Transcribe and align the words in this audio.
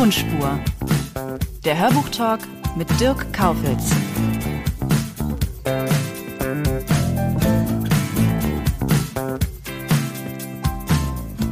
Tonspur. 0.00 0.58
Der 1.62 1.78
Hörbuchtalk 1.78 2.40
mit 2.74 2.88
Dirk 2.98 3.34
Kaufitz. 3.34 3.90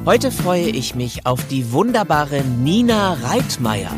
Heute 0.07 0.31
freue 0.31 0.71
ich 0.71 0.95
mich 0.95 1.27
auf 1.27 1.47
die 1.49 1.73
wunderbare 1.73 2.41
Nina 2.41 3.19
Reitmeier. 3.21 3.95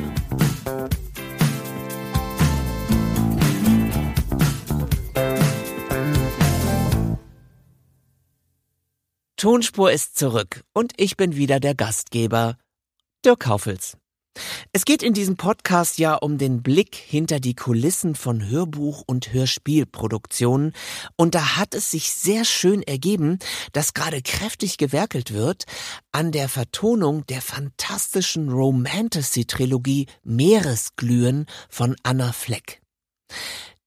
Tonspur 9.37 9.93
ist 9.93 10.19
zurück 10.19 10.65
und 10.73 10.93
ich 10.97 11.17
bin 11.17 11.37
wieder 11.37 11.61
der 11.61 11.77
Gastgeber, 11.77 12.57
Dirk 13.25 13.39
Kaufels. 13.39 14.00
Es 14.73 14.85
geht 14.85 15.03
in 15.03 15.15
diesem 15.15 15.37
Podcast 15.37 15.99
ja 15.99 16.15
um 16.15 16.39
den 16.39 16.63
Blick 16.63 16.95
hinter 16.95 17.41
die 17.41 17.55
Kulissen 17.55 18.15
von 18.15 18.49
Hörbuch- 18.49 19.03
und 19.05 19.33
Hörspielproduktionen. 19.33 20.73
Und 21.17 21.35
da 21.35 21.57
hat 21.57 21.75
es 21.75 21.91
sich 21.91 22.13
sehr 22.13 22.45
schön 22.45 22.83
ergeben, 22.83 23.39
dass 23.73 23.95
gerade 23.95 24.23
kräftig 24.23 24.79
gewerkelt 24.79 25.33
wird 25.33 25.65
an 26.13 26.31
der 26.31 26.49
Vertonung 26.49 27.27
der 27.27 27.43
fantastischen 27.43 28.49
Romantasy-Trilogie 28.49 30.07
Meeresglühen 30.23 31.47
von 31.69 31.97
Anna 32.05 32.33
Fleck. 32.33 32.81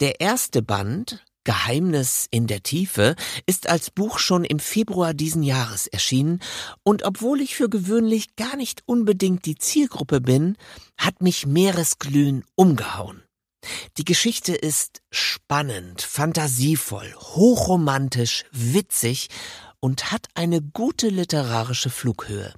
Der 0.01 0.19
erste 0.19 0.61
Band, 0.61 1.23
Geheimnis 1.43 2.27
in 2.31 2.47
der 2.47 2.63
Tiefe 2.63 3.15
ist 3.45 3.67
als 3.67 3.91
Buch 3.91 4.19
schon 4.19 4.43
im 4.43 4.59
Februar 4.59 5.13
diesen 5.13 5.43
Jahres 5.43 5.87
erschienen 5.87 6.39
und 6.83 7.03
obwohl 7.03 7.41
ich 7.41 7.55
für 7.55 7.69
gewöhnlich 7.69 8.35
gar 8.35 8.55
nicht 8.55 8.83
unbedingt 8.85 9.45
die 9.45 9.55
Zielgruppe 9.55 10.21
bin, 10.21 10.57
hat 10.97 11.21
mich 11.21 11.45
Meeresglühen 11.45 12.43
umgehauen. 12.55 13.23
Die 13.97 14.05
Geschichte 14.05 14.55
ist 14.55 15.01
spannend, 15.11 16.01
fantasievoll, 16.01 17.13
hochromantisch, 17.15 18.45
witzig 18.51 19.29
und 19.79 20.11
hat 20.11 20.27
eine 20.33 20.61
gute 20.61 21.09
literarische 21.09 21.89
Flughöhe. 21.89 22.53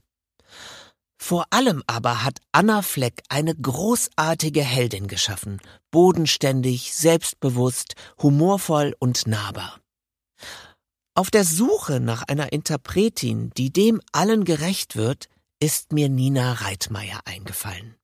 Vor 1.27 1.47
allem 1.49 1.81
aber 1.87 2.23
hat 2.23 2.39
Anna 2.51 2.83
Fleck 2.83 3.23
eine 3.29 3.55
großartige 3.55 4.61
Heldin 4.61 5.07
geschaffen, 5.07 5.59
bodenständig, 5.89 6.93
selbstbewusst, 6.93 7.95
humorvoll 8.21 8.95
und 8.99 9.25
nahbar. 9.25 9.79
Auf 11.15 11.31
der 11.31 11.43
Suche 11.43 11.99
nach 11.99 12.21
einer 12.27 12.53
Interpretin, 12.53 13.49
die 13.57 13.73
dem 13.73 14.01
allen 14.11 14.45
gerecht 14.45 14.97
wird, 14.97 15.27
ist 15.59 15.93
mir 15.93 16.09
Nina 16.09 16.53
Reitmeier 16.53 17.21
eingefallen. 17.25 17.95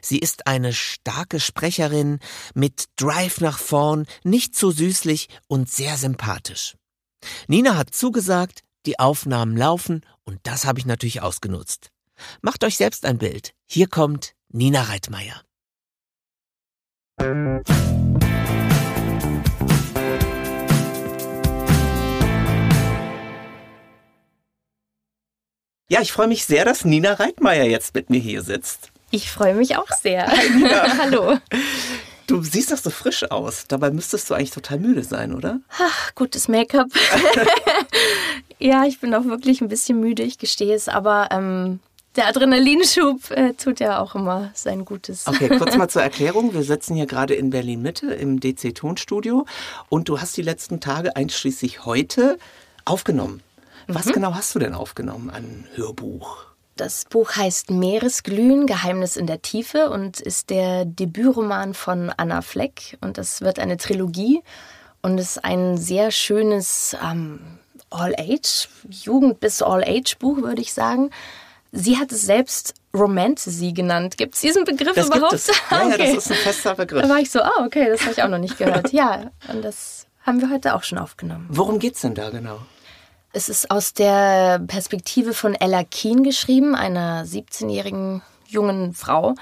Sie 0.00 0.20
ist 0.20 0.46
eine 0.46 0.72
starke 0.72 1.40
Sprecherin 1.40 2.20
mit 2.54 2.84
Drive 2.94 3.40
nach 3.40 3.58
vorn, 3.58 4.06
nicht 4.22 4.54
zu 4.54 4.70
süßlich 4.70 5.28
und 5.48 5.68
sehr 5.68 5.96
sympathisch. 5.96 6.76
Nina 7.48 7.76
hat 7.76 7.92
zugesagt, 7.92 8.62
die 8.86 9.00
Aufnahmen 9.00 9.56
laufen 9.56 10.06
und 10.22 10.38
das 10.44 10.64
habe 10.64 10.78
ich 10.78 10.86
natürlich 10.86 11.22
ausgenutzt. 11.22 11.91
Macht 12.40 12.64
euch 12.64 12.76
selbst 12.76 13.04
ein 13.04 13.18
Bild. 13.18 13.52
Hier 13.66 13.88
kommt 13.88 14.34
Nina 14.48 14.82
Reitmeier. 14.82 15.42
Ja, 25.88 26.00
ich 26.00 26.10
freue 26.10 26.26
mich 26.26 26.46
sehr, 26.46 26.64
dass 26.64 26.86
Nina 26.86 27.12
Reitmeier 27.12 27.64
jetzt 27.64 27.94
mit 27.94 28.08
mir 28.08 28.18
hier 28.18 28.42
sitzt. 28.42 28.90
Ich 29.10 29.30
freue 29.30 29.54
mich 29.54 29.76
auch 29.76 29.90
sehr. 29.90 30.26
Hallo. 30.98 31.38
Du 32.26 32.42
siehst 32.42 32.72
doch 32.72 32.78
so 32.78 32.88
frisch 32.88 33.30
aus. 33.30 33.66
Dabei 33.68 33.90
müsstest 33.90 34.30
du 34.30 34.34
eigentlich 34.34 34.52
total 34.52 34.78
müde 34.78 35.04
sein, 35.04 35.34
oder? 35.34 35.60
Ach, 35.78 36.14
gutes 36.14 36.48
Make-up. 36.48 36.88
ja, 38.58 38.86
ich 38.86 39.00
bin 39.00 39.14
auch 39.14 39.26
wirklich 39.26 39.60
ein 39.60 39.68
bisschen 39.68 40.00
müde, 40.00 40.22
ich 40.22 40.38
gestehe 40.38 40.74
es, 40.74 40.88
aber 40.88 41.28
ähm, 41.30 41.80
der 42.16 42.28
Adrenalinschub 42.28 43.30
äh, 43.30 43.54
tut 43.54 43.80
ja 43.80 44.00
auch 44.00 44.14
immer 44.14 44.50
sein 44.54 44.84
Gutes. 44.84 45.26
Okay, 45.26 45.48
kurz 45.58 45.76
mal 45.76 45.88
zur 45.88 46.02
Erklärung. 46.02 46.54
Wir 46.54 46.62
sitzen 46.62 46.94
hier 46.94 47.06
gerade 47.06 47.34
in 47.34 47.50
Berlin-Mitte 47.50 48.12
im 48.14 48.40
DC 48.40 48.74
Tonstudio 48.74 49.46
und 49.88 50.08
du 50.08 50.20
hast 50.20 50.36
die 50.36 50.42
letzten 50.42 50.80
Tage 50.80 51.16
einschließlich 51.16 51.84
heute 51.84 52.38
aufgenommen. 52.84 53.42
Was 53.88 54.06
mhm. 54.06 54.12
genau 54.12 54.34
hast 54.34 54.54
du 54.54 54.58
denn 54.58 54.74
aufgenommen 54.74 55.30
an 55.30 55.66
Hörbuch? 55.74 56.44
Das 56.76 57.04
Buch 57.04 57.36
heißt 57.36 57.70
Meeresglühen, 57.70 58.66
Geheimnis 58.66 59.16
in 59.16 59.26
der 59.26 59.42
Tiefe 59.42 59.90
und 59.90 60.20
ist 60.20 60.50
der 60.50 60.84
Debütroman 60.84 61.74
von 61.74 62.10
Anna 62.16 62.40
Fleck. 62.40 62.96
Und 63.00 63.18
das 63.18 63.42
wird 63.42 63.58
eine 63.58 63.76
Trilogie 63.76 64.42
und 65.02 65.18
ist 65.18 65.44
ein 65.44 65.76
sehr 65.76 66.10
schönes 66.10 66.96
ähm, 67.02 67.40
All-Age, 67.90 68.68
Jugend- 68.88 69.40
bis 69.40 69.60
All-Age-Buch, 69.60 70.38
würde 70.38 70.62
ich 70.62 70.72
sagen. 70.72 71.10
Sie 71.72 71.98
hat 71.98 72.12
es 72.12 72.22
selbst 72.22 72.74
Romantasy 72.94 73.72
genannt. 73.72 74.18
Gibt 74.18 74.34
es 74.34 74.42
diesen 74.42 74.64
Begriff 74.64 74.94
das 74.94 75.06
überhaupt? 75.06 75.30
Gibt 75.30 75.48
es. 75.48 75.70
Ja, 75.70 75.86
okay. 75.86 76.08
ja, 76.08 76.14
das 76.14 76.26
ist 76.26 76.30
ein 76.30 76.36
fester 76.36 76.74
Begriff. 76.74 77.02
Da 77.02 77.08
war 77.08 77.18
ich 77.18 77.30
so, 77.30 77.40
ah, 77.40 77.64
okay, 77.64 77.88
das 77.88 78.02
habe 78.02 78.12
ich 78.12 78.22
auch 78.22 78.28
noch 78.28 78.38
nicht 78.38 78.58
gehört. 78.58 78.92
ja, 78.92 79.30
und 79.48 79.62
das 79.62 80.06
haben 80.24 80.40
wir 80.40 80.50
heute 80.50 80.74
auch 80.74 80.82
schon 80.82 80.98
aufgenommen. 80.98 81.46
Worum 81.48 81.78
geht 81.78 81.94
es 81.94 82.02
denn 82.02 82.14
da 82.14 82.30
genau? 82.30 82.58
Es 83.32 83.48
ist 83.48 83.70
aus 83.70 83.94
der 83.94 84.58
Perspektive 84.58 85.32
von 85.32 85.54
Ella 85.54 85.84
Keen 85.84 86.22
geschrieben, 86.22 86.74
einer 86.74 87.24
17-jährigen 87.24 88.20
jungen 88.46 88.92
Frau, 88.92 89.34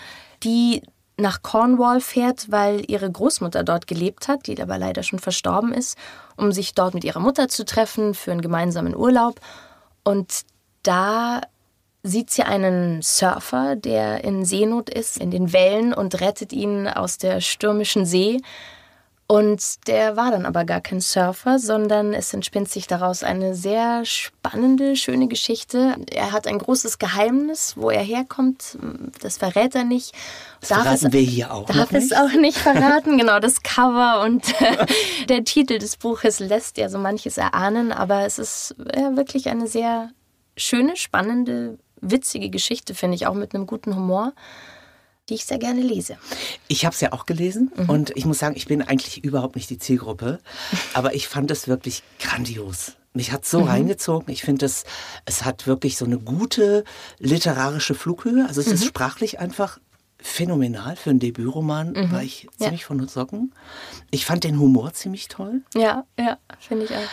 die 0.44 0.82
nach 1.16 1.42
Cornwall 1.42 2.00
fährt, 2.00 2.50
weil 2.50 2.88
ihre 2.88 3.10
Großmutter 3.10 3.64
dort 3.64 3.88
gelebt 3.88 4.28
hat, 4.28 4.46
die 4.46 4.60
aber 4.62 4.78
leider 4.78 5.02
schon 5.02 5.18
verstorben 5.18 5.74
ist, 5.74 5.98
um 6.36 6.52
sich 6.52 6.74
dort 6.74 6.94
mit 6.94 7.04
ihrer 7.04 7.20
Mutter 7.20 7.48
zu 7.48 7.64
treffen 7.64 8.14
für 8.14 8.30
einen 8.30 8.40
gemeinsamen 8.40 8.96
Urlaub. 8.96 9.40
Und 10.04 10.42
da 10.84 11.42
sieht 12.02 12.30
sie 12.30 12.42
einen 12.42 13.02
Surfer, 13.02 13.76
der 13.76 14.24
in 14.24 14.44
Seenot 14.44 14.88
ist, 14.90 15.18
in 15.18 15.30
den 15.30 15.52
Wellen 15.52 15.92
und 15.92 16.20
rettet 16.20 16.52
ihn 16.52 16.88
aus 16.88 17.18
der 17.18 17.40
stürmischen 17.40 18.06
See. 18.06 18.40
Und 19.30 19.86
der 19.86 20.16
war 20.16 20.32
dann 20.32 20.44
aber 20.44 20.64
gar 20.64 20.80
kein 20.80 21.00
Surfer, 21.00 21.60
sondern 21.60 22.14
es 22.14 22.34
entspinnt 22.34 22.68
sich 22.68 22.88
daraus 22.88 23.22
eine 23.22 23.54
sehr 23.54 24.04
spannende, 24.04 24.96
schöne 24.96 25.28
Geschichte. 25.28 25.94
Er 26.10 26.32
hat 26.32 26.48
ein 26.48 26.58
großes 26.58 26.98
Geheimnis, 26.98 27.74
wo 27.76 27.90
er 27.90 28.02
herkommt, 28.02 28.76
das 29.22 29.38
verrät 29.38 29.76
er 29.76 29.84
nicht. 29.84 30.16
Das 30.58 30.70
darf 30.70 30.82
verraten 30.82 31.06
es, 31.06 31.12
wir 31.12 31.20
hier 31.20 31.54
auch. 31.54 31.66
Darf 31.66 31.92
es 31.92 32.12
auch 32.12 32.32
nicht 32.32 32.58
verraten, 32.58 33.18
genau, 33.18 33.38
das 33.38 33.62
Cover 33.62 34.22
und 34.24 34.42
der 35.28 35.44
Titel 35.44 35.78
des 35.78 35.96
Buches 35.96 36.40
lässt 36.40 36.76
ja 36.76 36.88
so 36.88 36.98
manches 36.98 37.38
erahnen, 37.38 37.92
aber 37.92 38.26
es 38.26 38.40
ist 38.40 38.74
ja, 38.96 39.16
wirklich 39.16 39.48
eine 39.48 39.68
sehr 39.68 40.10
schöne, 40.56 40.96
spannende 40.96 41.78
witzige 42.00 42.50
Geschichte, 42.50 42.94
finde 42.94 43.16
ich, 43.16 43.26
auch 43.26 43.34
mit 43.34 43.54
einem 43.54 43.66
guten 43.66 43.94
Humor 43.94 44.32
die 45.30 45.34
ich 45.34 45.44
sehr 45.44 45.58
gerne 45.58 45.80
lese. 45.80 46.18
Ich 46.68 46.84
habe 46.84 46.94
es 46.94 47.00
ja 47.00 47.12
auch 47.12 47.24
gelesen 47.24 47.70
mhm. 47.76 47.88
und 47.88 48.16
ich 48.16 48.26
muss 48.26 48.40
sagen, 48.40 48.56
ich 48.56 48.66
bin 48.66 48.82
eigentlich 48.82 49.24
überhaupt 49.24 49.56
nicht 49.56 49.70
die 49.70 49.78
Zielgruppe, 49.78 50.40
aber 50.94 51.14
ich 51.14 51.28
fand 51.28 51.50
es 51.50 51.68
wirklich 51.68 52.02
grandios. 52.18 52.96
Mich 53.12 53.32
hat 53.32 53.44
so 53.44 53.60
mhm. 53.60 53.68
reingezogen. 53.68 54.32
Ich 54.32 54.42
finde, 54.42 54.66
es, 54.66 54.84
es 55.24 55.44
hat 55.44 55.66
wirklich 55.66 55.96
so 55.96 56.04
eine 56.04 56.18
gute 56.18 56.84
literarische 57.18 57.94
Flughöhe. 57.94 58.44
Also 58.46 58.60
es 58.60 58.68
mhm. 58.68 58.74
ist 58.74 58.84
sprachlich 58.84 59.40
einfach 59.40 59.80
phänomenal 60.18 60.94
für 60.94 61.10
einen 61.10 61.18
Debütroman. 61.18 61.92
Mhm. 61.92 62.12
War 62.12 62.22
ich 62.22 62.46
ziemlich 62.58 62.82
ja. 62.82 62.86
von 62.86 62.98
den 62.98 63.08
Socken. 63.08 63.52
Ich 64.12 64.26
fand 64.26 64.44
den 64.44 64.60
Humor 64.60 64.92
ziemlich 64.92 65.26
toll. 65.26 65.62
Ja, 65.74 66.04
ja, 66.18 66.38
finde 66.60 66.84
ich 66.84 66.92
auch. 66.92 67.08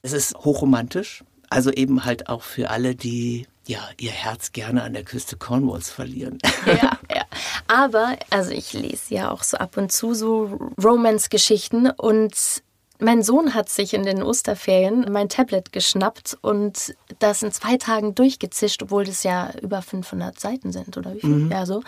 Es 0.00 0.12
ist 0.12 0.34
hochromantisch. 0.36 1.22
Also 1.50 1.70
eben 1.70 2.06
halt 2.06 2.30
auch 2.30 2.42
für 2.42 2.70
alle, 2.70 2.94
die 2.94 3.46
ja, 3.66 3.80
ihr 3.98 4.10
Herz 4.10 4.52
gerne 4.52 4.82
an 4.82 4.92
der 4.92 5.04
Küste 5.04 5.36
Cornwalls 5.36 5.90
verlieren. 5.90 6.38
Ja, 6.66 6.98
ja. 7.14 7.22
Aber, 7.68 8.16
also 8.30 8.50
ich 8.50 8.72
lese 8.72 9.14
ja 9.14 9.30
auch 9.30 9.42
so 9.42 9.56
ab 9.56 9.76
und 9.76 9.90
zu 9.92 10.14
so 10.14 10.58
Romance-Geschichten 10.82 11.90
und 11.90 12.34
Mein 13.02 13.24
Sohn 13.24 13.52
hat 13.52 13.68
sich 13.68 13.94
in 13.94 14.04
den 14.04 14.22
Osterferien 14.22 15.10
mein 15.10 15.28
Tablet 15.28 15.72
geschnappt 15.72 16.38
und 16.40 16.94
das 17.18 17.42
in 17.42 17.50
zwei 17.50 17.76
Tagen 17.76 18.14
durchgezischt, 18.14 18.80
obwohl 18.84 19.04
das 19.04 19.24
ja 19.24 19.50
über 19.60 19.82
500 19.82 20.38
Seiten 20.38 20.70
sind 20.70 20.96
oder 20.96 21.12
wie 21.14 21.20
viel? 21.20 21.30
Mhm. 21.30 21.50
Ja, 21.50 21.66
so. 21.66 21.82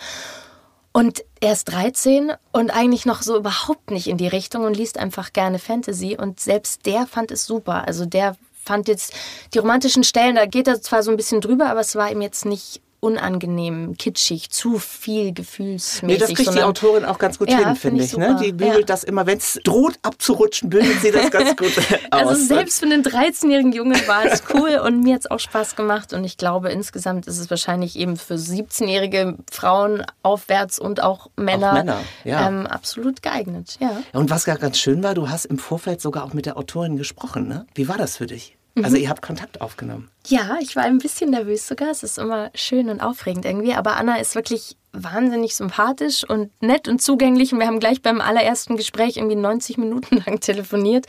Und 0.91 1.23
er 1.39 1.53
ist 1.53 1.65
13 1.65 2.33
und 2.51 2.69
eigentlich 2.69 3.05
noch 3.05 3.21
so 3.21 3.37
überhaupt 3.37 3.91
nicht 3.91 4.07
in 4.07 4.17
die 4.17 4.27
Richtung 4.27 4.65
und 4.65 4.75
liest 4.75 4.97
einfach 4.97 5.31
gerne 5.31 5.57
Fantasy. 5.59 6.17
Und 6.17 6.41
selbst 6.41 6.85
der 6.85 7.07
fand 7.07 7.31
es 7.31 7.45
super. 7.45 7.87
Also 7.87 8.05
der 8.05 8.35
fand 8.65 8.87
jetzt 8.87 9.13
die 9.53 9.59
romantischen 9.59 10.03
Stellen, 10.03 10.35
da 10.35 10.45
geht 10.45 10.67
er 10.67 10.81
zwar 10.81 11.03
so 11.03 11.11
ein 11.11 11.17
bisschen 11.17 11.41
drüber, 11.41 11.69
aber 11.69 11.81
es 11.81 11.95
war 11.95 12.11
ihm 12.11 12.21
jetzt 12.21 12.45
nicht 12.45 12.81
unangenehm, 13.05 13.95
kitschig, 13.97 14.49
zu 14.49 14.79
viel 14.79 15.33
gefühlsmäßig. 15.33 16.03
Nee, 16.03 16.17
das 16.17 16.33
kriegt 16.33 16.55
die 16.55 16.63
Autorin 16.63 17.05
auch 17.05 17.19
ganz 17.19 17.37
gut 17.37 17.49
ja, 17.49 17.59
hin, 17.59 17.75
finde 17.75 18.03
ich. 18.03 18.17
ne? 18.17 18.37
Die 18.43 18.51
bügelt 18.51 18.79
ja. 18.79 18.85
das 18.85 19.03
immer, 19.03 19.27
wenn 19.27 19.37
es 19.37 19.59
droht 19.63 19.99
abzurutschen, 20.01 20.69
bügelt 20.69 21.01
sie 21.01 21.11
das 21.11 21.29
ganz 21.29 21.55
gut 21.55 21.71
aus. 22.11 22.27
Also 22.27 22.45
selbst 22.45 22.79
für 22.79 22.85
einen 22.85 23.03
13-jährigen 23.03 23.71
Jungen 23.71 23.99
war 24.07 24.25
es 24.25 24.43
cool 24.53 24.81
und 24.83 25.01
mir 25.01 25.15
hat 25.15 25.21
es 25.21 25.31
auch 25.31 25.39
Spaß 25.39 25.75
gemacht 25.75 26.13
und 26.13 26.23
ich 26.23 26.37
glaube 26.37 26.69
insgesamt 26.69 27.27
ist 27.27 27.39
es 27.39 27.49
wahrscheinlich 27.49 27.97
eben 27.97 28.17
für 28.17 28.35
17-jährige 28.35 29.37
Frauen 29.51 30.03
aufwärts 30.23 30.79
und 30.79 31.03
auch 31.03 31.29
Männer, 31.35 31.69
auch 31.69 31.73
Männer 31.73 32.01
ja. 32.23 32.47
ähm, 32.47 32.65
absolut 32.65 33.21
geeignet. 33.21 33.77
Ja. 33.79 34.01
Und 34.13 34.29
was 34.29 34.45
ganz 34.45 34.77
schön 34.77 35.03
war, 35.03 35.13
du 35.13 35.29
hast 35.29 35.45
im 35.45 35.57
Vorfeld 35.57 36.01
sogar 36.01 36.23
auch 36.23 36.33
mit 36.33 36.45
der 36.45 36.57
Autorin 36.57 36.97
gesprochen. 36.97 37.47
Ne? 37.47 37.65
Wie 37.75 37.87
war 37.87 37.97
das 37.97 38.17
für 38.17 38.27
dich? 38.27 38.57
Also 38.83 38.97
mhm. 38.97 39.03
ihr 39.03 39.09
habt 39.09 39.21
Kontakt 39.21 39.61
aufgenommen. 39.61 40.09
Ja, 40.27 40.57
ich 40.61 40.75
war 40.75 40.83
ein 40.83 40.97
bisschen 40.97 41.29
nervös 41.29 41.67
sogar. 41.67 41.89
Es 41.89 42.03
ist 42.03 42.17
immer 42.17 42.51
schön 42.55 42.89
und 42.89 42.99
aufregend 42.99 43.45
irgendwie. 43.45 43.73
Aber 43.73 43.95
Anna 43.95 44.17
ist 44.17 44.35
wirklich 44.35 44.75
wahnsinnig 44.91 45.55
sympathisch 45.55 46.27
und 46.27 46.51
nett 46.61 46.87
und 46.87 47.01
zugänglich. 47.01 47.53
Und 47.53 47.59
wir 47.59 47.67
haben 47.67 47.79
gleich 47.79 48.01
beim 48.01 48.19
allerersten 48.19 48.75
Gespräch 48.75 49.17
irgendwie 49.17 49.37
90 49.37 49.77
Minuten 49.77 50.17
lang 50.25 50.41
telefoniert 50.41 51.05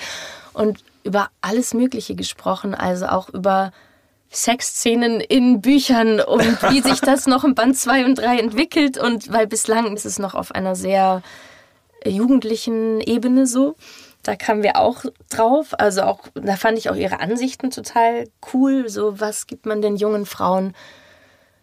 und 0.53 0.85
über 1.03 1.29
alles 1.41 1.75
Mögliche 1.75 2.15
gesprochen. 2.15 2.75
Also 2.75 3.07
auch 3.07 3.31
über 3.31 3.73
Sexszenen 4.31 5.21
in 5.21 5.61
Büchern 5.61 6.21
und 6.21 6.63
wie 6.71 6.83
sich 6.83 7.01
das 7.01 7.27
noch 7.27 7.43
im 7.43 7.57
Band 7.57 7.77
2 7.77 8.05
und 8.05 8.19
3 8.19 8.39
entwickelt. 8.39 8.97
Und 8.97 9.33
weil 9.33 9.49
bislang 9.49 9.97
ist 9.97 10.07
es 10.07 10.21
noch 10.21 10.35
auf 10.35 10.53
einer 10.53 10.77
sehr 10.77 11.23
jugendlichen 12.07 13.01
Ebene 13.01 13.47
so. 13.47 13.75
Da 14.27 14.35
kamen 14.35 14.65
wir 14.65 14.77
auch 14.77 15.05
drauf. 15.31 15.79
Also 15.79 16.03
auch, 16.03 16.21
da 16.35 16.57
fand 16.57 16.79
ich 16.79 16.91
auch 16.91 16.97
ihre 16.97 17.21
Ansichten 17.21 17.71
total 17.71 18.29
cool. 18.53 18.89
So, 18.89 19.21
was 19.21 19.47
gibt 19.47 19.67
man 19.67 19.81
den 19.83 19.97
jungen 19.97 20.27
Frauen, 20.27 20.75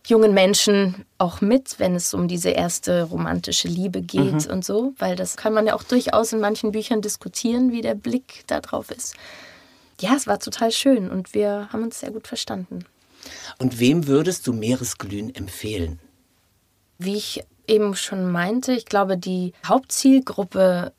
jungen 0.06 0.34
Menschen 0.34 1.06
auch 1.18 1.42
mit, 1.42 1.78
wenn 1.80 1.94
es 1.94 2.14
um 2.14 2.30
diese 2.30 2.52
erste 2.52 3.04
romantische 3.04 3.68
Liebe 3.68 4.02
geht 4.02 4.48
mhm. 4.48 4.54
und 4.54 4.64
so? 4.64 4.94
Weil 4.98 5.18
das 5.18 5.36
kann 5.36 5.54
man 5.54 5.68
ja 5.68 5.76
auch 5.76 5.84
durchaus 5.84 6.32
in 6.32 6.40
manchen 6.40 6.72
Büchern 6.72 7.02
diskutieren, 7.02 7.74
wie 7.74 7.82
der 7.82 7.96
Blick 7.96 8.46
da 8.48 8.62
drauf 8.62 8.92
ist. 8.92 9.16
Ja, 10.00 10.16
es 10.16 10.26
war 10.26 10.40
total 10.40 10.72
schön 10.72 11.10
und 11.10 11.34
wir 11.34 11.68
haben 11.74 11.84
uns 11.84 12.00
sehr 12.00 12.12
gut 12.12 12.28
verstanden. 12.28 12.86
Und 13.60 13.80
wem 13.80 14.08
würdest 14.08 14.48
du 14.48 14.54
Meeresglühen 14.54 15.36
empfehlen? 15.36 16.00
Wie 16.98 17.18
ich 17.18 17.44
eben 17.68 17.96
schon 17.96 18.32
meinte, 18.32 18.72
ich 18.72 18.86
glaube, 18.86 19.18
die 19.18 19.52
Hauptzielgruppe 19.66 20.94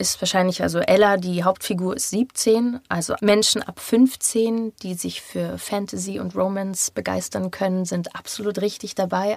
ist 0.00 0.20
wahrscheinlich, 0.20 0.62
also 0.62 0.78
Ella, 0.78 1.18
die 1.18 1.44
Hauptfigur 1.44 1.94
ist 1.94 2.10
17, 2.10 2.80
also 2.88 3.14
Menschen 3.20 3.62
ab 3.62 3.78
15, 3.78 4.72
die 4.82 4.94
sich 4.94 5.20
für 5.20 5.58
Fantasy 5.58 6.18
und 6.18 6.34
Romance 6.34 6.90
begeistern 6.90 7.50
können, 7.50 7.84
sind 7.84 8.16
absolut 8.16 8.60
richtig 8.60 8.94
dabei. 8.94 9.36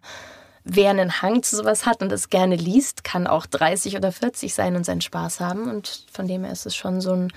Wer 0.64 0.92
einen 0.92 1.22
Hang 1.22 1.44
zu 1.44 1.58
sowas 1.58 1.86
hat 1.86 2.02
und 2.02 2.10
das 2.10 2.30
gerne 2.30 2.56
liest, 2.56 3.04
kann 3.04 3.28
auch 3.28 3.46
30 3.46 3.98
oder 3.98 4.14
40 4.14 4.54
sein 4.54 4.78
und 4.78 4.86
seinen 4.86 5.02
Spaß 5.02 5.42
haben. 5.42 5.70
Und 5.70 6.06
von 6.12 6.26
dem 6.28 6.46
her 6.46 6.54
ist 6.54 6.66
es 6.66 6.76
schon 6.76 7.02
so 7.02 7.12
ein 7.12 7.34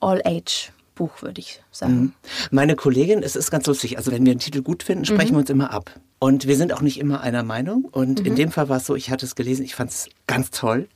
All-Age. 0.00 0.72
Buch, 0.94 1.20
würde 1.20 1.40
ich 1.40 1.60
sagen. 1.70 1.94
Mhm. 1.94 2.12
Meine 2.50 2.74
Kollegin, 2.74 3.22
es 3.22 3.36
ist 3.36 3.50
ganz 3.50 3.66
lustig, 3.66 3.98
also 3.98 4.12
wenn 4.12 4.24
wir 4.24 4.30
einen 4.30 4.40
Titel 4.40 4.62
gut 4.62 4.82
finden, 4.82 5.04
sprechen 5.04 5.32
mhm. 5.32 5.34
wir 5.34 5.40
uns 5.40 5.50
immer 5.50 5.70
ab. 5.70 5.90
Und 6.18 6.46
wir 6.46 6.56
sind 6.56 6.72
auch 6.72 6.80
nicht 6.80 6.98
immer 6.98 7.20
einer 7.20 7.42
Meinung. 7.42 7.84
Und 7.84 8.20
mhm. 8.20 8.26
in 8.26 8.34
dem 8.34 8.50
Fall 8.50 8.70
war 8.70 8.78
es 8.78 8.86
so, 8.86 8.96
ich 8.96 9.10
hatte 9.10 9.26
es 9.26 9.34
gelesen, 9.34 9.62
ich 9.62 9.74
fand 9.74 9.90
es 9.90 10.08
ganz 10.26 10.50
toll 10.50 10.88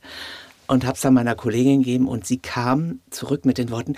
und 0.71 0.85
habe 0.85 0.95
es 0.95 1.01
dann 1.01 1.13
meiner 1.13 1.35
Kollegin 1.35 1.79
gegeben 1.79 2.07
und 2.07 2.25
sie 2.25 2.37
kam 2.37 3.01
zurück 3.09 3.43
mit 3.43 3.57
den 3.57 3.71
Worten, 3.71 3.93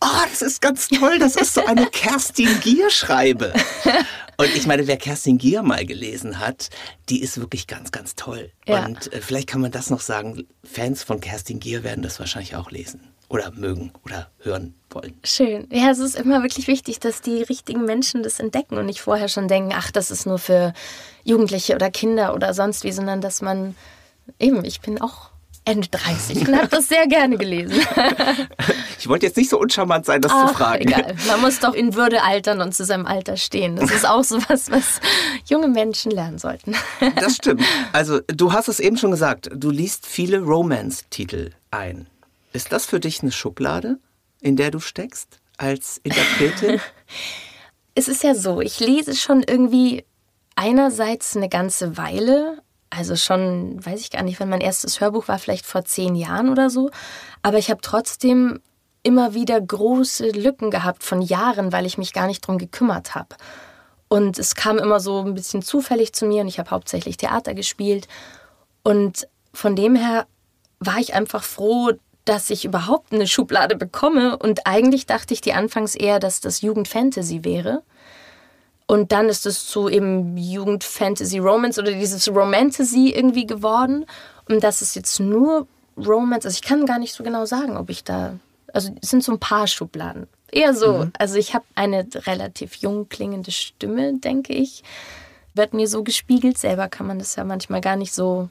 oh, 0.00 0.22
das 0.28 0.42
ist 0.42 0.60
ganz 0.60 0.88
toll, 0.88 1.20
das 1.20 1.36
ist 1.36 1.54
so 1.54 1.64
eine 1.64 1.86
Kerstin 1.92 2.48
Gier-Schreibe. 2.60 3.54
Und 4.36 4.48
ich 4.56 4.66
meine, 4.66 4.88
wer 4.88 4.96
Kerstin 4.96 5.38
Gier 5.38 5.62
mal 5.62 5.86
gelesen 5.86 6.40
hat, 6.40 6.70
die 7.08 7.22
ist 7.22 7.38
wirklich 7.38 7.68
ganz, 7.68 7.92
ganz 7.92 8.16
toll. 8.16 8.50
Ja. 8.66 8.84
Und 8.84 9.12
äh, 9.12 9.20
vielleicht 9.20 9.48
kann 9.48 9.60
man 9.60 9.70
das 9.70 9.90
noch 9.90 10.00
sagen, 10.00 10.44
Fans 10.64 11.04
von 11.04 11.20
Kerstin 11.20 11.60
Gier 11.60 11.84
werden 11.84 12.02
das 12.02 12.18
wahrscheinlich 12.18 12.56
auch 12.56 12.72
lesen 12.72 13.00
oder 13.28 13.52
mögen 13.52 13.92
oder 14.04 14.28
hören 14.38 14.74
wollen. 14.90 15.14
Schön. 15.22 15.68
Ja, 15.70 15.88
es 15.92 16.00
ist 16.00 16.16
immer 16.16 16.42
wirklich 16.42 16.66
wichtig, 16.66 16.98
dass 16.98 17.20
die 17.22 17.42
richtigen 17.42 17.84
Menschen 17.84 18.24
das 18.24 18.40
entdecken 18.40 18.76
und 18.76 18.86
nicht 18.86 19.02
vorher 19.02 19.28
schon 19.28 19.46
denken, 19.46 19.70
ach, 19.72 19.92
das 19.92 20.10
ist 20.10 20.26
nur 20.26 20.40
für 20.40 20.72
Jugendliche 21.22 21.76
oder 21.76 21.92
Kinder 21.92 22.34
oder 22.34 22.54
sonst 22.54 22.82
wie, 22.82 22.90
sondern 22.90 23.20
dass 23.20 23.40
man 23.40 23.76
eben, 24.40 24.64
ich 24.64 24.80
bin 24.80 25.00
auch 25.00 25.30
Ende 25.68 25.88
30 25.88 26.48
und 26.48 26.56
habe 26.56 26.68
das 26.68 26.88
sehr 26.88 27.06
gerne 27.06 27.36
gelesen. 27.36 27.80
ich 28.98 29.06
wollte 29.06 29.26
jetzt 29.26 29.36
nicht 29.36 29.50
so 29.50 29.60
uncharmant 29.60 30.06
sein, 30.06 30.22
das 30.22 30.32
Ach, 30.34 30.48
zu 30.48 30.54
fragen. 30.54 30.82
Egal. 30.82 31.14
Man 31.26 31.42
muss 31.42 31.60
doch 31.60 31.74
in 31.74 31.94
Würde 31.94 32.22
altern 32.22 32.62
und 32.62 32.74
zu 32.74 32.86
seinem 32.86 33.04
Alter 33.04 33.36
stehen. 33.36 33.76
Das 33.76 33.90
ist 33.90 34.08
auch 34.08 34.24
so 34.24 34.38
was, 34.48 34.70
was 34.70 35.00
junge 35.44 35.68
Menschen 35.68 36.10
lernen 36.10 36.38
sollten. 36.38 36.74
das 37.16 37.36
stimmt. 37.36 37.62
Also, 37.92 38.20
du 38.28 38.52
hast 38.52 38.68
es 38.68 38.80
eben 38.80 38.96
schon 38.96 39.10
gesagt, 39.10 39.50
du 39.54 39.70
liest 39.70 40.06
viele 40.06 40.40
Romance-Titel 40.40 41.50
ein. 41.70 42.06
Ist 42.54 42.72
das 42.72 42.86
für 42.86 42.98
dich 42.98 43.20
eine 43.20 43.30
Schublade, 43.30 43.98
in 44.40 44.56
der 44.56 44.70
du 44.70 44.80
steckst 44.80 45.38
als 45.58 46.00
Interpretin? 46.02 46.80
es 47.94 48.08
ist 48.08 48.22
ja 48.22 48.34
so, 48.34 48.62
ich 48.62 48.80
lese 48.80 49.14
schon 49.14 49.42
irgendwie 49.42 50.06
einerseits 50.56 51.36
eine 51.36 51.50
ganze 51.50 51.98
Weile, 51.98 52.62
also 52.90 53.16
schon, 53.16 53.84
weiß 53.84 54.00
ich 54.00 54.10
gar 54.10 54.22
nicht, 54.22 54.40
wenn 54.40 54.48
mein 54.48 54.60
erstes 54.60 55.00
Hörbuch 55.00 55.28
war, 55.28 55.38
vielleicht 55.38 55.66
vor 55.66 55.84
zehn 55.84 56.14
Jahren 56.14 56.48
oder 56.48 56.70
so. 56.70 56.90
Aber 57.42 57.58
ich 57.58 57.70
habe 57.70 57.80
trotzdem 57.82 58.60
immer 59.02 59.34
wieder 59.34 59.60
große 59.60 60.30
Lücken 60.30 60.70
gehabt 60.70 61.02
von 61.02 61.22
Jahren, 61.22 61.72
weil 61.72 61.86
ich 61.86 61.98
mich 61.98 62.12
gar 62.12 62.26
nicht 62.26 62.40
drum 62.40 62.58
gekümmert 62.58 63.14
habe. 63.14 63.36
Und 64.08 64.38
es 64.38 64.54
kam 64.54 64.78
immer 64.78 65.00
so 65.00 65.20
ein 65.20 65.34
bisschen 65.34 65.62
zufällig 65.62 66.12
zu 66.12 66.26
mir 66.26 66.42
und 66.42 66.48
ich 66.48 66.58
habe 66.58 66.70
hauptsächlich 66.70 67.16
Theater 67.18 67.54
gespielt. 67.54 68.08
Und 68.82 69.28
von 69.52 69.76
dem 69.76 69.94
her 69.94 70.26
war 70.80 70.98
ich 70.98 71.14
einfach 71.14 71.42
froh, 71.42 71.92
dass 72.24 72.50
ich 72.50 72.64
überhaupt 72.64 73.12
eine 73.12 73.26
Schublade 73.26 73.76
bekomme. 73.76 74.36
Und 74.38 74.66
eigentlich 74.66 75.06
dachte 75.06 75.34
ich 75.34 75.40
die 75.40 75.52
anfangs 75.52 75.94
eher, 75.94 76.20
dass 76.20 76.40
das 76.40 76.62
Jugendfantasy 76.62 77.44
wäre. 77.44 77.82
Und 78.88 79.12
dann 79.12 79.28
ist 79.28 79.44
es 79.44 79.66
zu 79.66 79.90
eben 79.90 80.38
Jugend 80.38 80.82
Fantasy 80.82 81.38
Romance 81.38 81.78
oder 81.78 81.92
dieses 81.92 82.26
Romantasy 82.26 83.12
irgendwie 83.14 83.46
geworden. 83.46 84.06
Und 84.48 84.64
das 84.64 84.80
ist 84.80 84.96
jetzt 84.96 85.20
nur 85.20 85.66
Romance. 85.98 86.46
Also 86.46 86.56
ich 86.56 86.62
kann 86.62 86.86
gar 86.86 86.98
nicht 86.98 87.12
so 87.12 87.22
genau 87.22 87.44
sagen, 87.44 87.76
ob 87.76 87.90
ich 87.90 88.02
da. 88.02 88.36
Also 88.72 88.90
es 89.02 89.10
sind 89.10 89.22
so 89.22 89.32
ein 89.32 89.38
paar 89.38 89.66
Schubladen. 89.66 90.26
Eher 90.50 90.72
so. 90.72 91.04
Mhm. 91.04 91.12
Also 91.18 91.36
ich 91.36 91.52
habe 91.52 91.66
eine 91.74 92.08
relativ 92.14 92.76
jung 92.76 93.10
klingende 93.10 93.50
Stimme, 93.50 94.14
denke 94.14 94.54
ich. 94.54 94.82
Wird 95.52 95.74
mir 95.74 95.86
so 95.86 96.02
gespiegelt. 96.02 96.56
Selber 96.56 96.88
kann 96.88 97.06
man 97.06 97.18
das 97.18 97.36
ja 97.36 97.44
manchmal 97.44 97.82
gar 97.82 97.96
nicht 97.96 98.14
so. 98.14 98.48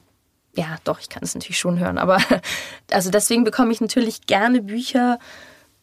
Ja, 0.54 0.76
doch, 0.84 1.00
ich 1.00 1.08
kann 1.08 1.24
es 1.24 1.34
natürlich 1.34 1.58
schon 1.58 1.80
hören. 1.80 1.98
Aber 1.98 2.18
also 2.92 3.10
deswegen 3.10 3.42
bekomme 3.42 3.72
ich 3.72 3.80
natürlich 3.80 4.26
gerne 4.26 4.62
Bücher 4.62 5.18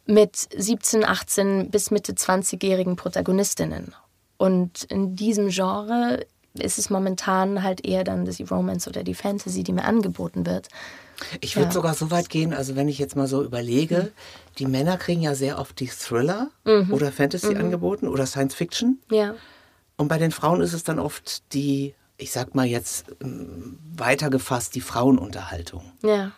mit 0.06 0.38
17, 0.56 1.04
18 1.04 1.72
bis 1.72 1.92
Mitte 1.92 2.14
20-jährigen 2.14 2.96
Protagonistinnen. 2.96 3.94
Und 4.38 4.84
in 4.86 5.16
diesem 5.16 5.50
Genre 5.50 6.26
ist 6.54 6.78
es 6.78 6.90
momentan 6.90 7.64
halt 7.64 7.86
eher 7.86 8.04
dann 8.04 8.26
die 8.26 8.44
Romance 8.44 8.90
oder 8.90 9.04
die 9.04 9.14
Fantasy, 9.14 9.64
die 9.64 9.74
mir 9.74 9.86
angeboten 9.86 10.46
wird. 10.46 10.70
Ich 11.42 11.56
würde 11.56 11.68
ja. 11.68 11.74
sogar 11.74 11.94
so 11.94 12.12
weit 12.12 12.30
gehen, 12.30 12.54
also 12.54 12.76
wenn 12.76 12.88
ich 12.88 13.00
jetzt 13.00 13.16
mal 13.16 13.28
so 13.28 13.44
überlege, 13.44 14.04
mhm. 14.04 14.56
die 14.60 14.66
Männer 14.66 14.98
kriegen 14.98 15.22
ja 15.22 15.36
sehr 15.36 15.60
oft 15.60 15.80
die 15.80 15.88
Thriller 15.88 16.50
mhm. 16.66 16.92
oder 16.94 17.12
Fantasy 17.12 17.54
mhm. 17.54 17.62
angeboten 17.62 18.08
oder 18.08 18.26
Science 18.26 18.56
Fiction. 18.56 19.00
Ja. 19.10 19.36
Und 19.98 20.10
bei 20.10 20.18
den 20.18 20.32
Frauen 20.32 20.62
ist 20.62 20.74
es 20.74 20.84
dann 20.84 21.00
oft 21.00 21.54
die, 21.54 21.96
ich 22.18 22.32
sag 22.32 22.54
mal 22.54 22.66
jetzt 22.66 23.06
ähm, 23.22 23.80
weitergefasst, 23.96 24.76
die 24.76 24.82
Frauenunterhaltung. 24.82 25.84
Ja. 26.04 26.32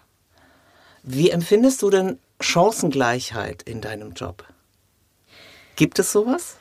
Wie 1.01 1.29
empfindest 1.31 1.81
du 1.81 1.89
denn 1.89 2.19
Chancengleichheit 2.39 3.63
in 3.63 3.81
deinem 3.81 4.13
Job? 4.13 4.45
Gibt 5.75 5.97
es 5.99 6.11
sowas? 6.11 6.57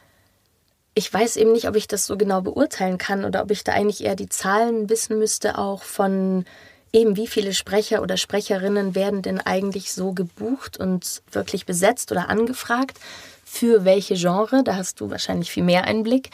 Ich 0.99 1.13
weiß 1.13 1.37
eben 1.37 1.53
nicht, 1.53 1.69
ob 1.69 1.77
ich 1.77 1.89
das 1.89 2.07
so 2.07 2.17
genau 2.17 2.41
beurteilen 2.41 2.97
kann 2.97 3.27
oder 3.27 3.43
ob 3.43 3.51
ich 3.51 3.63
da 3.63 3.73
eigentlich 3.73 4.03
eher 4.03 4.17
die 4.17 4.31
Zahlen 4.31 4.89
wissen 4.89 5.19
müsste, 5.19 5.59
auch 5.59 5.83
von 5.83 6.47
eben 6.91 7.19
wie 7.19 7.27
viele 7.27 7.53
Sprecher 7.53 8.01
oder 8.01 8.17
Sprecherinnen 8.17 8.95
werden 8.95 9.21
denn 9.21 9.39
eigentlich 9.39 9.93
so 9.93 10.15
gebucht 10.15 10.79
und 10.79 11.23
wirklich 11.31 11.67
besetzt 11.67 12.13
oder 12.13 12.31
angefragt, 12.31 12.97
für 13.45 13.85
welche 13.85 14.15
Genre, 14.15 14.65
da 14.65 14.77
hast 14.77 14.99
du 14.99 15.11
wahrscheinlich 15.11 15.51
viel 15.51 15.65
mehr 15.65 15.85
Einblick. 15.85 16.31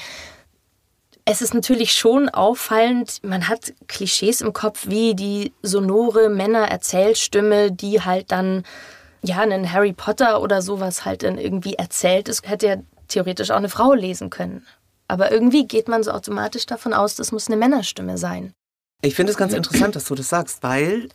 Es 1.24 1.42
ist 1.42 1.54
natürlich 1.54 1.92
schon 1.92 2.28
auffallend, 2.28 3.18
man 3.24 3.48
hat 3.48 3.74
Klischees 3.88 4.40
im 4.42 4.52
Kopf 4.52 4.86
wie 4.86 5.16
die 5.16 5.52
sonore 5.62 6.28
Männer-Erzählstimme, 6.28 7.72
die 7.72 8.02
halt 8.02 8.30
dann 8.30 8.62
ja, 9.24 9.40
einen 9.40 9.72
Harry 9.72 9.92
Potter 9.92 10.40
oder 10.40 10.62
sowas 10.62 11.04
halt 11.04 11.24
dann 11.24 11.38
irgendwie 11.38 11.74
erzählt. 11.74 12.28
Ist, 12.28 12.48
hätte 12.48 12.66
ja 12.66 12.76
theoretisch 13.12 13.50
auch 13.50 13.56
eine 13.56 13.68
Frau 13.68 13.92
lesen 13.94 14.30
können. 14.30 14.66
Aber 15.08 15.30
irgendwie 15.30 15.66
geht 15.66 15.88
man 15.88 16.02
so 16.02 16.10
automatisch 16.10 16.66
davon 16.66 16.94
aus, 16.94 17.16
das 17.16 17.32
muss 17.32 17.48
eine 17.48 17.56
Männerstimme 17.56 18.18
sein. 18.18 18.52
Ich 19.02 19.14
finde 19.14 19.32
es 19.32 19.38
ganz 19.38 19.52
interessant, 19.52 19.96
dass 19.96 20.04
du 20.04 20.14
das 20.14 20.28
sagst, 20.28 20.62
weil 20.62 21.08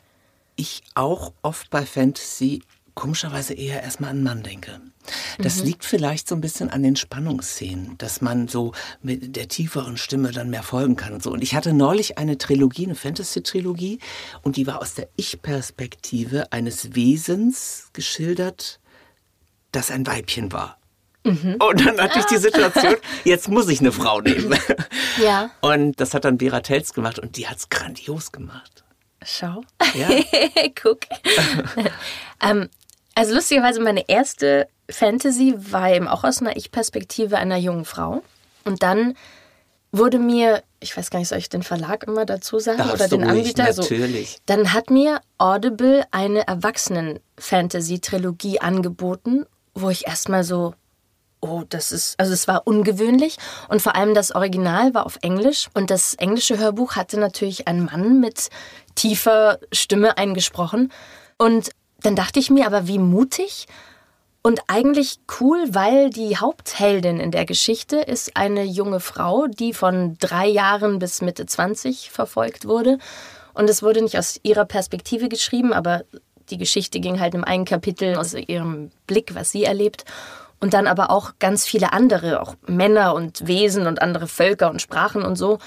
ich 0.55 0.83
auch 0.93 1.33
oft 1.41 1.69
bei 1.69 1.85
Fantasy 1.85 2.61
komischerweise 2.97 3.53
eher 3.53 3.83
erstmal 3.83 4.09
an 4.09 4.23
Mann 4.23 4.43
denke. 4.43 4.81
Das 5.37 5.57
mhm. 5.59 5.65
liegt 5.65 5.85
vielleicht 5.85 6.27
so 6.27 6.35
ein 6.35 6.41
bisschen 6.41 6.69
an 6.69 6.81
den 6.81 6.95
Spannungsszenen, 6.95 7.97
dass 7.99 8.21
man 8.21 8.47
so 8.47 8.73
mit 9.01 9.35
der 9.35 9.47
tieferen 9.47 9.97
Stimme 9.97 10.31
dann 10.31 10.49
mehr 10.49 10.63
folgen 10.63 10.95
kann 10.95 11.13
und 11.13 11.23
so. 11.23 11.31
Und 11.31 11.43
ich 11.43 11.55
hatte 11.55 11.73
neulich 11.73 12.17
eine 12.17 12.37
Trilogie, 12.37 12.85
eine 12.85 12.95
Fantasy-Trilogie, 12.95 13.99
und 14.41 14.57
die 14.57 14.65
war 14.67 14.81
aus 14.81 14.95
der 14.95 15.09
Ich-Perspektive 15.15 16.51
eines 16.51 16.95
Wesens 16.95 17.89
geschildert, 17.93 18.79
das 19.71 19.91
ein 19.91 20.07
Weibchen 20.07 20.51
war. 20.51 20.79
Mhm. 21.27 21.55
Und 21.59 21.85
dann 21.85 21.99
hatte 21.99 22.19
ich 22.19 22.25
die 22.25 22.37
Situation, 22.37 22.95
jetzt 23.23 23.49
muss 23.49 23.67
ich 23.69 23.79
eine 23.79 23.91
Frau 23.91 24.21
nehmen. 24.21 24.57
Ja. 25.21 25.49
Und 25.61 25.99
das 25.99 26.13
hat 26.13 26.25
dann 26.25 26.39
Vera 26.39 26.61
Telz 26.61 26.93
gemacht 26.93 27.19
und 27.19 27.37
die 27.37 27.47
hat 27.47 27.57
es 27.57 27.69
grandios 27.69 28.31
gemacht. 28.31 28.83
Schau. 29.25 29.61
Ja. 29.93 30.09
Guck. 30.81 30.99
ähm, 32.41 32.69
also 33.15 33.33
lustigerweise 33.33 33.81
meine 33.81 34.07
erste 34.07 34.67
Fantasy 34.89 35.55
war 35.57 35.91
eben 35.91 36.07
auch 36.07 36.23
aus 36.23 36.41
einer 36.41 36.55
Ich-Perspektive 36.55 37.37
einer 37.37 37.57
jungen 37.57 37.85
Frau. 37.85 38.23
Und 38.63 38.83
dann 38.83 39.15
wurde 39.91 40.19
mir, 40.19 40.63
ich 40.79 40.95
weiß 40.95 41.09
gar 41.09 41.19
nicht, 41.19 41.29
soll 41.29 41.39
ich 41.39 41.49
den 41.49 41.63
Verlag 41.63 42.03
immer 42.03 42.25
dazu 42.25 42.59
sagen 42.59 42.77
Darfst 42.77 42.95
oder 42.95 43.07
den 43.07 43.23
ruhig, 43.23 43.39
Anbieter? 43.39 43.63
Natürlich. 43.63 44.33
So, 44.33 44.37
dann 44.45 44.73
hat 44.73 44.89
mir 44.89 45.21
Audible 45.37 46.03
eine 46.11 46.45
Erwachsenen-Fantasy-Trilogie 46.47 48.59
angeboten, 48.59 49.45
wo 49.73 49.89
ich 49.89 50.07
erstmal 50.07 50.43
so, 50.43 50.73
oh, 51.41 51.63
das 51.69 51.91
ist, 51.91 52.19
also 52.19 52.33
es 52.33 52.47
war 52.47 52.65
ungewöhnlich. 52.65 53.37
Und 53.69 53.81
vor 53.81 53.95
allem 53.95 54.13
das 54.13 54.33
Original 54.33 54.93
war 54.93 55.05
auf 55.05 55.17
Englisch. 55.21 55.69
Und 55.73 55.91
das 55.91 56.13
englische 56.15 56.57
Hörbuch 56.57 56.95
hatte 56.95 57.19
natürlich 57.19 57.67
einen 57.67 57.85
Mann 57.85 58.19
mit 58.19 58.49
tiefer 58.95 59.59
Stimme 59.71 60.17
eingesprochen. 60.17 60.91
Und 61.37 61.69
dann 62.01 62.15
dachte 62.15 62.39
ich 62.39 62.49
mir 62.49 62.65
aber, 62.65 62.87
wie 62.87 62.99
mutig 62.99 63.67
und 64.47 64.61
eigentlich 64.67 65.19
cool, 65.41 65.61
weil 65.69 66.09
die 66.09 66.37
Hauptheldin 66.37 67.19
in 67.19 67.31
der 67.31 67.45
Geschichte 67.45 67.97
ist 67.97 68.37
eine 68.37 68.63
junge 68.63 69.01
Frau, 69.01 69.47
die 69.47 69.73
von 69.73 70.15
drei 70.19 70.47
Jahren 70.47 70.99
bis 70.99 71.21
Mitte 71.21 71.45
20 71.45 72.11
verfolgt 72.11 72.65
wurde. 72.65 72.97
Und 73.53 73.69
es 73.69 73.83
wurde 73.83 74.01
nicht 74.01 74.17
aus 74.17 74.39
ihrer 74.43 74.63
Perspektive 74.63 75.27
geschrieben, 75.27 75.73
aber 75.73 76.03
die 76.49 76.57
Geschichte 76.57 77.01
ging 77.01 77.19
halt 77.19 77.35
im 77.35 77.43
einen 77.43 77.65
Kapitel 77.65 78.15
aus 78.15 78.33
ihrem 78.35 78.91
Blick, 79.05 79.35
was 79.35 79.51
sie 79.51 79.65
erlebt 79.65 80.05
und 80.59 80.73
dann 80.73 80.87
aber 80.87 81.11
auch 81.11 81.33
ganz 81.39 81.65
viele 81.65 81.93
andere, 81.93 82.41
auch 82.41 82.55
Männer 82.67 83.13
und 83.13 83.47
Wesen 83.47 83.87
und 83.87 84.01
andere 84.01 84.27
Völker 84.27 84.69
und 84.69 84.81
Sprachen 84.81 85.23
und 85.23 85.35
so. 85.35 85.59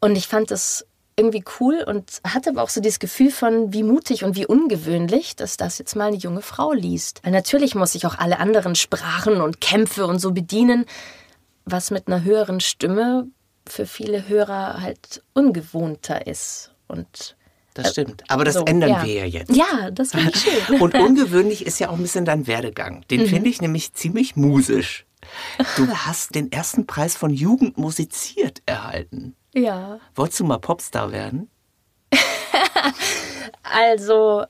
Und 0.00 0.16
ich 0.16 0.28
fand 0.28 0.50
das 0.50 0.86
irgendwie 1.16 1.44
cool 1.60 1.84
und 1.86 2.20
hatte 2.24 2.50
aber 2.50 2.62
auch 2.62 2.70
so 2.70 2.80
dieses 2.80 2.98
Gefühl 2.98 3.30
von, 3.30 3.72
wie 3.72 3.82
mutig 3.82 4.24
und 4.24 4.36
wie 4.36 4.46
ungewöhnlich, 4.46 5.36
dass 5.36 5.56
das 5.56 5.78
jetzt 5.78 5.94
mal 5.94 6.08
eine 6.08 6.16
junge 6.16 6.40
Frau 6.40 6.72
liest. 6.72 7.20
Weil 7.22 7.32
natürlich 7.32 7.74
muss 7.74 7.94
ich 7.94 8.06
auch 8.06 8.18
alle 8.18 8.38
anderen 8.38 8.74
Sprachen 8.74 9.40
und 9.40 9.60
Kämpfe 9.60 10.06
und 10.06 10.18
so 10.18 10.32
bedienen, 10.32 10.86
was 11.66 11.90
mit 11.90 12.06
einer 12.06 12.24
höheren 12.24 12.60
Stimme 12.60 13.26
für 13.66 13.86
viele 13.86 14.28
Hörer 14.28 14.80
halt 14.80 15.22
ungewohnter 15.34 16.26
ist. 16.26 16.72
Und 16.88 17.36
das 17.74 17.92
stimmt. 17.92 18.24
Aber 18.28 18.44
das 18.44 18.54
so, 18.54 18.64
ändern 18.64 18.90
ja. 18.90 19.04
wir 19.04 19.14
ja 19.14 19.24
jetzt. 19.24 19.54
Ja, 19.54 19.90
das 19.90 20.10
finde 20.12 20.32
ich 20.34 20.40
schön. 20.40 20.80
Und 20.80 20.94
ungewöhnlich 20.94 21.66
ist 21.66 21.78
ja 21.78 21.88
auch 21.88 21.94
ein 21.94 22.02
bisschen 22.02 22.24
dein 22.24 22.46
Werdegang. 22.46 23.04
Den 23.10 23.22
mhm. 23.22 23.26
finde 23.26 23.50
ich 23.50 23.60
nämlich 23.60 23.94
ziemlich 23.94 24.36
musisch. 24.36 25.06
Du 25.76 25.88
hast 26.06 26.34
den 26.34 26.50
ersten 26.50 26.86
Preis 26.86 27.16
von 27.16 27.30
Jugend 27.30 27.78
musiziert 27.78 28.62
erhalten. 28.66 29.36
Ja. 29.54 29.98
Wolltest 30.14 30.40
du 30.40 30.44
mal 30.44 30.58
Popstar 30.58 31.12
werden? 31.12 31.50
also, 33.62 34.44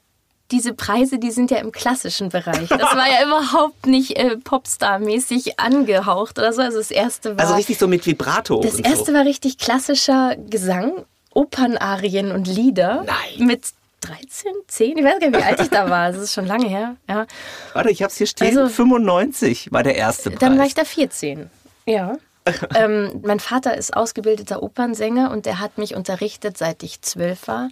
diese 0.50 0.74
Preise, 0.74 1.18
die 1.18 1.30
sind 1.30 1.50
ja 1.50 1.58
im 1.58 1.72
klassischen 1.72 2.30
Bereich. 2.30 2.68
Das 2.68 2.80
war 2.80 3.08
ja 3.08 3.24
überhaupt 3.26 3.86
nicht 3.86 4.16
äh, 4.18 4.36
Popstar-mäßig 4.36 5.58
angehaucht 5.58 6.38
oder 6.38 6.52
so. 6.52 6.62
Also 6.62 6.78
das 6.78 6.90
erste 6.90 7.36
war. 7.36 7.44
Also 7.44 7.54
richtig 7.54 7.78
so 7.78 7.86
mit 7.86 8.04
Vibrato. 8.06 8.60
Das 8.60 8.80
erste 8.80 9.12
so. 9.12 9.12
war 9.12 9.24
richtig 9.24 9.58
klassischer 9.58 10.36
Gesang 10.36 11.04
Opernarien 11.34 12.32
und 12.32 12.46
Lieder. 12.46 13.04
Nein. 13.06 13.46
Mit 13.46 13.64
13, 14.00 14.52
10, 14.66 14.98
ich 14.98 15.04
weiß 15.04 15.20
gar 15.20 15.30
nicht, 15.30 15.38
wie 15.38 15.44
alt 15.44 15.60
ich 15.60 15.68
da 15.68 15.90
war. 15.90 16.10
Das 16.10 16.20
ist 16.20 16.32
schon 16.32 16.46
lange 16.46 16.68
her. 16.68 16.96
Ja. 17.08 17.26
Warte, 17.74 17.90
ich 17.90 18.02
habe 18.02 18.10
es 18.10 18.16
hier 18.16 18.26
stehen. 18.26 18.58
Also, 18.58 18.68
95 18.68 19.72
war 19.72 19.82
der 19.82 19.96
erste 19.96 20.30
Preis. 20.30 20.40
Dann 20.40 20.58
war 20.58 20.66
ich 20.66 20.74
da 20.74 20.84
14. 20.84 21.50
Ja. 21.86 22.16
ähm, 22.74 23.20
mein 23.22 23.40
Vater 23.40 23.76
ist 23.76 23.94
ausgebildeter 23.94 24.62
Opernsänger 24.62 25.30
und 25.30 25.44
der 25.44 25.60
hat 25.60 25.76
mich 25.76 25.94
unterrichtet, 25.94 26.56
seit 26.56 26.82
ich 26.82 27.02
zwölf 27.02 27.48
war. 27.48 27.68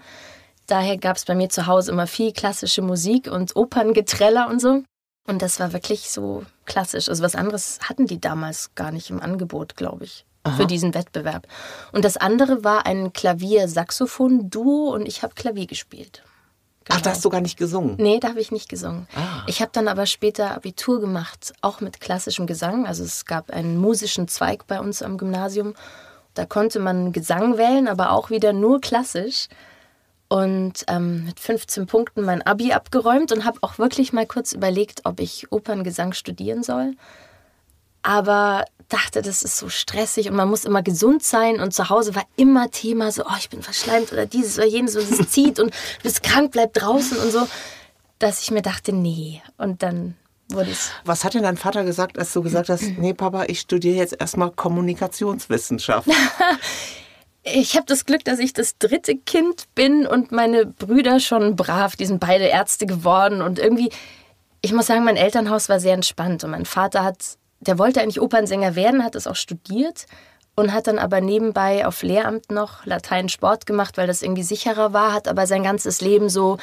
Daher 0.67 0.99
gab 0.99 1.17
es 1.17 1.25
bei 1.25 1.35
mir 1.35 1.49
zu 1.49 1.67
Hause 1.67 1.93
immer 1.93 2.07
viel 2.07 2.33
klassische 2.33 2.83
Musik 2.83 3.31
und 3.31 3.57
Operngetreller 3.57 4.49
und 4.49 4.61
so. 4.61 4.83
Und 5.27 5.41
das 5.41 5.59
war 5.61 5.73
wirklich 5.73 6.11
so 6.11 6.45
klassisch. 6.67 7.09
Also 7.09 7.23
was 7.23 7.35
anderes 7.35 7.79
hatten 7.83 8.07
die 8.07 8.21
damals 8.21 8.75
gar 8.75 8.93
nicht 8.93 9.09
im 9.09 9.21
Angebot, 9.21 9.77
glaube 9.77 10.05
ich 10.05 10.27
für 10.57 10.67
diesen 10.67 10.95
Wettbewerb. 10.95 11.47
Und 11.93 12.05
das 12.05 12.17
andere 12.17 12.65
war 12.65 12.87
ein 12.87 13.13
Klavier-Saxophon-Duo 13.13 14.93
und 14.95 15.07
ich 15.07 15.23
habe 15.23 15.35
Klavier 15.35 15.67
gespielt. 15.67 16.23
Genau. 16.85 16.99
Ach, 16.99 17.03
da 17.03 17.11
hast 17.11 17.25
du 17.25 17.29
gar 17.29 17.43
nicht 17.43 17.59
gesungen? 17.59 17.97
Nee, 17.99 18.19
da 18.19 18.29
habe 18.29 18.41
ich 18.41 18.51
nicht 18.51 18.69
gesungen. 18.69 19.07
Ah. 19.15 19.43
Ich 19.47 19.61
habe 19.61 19.71
dann 19.75 19.89
aber 19.89 20.07
später 20.07 20.55
Abitur 20.55 21.01
gemacht, 21.01 21.53
auch 21.61 21.83
mit 21.83 22.01
klassischem 22.01 22.47
Gesang. 22.47 22.87
Also 22.87 23.05
es 23.05 23.27
gab 23.27 23.51
einen 23.51 23.77
musischen 23.77 24.27
Zweig 24.27 24.67
bei 24.67 24.81
uns 24.81 25.03
am 25.03 25.19
Gymnasium. 25.19 25.75
Da 26.33 26.47
konnte 26.47 26.79
man 26.79 27.13
Gesang 27.13 27.59
wählen, 27.59 27.89
aber 27.89 28.13
auch 28.13 28.31
wieder 28.31 28.55
nur 28.55 28.81
klassisch. 28.81 29.49
Und 30.29 30.85
ähm, 30.89 31.25
mit 31.25 31.41
15 31.41 31.87
Punkten 31.87 32.23
mein 32.23 32.43
Abi 32.43 32.73
abgeräumt 32.73 33.33
und 33.33 33.45
habe 33.45 33.59
auch 33.63 33.79
wirklich 33.79 34.13
mal 34.13 34.27
kurz 34.27 34.53
überlegt, 34.53 35.03
ob 35.05 35.21
ich 35.21 35.51
Operngesang 35.53 36.13
studieren 36.13 36.63
soll. 36.63 36.95
Aber 38.09 38.65
dachte, 38.89 39.21
das 39.21 39.43
ist 39.43 39.59
so 39.59 39.69
stressig 39.69 40.31
und 40.31 40.35
man 40.35 40.49
muss 40.49 40.65
immer 40.65 40.83
gesund 40.83 41.23
sein 41.23 41.61
und 41.61 41.75
zu 41.75 41.91
Hause 41.91 42.15
war 42.15 42.25
immer 42.37 42.71
Thema 42.71 43.13
so, 43.13 43.23
oh, 43.27 43.37
ich 43.39 43.51
bin 43.51 43.61
verschleimt 43.61 44.15
oder 44.15 44.25
dieses 44.25 44.57
oder 44.57 44.67
jenes 44.67 44.97
und 44.97 45.03
es 45.11 45.29
zieht 45.29 45.61
und 45.61 45.67
du 45.99 46.03
bist 46.05 46.23
krank, 46.23 46.53
bleib 46.53 46.73
draußen 46.73 47.19
und 47.19 47.31
so, 47.31 47.47
dass 48.19 48.41
ich 48.41 48.51
mir 48.51 48.63
dachte, 48.63 48.95
nee. 48.95 49.43
Und 49.59 49.83
dann 49.83 50.17
wurde 50.49 50.71
es. 50.71 50.91
Was 51.05 51.23
hat 51.23 51.35
denn 51.35 51.43
dein 51.43 51.59
Vater 51.59 51.85
gesagt, 51.85 52.19
als 52.19 52.33
du 52.33 52.41
gesagt 52.41 52.71
hast, 52.71 52.83
nee, 52.97 53.13
Papa, 53.13 53.45
ich 53.47 53.61
studiere 53.61 53.97
jetzt 53.97 54.19
erstmal 54.19 54.53
Kommunikationswissenschaft? 54.53 56.09
ich 57.43 57.77
habe 57.77 57.85
das 57.85 58.07
Glück, 58.07 58.25
dass 58.25 58.39
ich 58.39 58.55
das 58.55 58.79
dritte 58.79 59.17
Kind 59.19 59.67
bin 59.75 60.07
und 60.07 60.33
meine 60.33 60.65
Brüder 60.65 61.21
schon 61.21 61.57
brav, 61.57 61.95
die 61.95 62.07
sind 62.07 62.21
beide 62.21 62.45
Ärzte 62.45 62.87
geworden 62.87 63.43
und 63.43 63.59
irgendwie, 63.59 63.91
ich 64.63 64.73
muss 64.73 64.87
sagen, 64.87 65.05
mein 65.05 65.19
Elternhaus 65.19 65.69
war 65.69 65.79
sehr 65.79 65.93
entspannt 65.93 66.43
und 66.43 66.53
mein 66.53 66.65
Vater 66.65 67.05
hat 67.05 67.37
der 67.61 67.79
wollte 67.79 68.01
eigentlich 68.01 68.21
Opernsänger 68.21 68.77
werden, 68.77 69.05
hat 69.05 69.15
es 69.15 69.27
auch 69.27 69.37
studiert 69.37 70.07
und 70.55 70.73
hat 70.73 70.87
dann 70.87 70.99
aber 70.99 71.21
nebenbei 71.21 71.87
auf 71.87 72.03
Lehramt 72.03 72.51
noch 72.51 72.85
Latein 72.85 73.29
Sport 73.29 73.67
gemacht, 73.67 73.97
weil 73.97 74.07
das 74.07 74.23
irgendwie 74.23 74.43
sicherer 74.43 74.93
war, 74.93 75.13
hat 75.13 75.29
aber 75.29 75.47
sein 75.47 75.63
ganzes 75.63 76.01
Leben 76.01 76.29
so, 76.29 76.59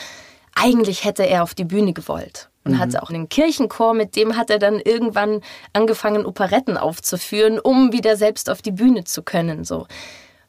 eigentlich 0.53 1.03
hätte 1.03 1.23
er 1.23 1.43
auf 1.43 1.53
die 1.53 1.65
Bühne 1.65 1.93
gewollt. 1.93 2.49
Und 2.63 2.73
mhm. 2.73 2.79
hatte 2.79 3.03
auch 3.03 3.09
einen 3.09 3.29
Kirchenchor, 3.29 3.93
mit 3.93 4.15
dem 4.15 4.35
hat 4.35 4.49
er 4.49 4.57
dann 4.57 4.79
irgendwann 4.79 5.41
angefangen, 5.71 6.25
Operetten 6.25 6.77
aufzuführen, 6.77 7.59
um 7.59 7.93
wieder 7.93 8.15
selbst 8.15 8.49
auf 8.49 8.63
die 8.63 8.71
Bühne 8.71 9.03
zu 9.03 9.21
können. 9.21 9.63
So. 9.63 9.85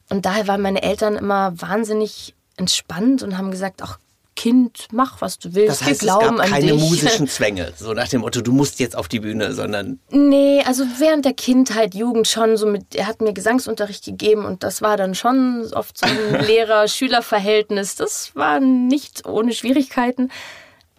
Und 0.09 0.25
daher 0.25 0.47
waren 0.47 0.61
meine 0.61 0.81
Eltern 0.81 1.15
immer 1.15 1.53
wahnsinnig 1.61 2.33
entspannt 2.57 3.21
und 3.21 3.37
haben 3.37 3.51
gesagt, 3.51 3.81
ach 3.83 3.99
Kind, 4.37 4.87
mach, 4.91 5.19
was 5.19 5.39
du 5.39 5.55
willst. 5.55 5.81
Das 5.81 5.87
heißt, 5.87 6.03
Wir 6.03 6.09
glauben 6.09 6.39
es 6.39 6.41
gab 6.41 6.59
keine 6.59 6.73
musischen 6.75 7.27
Zwänge, 7.27 7.73
so 7.75 7.93
nach 7.93 8.07
dem 8.07 8.21
Motto, 8.21 8.41
du 8.41 8.51
musst 8.51 8.79
jetzt 8.79 8.95
auf 8.95 9.07
die 9.07 9.19
Bühne, 9.19 9.51
sondern... 9.53 9.99
Nee, 10.11 10.61
also 10.63 10.85
während 10.99 11.25
der 11.25 11.33
Kindheit, 11.33 11.95
Jugend 11.95 12.27
schon 12.27 12.55
so 12.55 12.67
mit, 12.67 12.93
er 12.93 13.07
hat 13.07 13.19
mir 13.19 13.33
Gesangsunterricht 13.33 14.05
gegeben 14.05 14.45
und 14.45 14.61
das 14.61 14.83
war 14.83 14.95
dann 14.95 15.15
schon 15.15 15.67
oft 15.73 15.97
so 15.97 16.05
ein 16.05 16.45
Lehrer-Schüler-Verhältnis. 16.45 17.95
Das 17.95 18.35
war 18.35 18.59
nicht 18.59 19.27
ohne 19.27 19.53
Schwierigkeiten. 19.53 20.29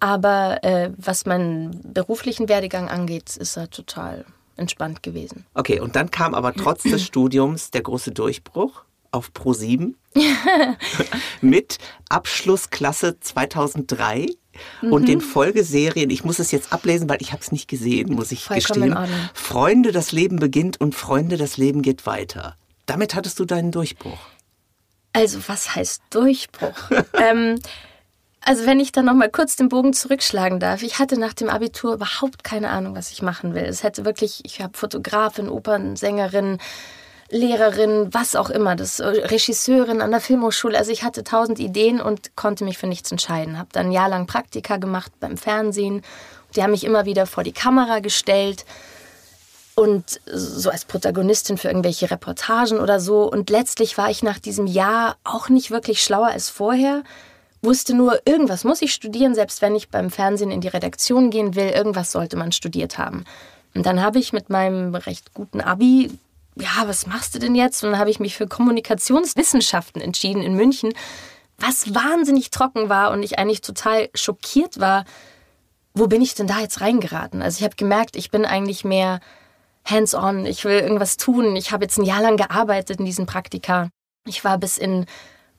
Aber 0.01 0.63
äh, 0.65 0.91
was 0.97 1.25
meinen 1.25 1.81
beruflichen 1.93 2.49
Werdegang 2.49 2.89
angeht, 2.89 3.37
ist 3.37 3.57
er 3.57 3.71
total 3.71 4.25
entspannt 4.57 5.05
gewesen. 5.05 5.47
Okay, 5.55 5.79
und 5.79 5.95
dann 5.95 6.11
kam 6.11 6.35
aber 6.35 6.53
trotz 6.53 6.83
des 6.83 7.03
Studiums 7.07 7.71
der 7.71 7.83
große 7.83 8.11
Durchbruch 8.11 8.83
auf 9.11 9.33
Pro 9.33 9.53
7 9.53 9.97
mit 11.41 11.79
Abschlussklasse 12.09 13.19
2003 13.21 14.27
mhm. 14.83 14.93
und 14.93 15.09
den 15.09 15.21
Folgeserien. 15.21 16.11
Ich 16.11 16.25
muss 16.25 16.39
es 16.39 16.51
jetzt 16.51 16.73
ablesen, 16.73 17.09
weil 17.09 17.19
ich 17.21 17.33
habe 17.33 17.43
es 17.43 17.53
nicht 17.53 17.69
gesehen, 17.69 18.15
muss 18.15 18.33
ich 18.33 18.45
Vollkommen 18.45 18.91
gestehen. 18.91 19.31
Freunde, 19.35 19.93
das 19.93 20.13
Leben 20.13 20.39
beginnt 20.39 20.81
und 20.81 20.95
Freunde, 20.95 21.37
das 21.37 21.57
Leben 21.57 21.83
geht 21.83 22.07
weiter. 22.07 22.57
Damit 22.87 23.15
hattest 23.15 23.39
du 23.39 23.45
deinen 23.45 23.71
Durchbruch. 23.71 24.19
Also 25.13 25.41
was 25.47 25.75
heißt 25.75 26.03
Durchbruch? 26.11 26.91
ähm, 27.15 27.59
Also 28.41 28.67
wenn 28.67 28.81
ich 28.81 28.93
dann 28.93 29.05
noch 29.05 29.15
mal 29.15 29.31
kurz 29.31 29.57
den 29.57 29.69
Bogen 29.69 29.93
zurückschlagen 29.93 30.59
darf, 30.61 30.83
ich 30.83 30.99
hatte 30.99 31.19
nach 31.19 31.35
dem 31.35 31.51
Abitur 31.51 31.95
überhaupt 31.95 32.45
keine 32.45 32.71
Ahnung, 32.71 32.95
was 32.95 33.11
ich 33.11 33.21
machen 33.21 33.55
will. 33.55 33.65
Es 33.65 33.83
hätte 33.83 34.05
wirklich, 34.05 34.41
ich 34.45 34.63
habe 34.63 34.77
Fotografin, 34.77 35.49
Opernsängerin, 35.49 36.59
Lehrerin, 37.31 38.09
was 38.13 38.37
auch 38.37 38.49
immer, 38.49 38.75
das 38.75 39.01
äh, 39.01 39.07
Regisseurin 39.07 40.01
an 40.01 40.11
der 40.11 40.21
Filmhochschule. 40.21 40.79
Also 40.79 40.91
ich 40.91 41.03
hatte 41.03 41.25
tausend 41.25 41.59
Ideen 41.59 42.01
und 42.01 42.37
konnte 42.37 42.65
mich 42.65 42.79
für 42.79 42.87
nichts 42.87 43.13
entscheiden. 43.13 43.59
Habe 43.59 43.69
dann 43.73 43.87
ein 43.87 43.93
Jahr 43.93 44.09
lang 44.09 44.27
Praktika 44.27 44.79
gemacht 44.79 45.13
beim 45.21 45.37
Fernsehen. 45.37 46.03
Die 46.57 46.63
haben 46.63 46.71
mich 46.71 46.85
immer 46.85 47.05
wieder 47.05 47.27
vor 47.27 47.45
die 47.45 47.53
Kamera 47.53 47.99
gestellt 47.99 48.65
und 49.75 50.21
so 50.27 50.71
als 50.71 50.87
Protagonistin 50.87 51.59
für 51.59 51.69
irgendwelche 51.69 52.11
Reportagen 52.11 52.81
oder 52.81 52.99
so. 52.99 53.31
Und 53.31 53.51
letztlich 53.51 53.99
war 53.99 54.11
ich 54.11 54.23
nach 54.23 54.39
diesem 54.39 54.67
Jahr 54.67 55.17
auch 55.23 55.51
nicht 55.51 55.71
wirklich 55.71 56.03
schlauer 56.03 56.29
als 56.29 56.49
vorher. 56.49 57.05
Wusste 57.61 57.95
nur, 57.95 58.21
irgendwas 58.25 58.65
muss 58.65 58.83
ich 58.83 58.95
studieren, 58.95 59.35
selbst 59.35 59.61
wenn 59.61 59.77
ich 59.77 59.91
beim 59.91 60.11
Fernsehen 60.11 60.51
in 60.51 60.63
die 60.63 60.69
Redaktion 60.69 61.31
gehen 61.31 61.55
will. 61.55 61.69
Irgendwas 61.69 62.11
sollte 62.11 62.37
man 62.37 62.53
studiert 62.53 62.97
haben. 62.97 63.25
Und 63.75 63.85
dann 63.85 64.03
habe 64.03 64.19
ich 64.19 64.33
mit 64.33 64.49
meinem 64.49 64.95
recht 64.95 65.35
guten 65.35 65.61
Abi 65.61 66.11
ja, 66.61 66.87
was 66.87 67.07
machst 67.07 67.35
du 67.35 67.39
denn 67.39 67.55
jetzt? 67.55 67.83
Und 67.85 67.93
dann 67.93 68.01
habe 68.01 68.11
ich 68.11 68.21
mich 68.21 68.37
für 68.37 68.47
Kommunikationswissenschaften 68.47 70.01
entschieden 70.01 70.43
in 70.43 70.55
München, 70.55 70.93
was 71.59 71.95
wahnsinnig 71.95 72.51
trocken 72.51 72.89
war 72.89 73.11
und 73.11 73.23
ich 73.23 73.39
eigentlich 73.39 73.61
total 73.61 74.09
schockiert 74.15 74.79
war, 74.79 75.05
wo 75.95 76.07
bin 76.07 76.23
ich 76.23 76.35
denn 76.35 76.47
da 76.47 76.61
jetzt 76.61 76.81
reingeraten? 76.81 77.43
Also 77.43 77.59
ich 77.59 77.65
habe 77.65 77.77
gemerkt, 77.77 78.17
ich 78.17 78.31
bin 78.31 78.45
eigentlich 78.45 78.85
mehr 78.85 79.21
hands-on, 79.85 80.47
ich 80.47 80.65
will 80.65 80.79
irgendwas 80.79 81.17
tun. 81.17 81.57
Ich 81.57 81.73
habe 81.73 81.85
jetzt 81.85 81.99
ein 81.99 82.05
Jahr 82.05 82.23
lang 82.23 82.37
gearbeitet 82.37 83.01
in 83.01 83.07
diesen 83.07 83.27
Praktika. 83.27 83.89
Ich 84.27 84.45
war 84.45 84.59
bis 84.59 84.79
in 84.79 85.07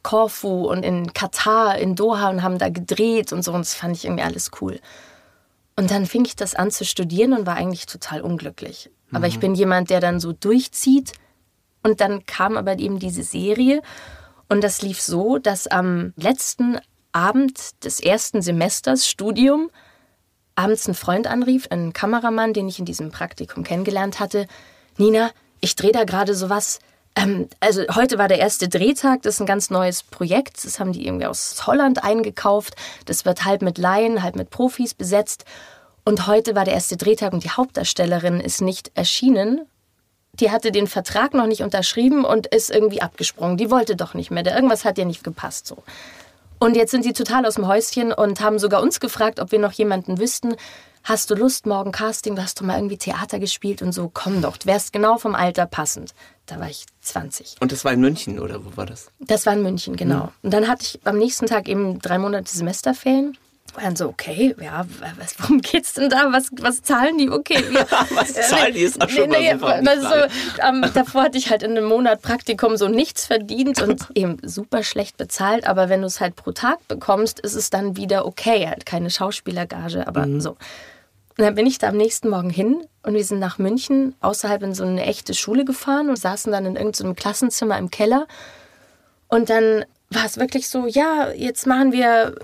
Korfu 0.04 0.70
und 0.70 0.84
in 0.84 1.14
Katar, 1.14 1.78
in 1.78 1.96
Doha 1.96 2.30
und 2.30 2.44
haben 2.44 2.58
da 2.58 2.70
gedreht 2.70 3.34
und 3.34 3.44
so 3.44 3.52
und 3.52 3.62
das 3.62 3.74
fand 3.74 3.98
ich 3.98 4.06
irgendwie 4.06 4.24
alles 4.24 4.52
cool. 4.62 4.80
Und 5.76 5.92
dann 5.92 6.06
fing 6.06 6.26
ich 6.26 6.36
das 6.36 6.56
an 6.56 6.72
zu 6.72 6.86
studieren 6.86 7.34
und 7.34 7.46
war 7.46 7.56
eigentlich 7.56 7.86
total 7.86 8.22
unglücklich. 8.22 8.90
Aber 9.12 9.20
mhm. 9.20 9.26
ich 9.26 9.40
bin 9.40 9.56
jemand, 9.56 9.90
der 9.90 10.00
dann 10.00 10.20
so 10.20 10.34
durchzieht. 10.34 11.14
Und 11.84 12.02
dann 12.02 12.26
kam 12.26 12.58
aber 12.58 12.78
eben 12.80 13.00
diese 13.00 13.24
Serie. 13.24 13.82
Und 14.50 14.64
das 14.64 14.82
lief 14.82 15.02
so, 15.02 15.38
dass 15.38 15.68
am 15.68 16.14
letzten 16.16 16.80
Abend 17.12 17.84
des 17.84 18.00
ersten 18.00 18.42
Semesters 18.42 19.08
Studium 19.08 19.70
abends 20.56 20.88
ein 20.88 20.94
Freund 20.94 21.26
anrief, 21.26 21.68
ein 21.70 21.94
Kameramann, 21.94 22.54
den 22.54 22.68
ich 22.68 22.80
in 22.80 22.86
diesem 22.86 23.12
Praktikum 23.12 23.64
kennengelernt 23.64 24.20
hatte. 24.20 24.46
Nina, 24.98 25.32
ich 25.62 25.76
drehe 25.76 25.94
da 25.94 26.04
gerade 26.04 26.36
sowas. 26.36 26.80
Ähm, 27.16 27.48
also 27.60 27.84
heute 27.96 28.18
war 28.18 28.28
der 28.28 28.40
erste 28.40 28.68
Drehtag, 28.68 29.22
das 29.22 29.36
ist 29.36 29.40
ein 29.40 29.46
ganz 29.46 29.70
neues 29.70 30.04
Projekt. 30.04 30.64
Das 30.66 30.80
haben 30.80 30.92
die 30.92 31.06
irgendwie 31.06 31.28
aus 31.28 31.66
Holland 31.66 32.04
eingekauft. 32.04 32.76
Das 33.06 33.24
wird 33.24 33.46
halb 33.46 33.62
mit 33.62 33.78
Laien, 33.78 34.22
halb 34.22 34.36
mit 34.36 34.50
Profis 34.50 34.94
besetzt. 34.94 35.46
Und 36.06 36.28
heute 36.28 36.56
war 36.56 36.66
der 36.66 36.74
erste 36.74 36.98
Drehtag 36.98 37.34
und 37.34 37.44
die 37.44 37.52
Hauptdarstellerin 37.52 38.40
ist 38.40 38.62
nicht 38.62 38.92
erschienen. 38.96 39.62
Die 40.34 40.52
hatte 40.52 40.72
den 40.72 40.88
Vertrag 40.88 41.34
noch 41.34 41.48
nicht 41.48 41.62
unterschrieben 41.62 42.24
und 42.24 42.48
ist 42.48 42.72
irgendwie 42.72 43.02
abgesprungen. 43.02 43.58
Die 43.58 43.70
wollte 43.70 43.96
doch 43.96 44.14
nicht 44.14 44.32
mehr. 44.32 44.46
Irgendwas 44.46 44.86
hat 44.86 44.98
ihr 44.98 45.06
nicht 45.06 45.24
gepasst 45.24 45.68
so. 45.68 45.84
Und 46.60 46.76
jetzt 46.76 46.92
sind 46.92 47.04
sie 47.04 47.14
total 47.14 47.46
aus 47.46 47.56
dem 47.56 47.68
Häuschen 47.68 48.12
und 48.12 48.42
haben 48.42 48.60
sogar 48.60 48.82
uns 48.82 49.00
gefragt, 49.00 49.40
ob 49.40 49.52
wir 49.52 49.60
noch 49.60 49.72
jemanden 49.72 50.20
wüssten. 50.20 50.56
Hast 51.04 51.32
du 51.32 51.36
Lust, 51.36 51.66
morgen 51.66 51.92
Casting? 51.92 52.36
Du 52.36 52.42
hast 52.42 52.60
doch 52.60 52.66
mal 52.66 52.76
irgendwie 52.78 52.98
Theater 52.98 53.40
gespielt 53.40 53.82
und 53.82 53.94
so. 53.94 54.12
Komm 54.14 54.42
doch, 54.42 54.58
du 54.58 54.66
wärst 54.66 54.92
genau 54.92 55.18
vom 55.18 55.36
Alter 55.36 55.66
passend. 55.66 56.14
Da 56.46 56.60
war 56.60 56.70
ich 56.70 56.86
20. 57.02 57.56
Und 57.62 57.72
das 57.72 57.86
war 57.86 57.94
in 57.94 58.02
München 58.02 58.40
oder 58.40 58.66
wo 58.66 58.76
war 58.76 58.86
das? 58.86 59.10
Das 59.20 59.46
war 59.46 59.54
in 59.54 59.64
München, 59.64 59.96
genau. 59.96 60.26
Mhm. 60.26 60.32
Und 60.44 60.54
dann 60.54 60.68
hatte 60.68 60.84
ich 60.84 61.00
am 61.06 61.18
nächsten 61.18 61.48
Tag 61.48 61.70
eben 61.70 62.00
drei 62.00 62.18
Monate 62.18 62.52
Semesterferien. 62.54 63.38
Und 63.76 63.84
dann 63.84 63.96
so, 63.96 64.08
okay, 64.08 64.56
ja, 64.60 64.86
was, 65.18 65.36
worum 65.40 65.62
geht's 65.62 65.94
denn 65.94 66.10
da? 66.10 66.32
Was, 66.32 66.50
was 66.60 66.82
zahlen 66.82 67.18
die? 67.18 67.30
Okay. 67.30 67.64
Wir, 67.70 67.86
was 68.16 68.34
zahlen 68.34 68.74
die? 68.74 68.82
Ist 68.82 69.02
auch 69.02 69.10
schon 69.10 69.30
nee, 69.30 69.54
mal 69.56 69.82
nee, 69.82 69.90
so, 70.02 70.64
ähm, 70.64 70.86
Davor 70.94 71.24
hatte 71.24 71.38
ich 71.38 71.50
halt 71.50 71.64
in 71.64 71.72
einem 71.72 71.86
Monat 71.86 72.22
Praktikum 72.22 72.78
so 72.78 72.88
nichts 72.88 73.26
verdient 73.26 73.82
und 73.82 74.08
eben 74.16 74.38
super 74.44 74.84
schlecht 74.84 75.18
bezahlt. 75.18 75.68
Aber 75.68 75.90
wenn 75.90 76.02
du 76.02 76.08
es 76.08 76.20
halt 76.20 76.36
pro 76.36 76.52
Tag 76.52 76.88
bekommst, 76.88 77.40
ist 77.40 77.56
es 77.56 77.70
dann 77.70 77.96
wieder 77.96 78.26
okay. 78.26 78.68
Halt 78.68 78.86
keine 78.86 79.10
Schauspielergage, 79.10 80.08
aber 80.08 80.26
mhm. 80.26 80.42
so. 80.42 80.52
Und 80.52 81.46
dann 81.46 81.56
bin 81.56 81.66
ich 81.66 81.78
da 81.78 81.88
am 81.88 81.98
nächsten 81.98 82.30
Morgen 82.30 82.50
hin 82.50 82.86
und 83.04 83.14
wir 83.14 83.24
sind 83.24 83.40
nach 83.40 83.60
München 83.60 84.14
außerhalb 84.20 84.62
in 84.62 84.74
so 84.74 84.84
eine 84.84 85.06
echte 85.06 85.34
Schule 85.34 85.64
gefahren 85.64 86.10
und 86.10 86.18
saßen 86.18 86.52
dann 86.52 86.66
in 86.66 86.76
irgendeinem 86.76 87.16
Klassenzimmer 87.16 87.78
im 87.78 87.90
Keller. 87.90 88.28
Und 89.30 89.50
dann 89.50 89.86
war 90.10 90.26
es 90.26 90.38
wirklich 90.38 90.68
so, 90.68 90.86
ja, 90.88 91.32
jetzt 91.32 91.66
machen 91.66 91.94
wir 91.94 92.36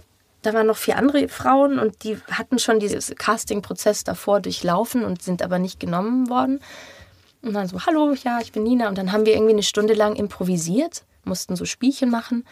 da 0.45 0.53
waren 0.53 0.67
noch 0.67 0.77
vier 0.77 0.97
andere 0.97 1.27
Frauen 1.27 1.79
und 1.79 2.03
die 2.03 2.17
hatten 2.31 2.59
schon 2.59 2.79
diesen 2.79 3.15
Casting-Prozess 3.15 4.03
davor 4.03 4.39
durchlaufen 4.39 5.03
und 5.03 5.21
sind 5.21 5.41
aber 5.41 5.59
nicht 5.59 5.79
genommen 5.79 6.29
worden. 6.29 6.59
Und 7.41 7.53
dann 7.53 7.67
so, 7.67 7.85
hallo, 7.85 8.13
ja, 8.23 8.39
ich 8.41 8.51
bin 8.51 8.63
Nina. 8.63 8.87
Und 8.87 8.97
dann 8.97 9.11
haben 9.11 9.25
wir 9.25 9.33
irgendwie 9.33 9.53
eine 9.53 9.63
Stunde 9.63 9.93
lang 9.93 10.15
improvisiert, 10.15 11.03
mussten 11.23 11.55
so 11.55 11.65
Spielchen 11.65 12.09
machen. 12.09 12.45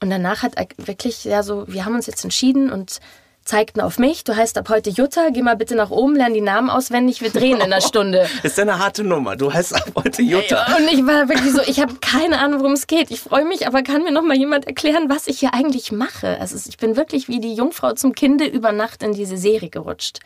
Und 0.00 0.10
danach 0.10 0.42
hat 0.42 0.54
wirklich, 0.78 1.24
ja, 1.24 1.42
so, 1.42 1.66
wir 1.68 1.84
haben 1.84 1.94
uns 1.94 2.06
jetzt 2.06 2.24
entschieden 2.24 2.70
und 2.70 3.00
zeigten 3.48 3.80
auf 3.80 3.98
mich, 3.98 4.24
du 4.24 4.36
heißt 4.36 4.58
ab 4.58 4.68
heute 4.68 4.90
Jutta, 4.90 5.30
geh 5.30 5.42
mal 5.42 5.56
bitte 5.56 5.74
nach 5.74 5.90
oben, 5.90 6.14
lern 6.14 6.34
die 6.34 6.42
Namen 6.42 6.68
auswendig, 6.68 7.22
wir 7.22 7.30
drehen 7.30 7.56
in 7.56 7.62
einer 7.62 7.80
Stunde. 7.80 8.28
Ist 8.42 8.60
eine 8.60 8.78
harte 8.78 9.02
Nummer, 9.02 9.36
du 9.36 9.52
heißt 9.52 9.74
ab 9.74 9.90
heute 9.96 10.22
Jutta. 10.22 10.76
Und 10.76 10.92
ich 10.92 11.04
war 11.06 11.28
wirklich 11.28 11.52
so, 11.52 11.62
ich 11.62 11.80
habe 11.80 11.94
keine 12.00 12.38
Ahnung, 12.38 12.60
worum 12.60 12.72
es 12.72 12.86
geht. 12.86 13.10
Ich 13.10 13.20
freue 13.20 13.46
mich, 13.46 13.66
aber 13.66 13.82
kann 13.82 14.02
mir 14.02 14.12
noch 14.12 14.22
mal 14.22 14.36
jemand 14.36 14.66
erklären, 14.66 15.08
was 15.08 15.26
ich 15.26 15.40
hier 15.40 15.54
eigentlich 15.54 15.92
mache? 15.92 16.38
Also 16.38 16.58
ich 16.68 16.76
bin 16.76 16.96
wirklich 16.96 17.28
wie 17.28 17.40
die 17.40 17.54
Jungfrau 17.54 17.94
zum 17.94 18.14
Kinde 18.14 18.44
über 18.44 18.72
Nacht 18.72 19.02
in 19.02 19.14
diese 19.14 19.38
Serie 19.38 19.70
gerutscht. 19.70 20.20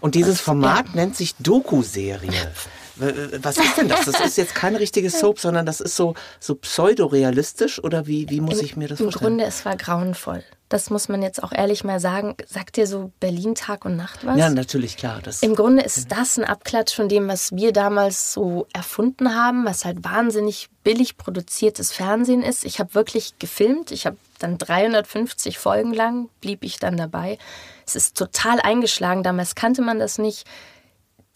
Und 0.00 0.14
dieses 0.14 0.40
Format 0.40 0.86
ja. 0.86 0.92
nennt 0.94 1.16
sich 1.16 1.34
Doku-Serie. 1.36 2.52
Was 2.96 3.58
ist 3.58 3.76
denn 3.76 3.88
das? 3.88 4.06
Das 4.06 4.20
ist 4.20 4.36
jetzt 4.36 4.54
keine 4.54 4.80
richtige 4.80 5.10
Soap, 5.10 5.38
sondern 5.38 5.66
das 5.66 5.80
ist 5.80 5.96
so, 5.96 6.14
so 6.40 6.54
pseudorealistisch 6.54 7.82
oder 7.82 8.06
wie, 8.06 8.28
wie 8.30 8.40
muss 8.40 8.62
ich 8.62 8.76
mir 8.76 8.88
das 8.88 8.98
vorstellen? 8.98 9.32
Im 9.32 9.38
Grunde, 9.38 9.44
es 9.44 9.64
war 9.64 9.76
grauenvoll. 9.76 10.42
Das 10.68 10.90
muss 10.90 11.08
man 11.08 11.22
jetzt 11.22 11.42
auch 11.44 11.52
ehrlich 11.52 11.84
mal 11.84 12.00
sagen. 12.00 12.34
Sagt 12.46 12.76
dir 12.76 12.88
so 12.88 13.12
Berlin 13.20 13.54
Tag 13.54 13.84
und 13.84 13.96
Nacht 13.96 14.26
was? 14.26 14.36
Ja, 14.36 14.50
natürlich, 14.50 14.96
klar. 14.96 15.20
Das 15.22 15.42
Im 15.42 15.54
Grunde 15.54 15.82
ist 15.82 16.10
das 16.10 16.38
ein 16.38 16.44
Abklatsch 16.44 16.94
von 16.94 17.08
dem, 17.08 17.28
was 17.28 17.52
wir 17.52 17.72
damals 17.72 18.32
so 18.32 18.66
erfunden 18.72 19.34
haben, 19.34 19.64
was 19.64 19.84
halt 19.84 20.02
wahnsinnig 20.02 20.68
billig 20.82 21.16
produziertes 21.16 21.92
Fernsehen 21.92 22.42
ist. 22.42 22.64
Ich 22.64 22.80
habe 22.80 22.94
wirklich 22.94 23.38
gefilmt. 23.38 23.92
Ich 23.92 24.06
habe 24.06 24.16
dann 24.40 24.58
350 24.58 25.58
Folgen 25.58 25.94
lang, 25.94 26.28
blieb 26.40 26.64
ich 26.64 26.78
dann 26.80 26.96
dabei. 26.96 27.38
Es 27.86 27.94
ist 27.94 28.16
total 28.16 28.58
eingeschlagen. 28.60 29.22
Damals 29.22 29.54
kannte 29.54 29.82
man 29.82 30.00
das 30.00 30.18
nicht 30.18 30.46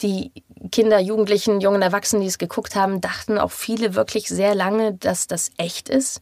die 0.01 0.31
Kinder, 0.71 0.99
Jugendlichen, 0.99 1.61
jungen 1.61 1.81
Erwachsenen, 1.81 2.21
die 2.21 2.27
es 2.27 2.37
geguckt 2.37 2.75
haben, 2.75 3.01
dachten 3.01 3.37
auch 3.37 3.51
viele 3.51 3.95
wirklich 3.95 4.27
sehr 4.27 4.55
lange, 4.55 4.93
dass 4.93 5.27
das 5.27 5.51
echt 5.57 5.89
ist. 5.89 6.21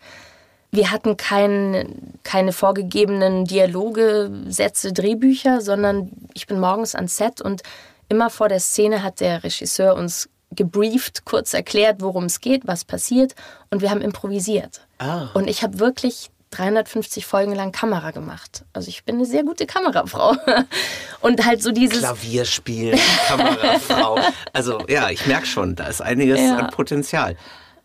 Wir 0.72 0.92
hatten 0.92 1.18
kein, 1.18 2.13
keine 2.24 2.54
vorgegebenen 2.54 3.46
Dialoge, 3.46 4.32
Sätze, 4.48 4.94
Drehbücher, 4.94 5.62
sondern 5.62 6.12
ich 6.34 6.46
bin 6.46 6.60
morgens 6.60 6.94
ans 6.94 7.18
Set 7.18 7.42
und 7.42 7.63
immer 8.08 8.30
vor 8.30 8.50
der 8.50 8.60
Szene 8.60 9.02
hat 9.04 9.20
der 9.20 9.44
Regisseur 9.44 9.96
uns 9.96 10.30
gebrieft, 10.52 11.26
kurz 11.26 11.54
erklärt, 11.54 12.02
worum 12.02 12.26
es 12.26 12.39
geht, 12.39 12.68
was 12.68 12.86
passiert 12.86 13.36
und 13.70 13.82
wir 13.82 13.89
haben 13.89 14.02
improvisiert. 14.02 14.82
Ah. 14.98 15.30
Und 15.34 15.48
ich 15.48 15.63
habe 15.63 15.80
wirklich 15.80 16.32
350 16.51 17.25
Folgen 17.25 17.53
lang 17.53 17.71
Kamera 17.71 18.12
gemacht. 18.12 18.65
Also 18.73 18.89
ich 18.89 19.03
bin 19.03 19.15
eine 19.15 19.25
sehr 19.25 19.43
gute 19.43 19.65
Kamerafrau. 19.65 20.35
Und 21.21 21.45
halt 21.45 21.62
so 21.62 21.71
dieses... 21.71 21.99
Klavierspielen, 21.99 22.99
Kamerafrau. 23.27 24.19
Also 24.53 24.83
ja, 24.88 25.09
ich 25.09 25.25
merke 25.27 25.45
schon, 25.45 25.75
da 25.75 25.88
ist 25.88 26.01
einiges 26.01 26.39
ja. 26.39 26.57
an 26.57 26.71
Potenzial. 26.71 27.35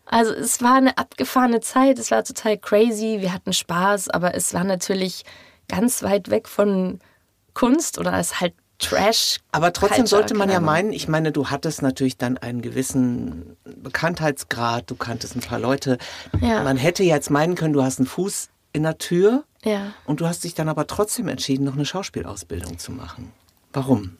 Also 0.05 0.33
es 0.33 0.61
war 0.61 0.75
eine 0.75 0.97
abgefahrene 0.97 1.61
Zeit, 1.61 1.99
es 1.99 2.11
war 2.11 2.23
total 2.23 2.57
crazy, 2.57 3.17
wir 3.21 3.33
hatten 3.33 3.53
Spaß, 3.53 4.09
aber 4.09 4.35
es 4.35 4.53
war 4.53 4.63
natürlich 4.63 5.23
ganz 5.67 6.03
weit 6.03 6.29
weg 6.29 6.47
von 6.47 6.99
Kunst 7.53 7.97
oder 7.97 8.13
es 8.19 8.39
halt 8.39 8.53
Trash. 8.77 9.39
Aber 9.51 9.71
trotzdem 9.71 9.99
Culture, 9.99 10.07
sollte 10.07 10.33
man 10.33 10.49
ja 10.49 10.59
meinen, 10.59 10.91
ich 10.91 11.07
meine, 11.07 11.31
du 11.31 11.49
hattest 11.49 11.81
natürlich 11.81 12.17
dann 12.17 12.37
einen 12.37 12.61
gewissen 12.61 13.55
Bekanntheitsgrad, 13.63 14.89
du 14.91 14.95
kanntest 14.95 15.35
ein 15.35 15.41
paar 15.41 15.59
Leute. 15.59 15.97
Ja. 16.41 16.61
Man 16.63 16.75
hätte 16.75 17.03
jetzt 17.03 17.29
meinen 17.29 17.55
können, 17.55 17.73
du 17.73 17.83
hast 17.83 17.99
einen 17.99 18.07
Fuß 18.07 18.49
in 18.75 18.83
der 18.83 18.97
Tür. 18.97 19.43
Ja. 19.63 19.93
Und 20.05 20.21
du 20.21 20.27
hast 20.27 20.43
dich 20.43 20.53
dann 20.53 20.69
aber 20.69 20.85
trotzdem 20.85 21.27
entschieden, 21.27 21.65
noch 21.65 21.73
eine 21.73 21.85
Schauspielausbildung 21.85 22.77
zu 22.77 22.91
machen. 22.91 23.31
Warum? 23.73 24.17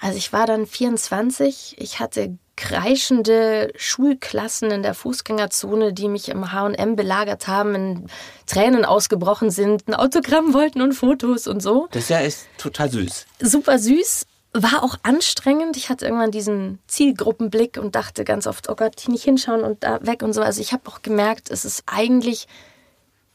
Also 0.00 0.16
ich 0.16 0.32
war 0.32 0.46
dann 0.46 0.66
24. 0.66 1.76
Ich 1.78 2.00
hatte 2.00 2.38
kreischende 2.56 3.72
Schulklassen 3.76 4.70
in 4.70 4.82
der 4.82 4.94
Fußgängerzone, 4.94 5.92
die 5.92 6.08
mich 6.08 6.28
im 6.28 6.50
H&M 6.52 6.96
belagert 6.96 7.46
haben, 7.46 7.74
in 7.74 8.06
Tränen 8.46 8.84
ausgebrochen 8.84 9.50
sind, 9.50 9.86
ein 9.86 9.94
Autogramm 9.94 10.54
wollten 10.54 10.80
und 10.80 10.92
Fotos 10.92 11.46
und 11.46 11.62
so. 11.62 11.88
Das 11.92 12.04
ist 12.04 12.10
ja 12.10 12.18
ist 12.18 12.46
total 12.58 12.90
süß. 12.90 13.26
Super 13.40 13.78
süß. 13.78 14.26
War 14.60 14.82
auch 14.82 14.96
anstrengend. 15.02 15.76
Ich 15.76 15.88
hatte 15.88 16.04
irgendwann 16.06 16.32
diesen 16.32 16.80
Zielgruppenblick 16.88 17.76
und 17.76 17.94
dachte 17.94 18.24
ganz 18.24 18.46
oft, 18.48 18.68
oh 18.68 18.74
Gott, 18.74 18.98
hier 18.98 19.12
nicht 19.12 19.22
hinschauen 19.22 19.62
und 19.62 19.84
da 19.84 20.04
weg 20.04 20.22
und 20.22 20.32
so. 20.32 20.42
Also 20.42 20.60
ich 20.60 20.72
habe 20.72 20.88
auch 20.88 21.02
gemerkt, 21.02 21.50
es 21.50 21.64
ist 21.64 21.84
eigentlich 21.86 22.48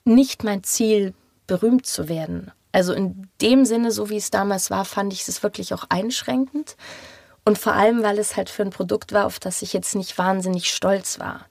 nicht 0.04 0.44
mein 0.44 0.64
Ziel, 0.64 1.14
berühmt 1.48 1.86
zu 1.86 2.10
werden. 2.10 2.52
Also 2.74 2.94
in 2.94 3.30
dem 3.42 3.66
Sinne, 3.66 3.92
so 3.92 4.10
wie 4.10 4.18
es 4.18 4.32
damals 4.32 4.70
war, 4.70 4.84
fand 4.84 5.14
ich 5.14 5.26
es 5.28 5.44
wirklich 5.44 5.74
auch 5.74 5.86
einschränkend. 5.90 6.76
Und 7.46 7.58
vor 7.58 7.74
allem, 7.74 8.04
weil 8.04 8.20
es 8.20 8.36
halt 8.36 8.50
für 8.50 8.64
ein 8.64 8.70
Produkt 8.70 9.14
war, 9.14 9.26
auf 9.26 9.40
das 9.40 9.62
ich 9.62 9.74
jetzt 9.74 9.96
nicht 9.96 10.18
wahnsinnig 10.18 10.74
stolz 10.74 11.20
war. 11.20 11.46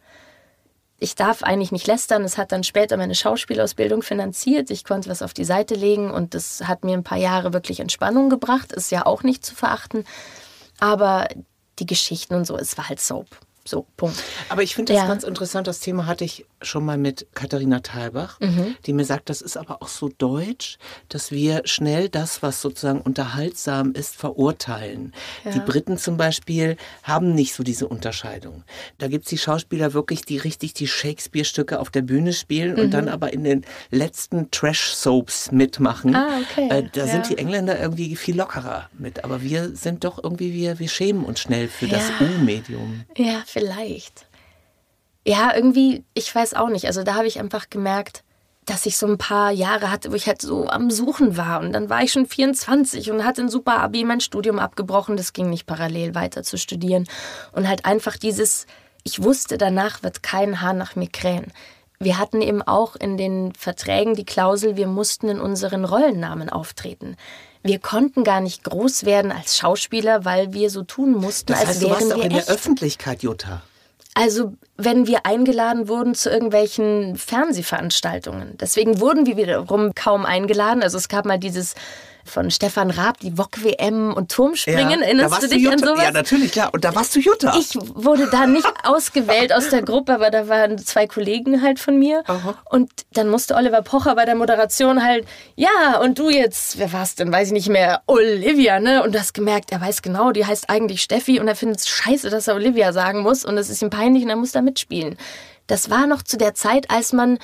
Ich 1.03 1.17
darf 1.17 1.43
eigentlich 1.43 1.73
nicht 1.73 1.89
lästern. 1.89 2.23
Es 2.23 2.39
hat 2.39 2.53
dann 2.53 2.63
später 2.63 2.97
meine 2.97 3.17
Schauspielausbildung 3.17 4.03
finanziert. 4.03 4.71
Ich 4.71 4.85
konnte 4.85 5.11
was 5.11 5.21
auf 5.21 5.35
die 5.35 5.45
Seite 5.45 5.75
legen 5.75 6.13
und 6.13 6.35
das 6.35 6.63
hat 6.69 6.85
mir 6.85 6.97
ein 6.97 7.03
paar 7.03 7.19
Jahre 7.19 7.53
wirklich 7.53 7.81
Entspannung 7.81 8.31
gebracht. 8.31 8.71
Ist 8.71 8.93
ja 8.93 9.05
auch 9.05 9.25
nicht 9.25 9.45
zu 9.45 9.57
verachten. 9.57 10.05
Aber 10.79 11.27
die 11.81 11.87
Geschichten 11.87 12.37
und 12.37 12.47
so, 12.47 12.57
es 12.57 12.79
war 12.79 12.89
halt 12.89 13.01
Soap. 13.01 13.27
So, 13.65 13.85
Punkt. 13.97 14.23
Aber 14.49 14.63
ich 14.63 14.77
finde 14.77 14.93
das 14.93 15.03
ja. 15.03 15.09
ganz 15.09 15.25
interessant. 15.25 15.67
Das 15.67 15.81
Thema 15.81 16.07
hatte 16.07 16.25
ich 16.25 16.47
schon 16.63 16.85
mal 16.85 16.99
mit 16.99 17.27
Katharina 17.35 17.81
Thalbach, 17.81 18.41
mhm. 18.41 18.77
die 18.87 18.93
mir 18.93 19.05
sagt, 19.05 19.29
das 19.31 19.43
ist 19.43 19.57
aber 19.57 19.83
auch 19.83 19.89
so 19.89 20.11
deutsch, 20.17 20.79
dass 21.09 21.31
wir 21.31 21.63
schnell 21.65 22.09
das, 22.09 22.43
was 22.43 22.61
sozusagen 22.61 23.01
unterhaltsam 23.01 23.93
ist, 23.93 24.17
verurteilen. 24.17 25.13
Ja. 25.45 25.53
Die 25.53 25.61
Briten 25.61 25.99
zum 25.99 26.17
Beispiel 26.17 26.77
haben 27.03 27.35
nicht 27.35 27.55
so 27.55 27.63
diese 27.63 27.89
Unterscheidung. 27.89 28.65
Da 28.99 29.09
gibt 29.09 29.25
es 29.25 29.31
die 29.31 29.39
Schauspieler 29.39 29.93
wirklich, 29.93 30.25
die 30.25 30.39
richtig 30.39 30.75
die 30.75 30.87
Shakespeare-Stücke 30.87 31.81
auf 31.81 31.91
der 31.91 32.03
Bühne 32.03 32.33
spielen 32.33 32.75
mhm. 32.75 32.81
und 32.81 32.91
dann 32.91 33.09
aber 33.09 33.33
in 33.33 33.45
den 33.45 33.65
letzten 33.91 34.51
Trash-Soaps 34.51 35.53
mitmachen. 35.53 36.15
Ah, 36.15 36.41
okay. 36.41 36.69
Äh, 36.71 36.89
da 36.93 37.05
ja. 37.05 37.07
sind 37.07 37.29
die 37.29 37.39
Engländer 37.39 37.79
irgendwie 37.79 38.17
viel 38.17 38.37
lockerer 38.37 38.89
mit. 38.99 39.25
Aber 39.25 39.43
wir 39.43 39.75
sind 39.75 40.05
doch 40.05 40.23
irgendwie, 40.23 40.53
wir, 40.53 40.79
wir 40.79 40.89
schämen 40.89 41.25
uns 41.25 41.41
schnell 41.41 41.69
für 41.69 41.87
das 41.87 42.11
U-Medium. 42.21 43.05
Ja, 43.17 43.43
vielleicht. 43.47 44.27
Ja, 45.25 45.55
irgendwie, 45.55 46.05
ich 46.15 46.35
weiß 46.35 46.55
auch 46.55 46.69
nicht. 46.69 46.87
Also 46.87 47.05
da 47.05 47.15
habe 47.15 47.27
ich 47.27 47.39
einfach 47.39 47.71
gemerkt, 47.71 48.25
dass 48.65 48.87
ich 48.87 48.97
so 48.97 49.07
ein 49.07 49.19
paar 49.19 49.51
Jahre 49.51 49.91
hatte, 49.91 50.13
wo 50.13 50.15
ich 50.15 50.27
halt 50.27 50.41
so 50.41 50.69
am 50.69 50.91
Suchen 50.91 51.37
war. 51.37 51.61
Und 51.61 51.73
dann 51.73 51.91
war 51.91 52.03
ich 52.03 52.13
schon 52.13 52.27
24 52.27 53.11
und 53.11 53.25
hatte 53.25 53.43
ein 53.43 53.49
super 53.49 53.81
Abi, 53.81 54.05
mein 54.05 54.21
Studium 54.21 54.59
abgebrochen. 54.59 55.17
Das 55.17 55.33
ging 55.33 55.51
nicht 55.51 55.67
parallel 55.67 56.15
weiter 56.15 56.43
zu 56.43 56.57
studieren. 56.59 57.09
Und 57.53 57.69
halt 57.69 57.85
einfach 57.85 58.17
dieses, 58.17 58.67
ich 59.05 59.23
wusste, 59.23 59.59
danach 59.59 60.03
wird 60.03 60.23
kein 60.23 60.61
Haar 60.61 60.75
nach 60.75 60.95
mir 60.97 61.09
krähen. 61.09 61.53
Wir 61.99 62.19
hatten 62.19 62.43
eben 62.43 62.63
auch 62.63 62.97
in 62.97 63.17
den 63.17 63.53
Verträgen 63.55 64.15
die 64.15 64.25
Klausel, 64.25 64.77
wir 64.77 64.89
mussten 64.89 65.29
in 65.29 65.41
unseren 65.41 65.85
Rollennamen 65.85 66.49
auftreten. 66.49 67.17
Wir 67.63 67.79
konnten 67.79 68.25
gar 68.25 68.41
nicht 68.41 68.65
groß 68.65 69.05
werden 69.05 69.31
als 69.31 69.57
Schauspieler, 69.57 70.25
weil 70.25 70.53
wir 70.53 70.69
so 70.69 70.83
tun 70.83 71.13
mussten, 71.13 71.53
das 71.53 71.61
heißt, 71.61 71.69
als 71.69 71.81
wären 71.81 71.91
du 71.91 71.95
warst 71.95 72.09
wir 72.09 72.17
auch 72.17 72.25
in 72.25 72.31
echt. 72.33 72.49
der 72.49 72.55
Öffentlichkeit, 72.55 73.23
Jutta. 73.23 73.63
Also 74.15 74.55
wenn 74.77 75.07
wir 75.07 75.25
eingeladen 75.25 75.89
wurden 75.89 76.15
zu 76.15 76.29
irgendwelchen 76.29 77.17
Fernsehveranstaltungen. 77.17 78.59
Deswegen 78.59 79.01
wurden 79.01 79.27
wir 79.27 79.37
wiederum 79.37 79.95
kaum 79.95 80.27
eingeladen. 80.27 80.83
Also 80.83 80.99
es 80.99 81.09
gab 81.09 81.25
mal 81.25 81.39
dieses 81.39 81.75
von 82.25 82.51
Stefan 82.51 82.91
Raab, 82.91 83.19
die 83.21 83.37
Wok-WM 83.37 84.13
und 84.15 84.31
Turmspringen. 84.31 85.01
Ja, 85.01 85.07
Erinnerst 85.07 85.43
du 85.43 85.49
dich 85.49 85.63
Jutta, 85.63 85.75
an 85.75 85.79
sowas? 85.79 86.05
Ja, 86.05 86.11
natürlich, 86.13 86.53
klar. 86.53 86.71
Und 86.73 86.85
da 86.85 86.95
warst 86.95 87.15
du 87.17 87.21
Jutta. 87.21 87.55
Ich 87.59 87.75
wurde 87.75 88.29
da 88.31 88.47
nicht 88.47 88.67
ausgewählt 88.85 89.53
aus 89.53 89.69
der 89.69 89.83
Gruppe, 89.83 90.15
aber 90.15 90.31
da 90.31 90.49
waren 90.49 90.79
zwei 90.79 91.07
Kollegen 91.07 91.63
halt 91.63 91.79
von 91.79 91.99
mir. 91.99 92.23
Aha. 92.27 92.55
Und 92.71 92.91
dann 93.13 93.29
musste 93.29 93.55
Oliver 93.55 93.83
Pocher 93.83 94.15
bei 94.15 94.25
der 94.25 94.35
Moderation 94.35 95.05
halt, 95.05 95.27
ja, 95.57 95.99
und 96.01 96.19
du 96.19 96.31
jetzt, 96.31 96.79
wer 96.79 96.93
war's 96.93 97.15
denn, 97.15 97.33
weiß 97.33 97.49
ich 97.49 97.53
nicht 97.53 97.69
mehr, 97.69 98.03
Olivia, 98.07 98.81
ne? 98.81 99.03
Und 99.03 99.15
du 99.15 99.19
hast 99.19 99.35
gemerkt, 99.35 99.73
er 99.73 99.81
weiß 99.81 100.03
genau, 100.03 100.33
die 100.33 100.47
heißt 100.47 100.71
eigentlich 100.71 101.03
Steffi 101.03 101.41
und 101.41 101.49
er 101.49 101.57
findet 101.57 101.81
es 101.81 101.89
scheiße, 101.89 102.31
dass 102.31 102.49
er 102.49 102.55
Olivia 102.55 102.93
sagen 102.93 103.23
muss 103.23 103.45
und 103.45 103.59
es 103.59 103.71
ist 103.71 103.83
ihm 103.83 103.91
peinlich 103.91 104.25
und 104.25 104.31
er 104.31 104.37
muss 104.37 104.53
da 104.53 104.63
mitspielen. 104.63 105.17
Das 105.67 105.91
war 105.91 106.07
noch 106.07 106.23
zu 106.23 106.37
der 106.37 106.55
Zeit, 106.55 106.91
als 106.91 107.13
man 107.13 107.39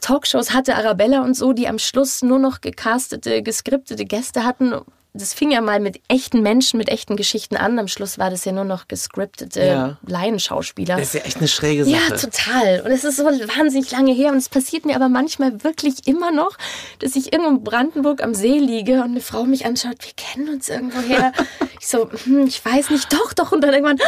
Talkshows 0.00 0.52
hatte, 0.52 0.76
Arabella 0.76 1.22
und 1.22 1.34
so, 1.34 1.52
die 1.52 1.68
am 1.68 1.78
Schluss 1.78 2.22
nur 2.22 2.38
noch 2.38 2.60
gecastete, 2.60 3.42
geskriptete 3.42 4.04
Gäste 4.04 4.44
hatten 4.44 4.74
das 5.16 5.32
fing 5.32 5.52
ja 5.52 5.60
mal 5.60 5.78
mit 5.78 6.00
echten 6.08 6.42
Menschen, 6.42 6.76
mit 6.76 6.88
echten 6.88 7.14
Geschichten 7.14 7.56
an. 7.56 7.78
Am 7.78 7.86
Schluss 7.86 8.18
war 8.18 8.30
das 8.30 8.44
ja 8.44 8.50
nur 8.50 8.64
noch 8.64 8.88
gescriptete 8.88 9.64
ja. 9.64 9.96
Laienschauspieler. 10.04 10.96
Das 10.96 11.08
ist 11.08 11.14
ja 11.14 11.20
echt 11.20 11.36
eine 11.36 11.46
schräge 11.46 11.84
Sache. 11.84 11.94
Ja, 11.94 12.16
total. 12.16 12.82
Und 12.84 12.90
es 12.90 13.04
ist 13.04 13.18
so 13.18 13.24
wahnsinnig 13.24 13.92
lange 13.92 14.12
her. 14.12 14.32
Und 14.32 14.38
es 14.38 14.48
passiert 14.48 14.84
mir 14.84 14.96
aber 14.96 15.08
manchmal 15.08 15.62
wirklich 15.62 16.08
immer 16.08 16.32
noch, 16.32 16.58
dass 16.98 17.14
ich 17.14 17.32
irgendwo 17.32 17.50
in 17.50 17.62
Brandenburg 17.62 18.24
am 18.24 18.34
See 18.34 18.58
liege 18.58 18.94
und 18.94 19.12
eine 19.12 19.20
Frau 19.20 19.44
mich 19.44 19.64
anschaut, 19.66 19.98
wir 20.00 20.12
kennen 20.16 20.48
uns 20.48 20.68
irgendwo 20.68 21.00
her. 21.00 21.32
ich 21.80 21.86
so, 21.86 22.10
hm, 22.24 22.48
ich 22.48 22.64
weiß 22.64 22.90
nicht, 22.90 23.12
doch, 23.12 23.32
doch. 23.34 23.52
Und 23.52 23.60
dann 23.60 23.72
irgendwann, 23.72 24.00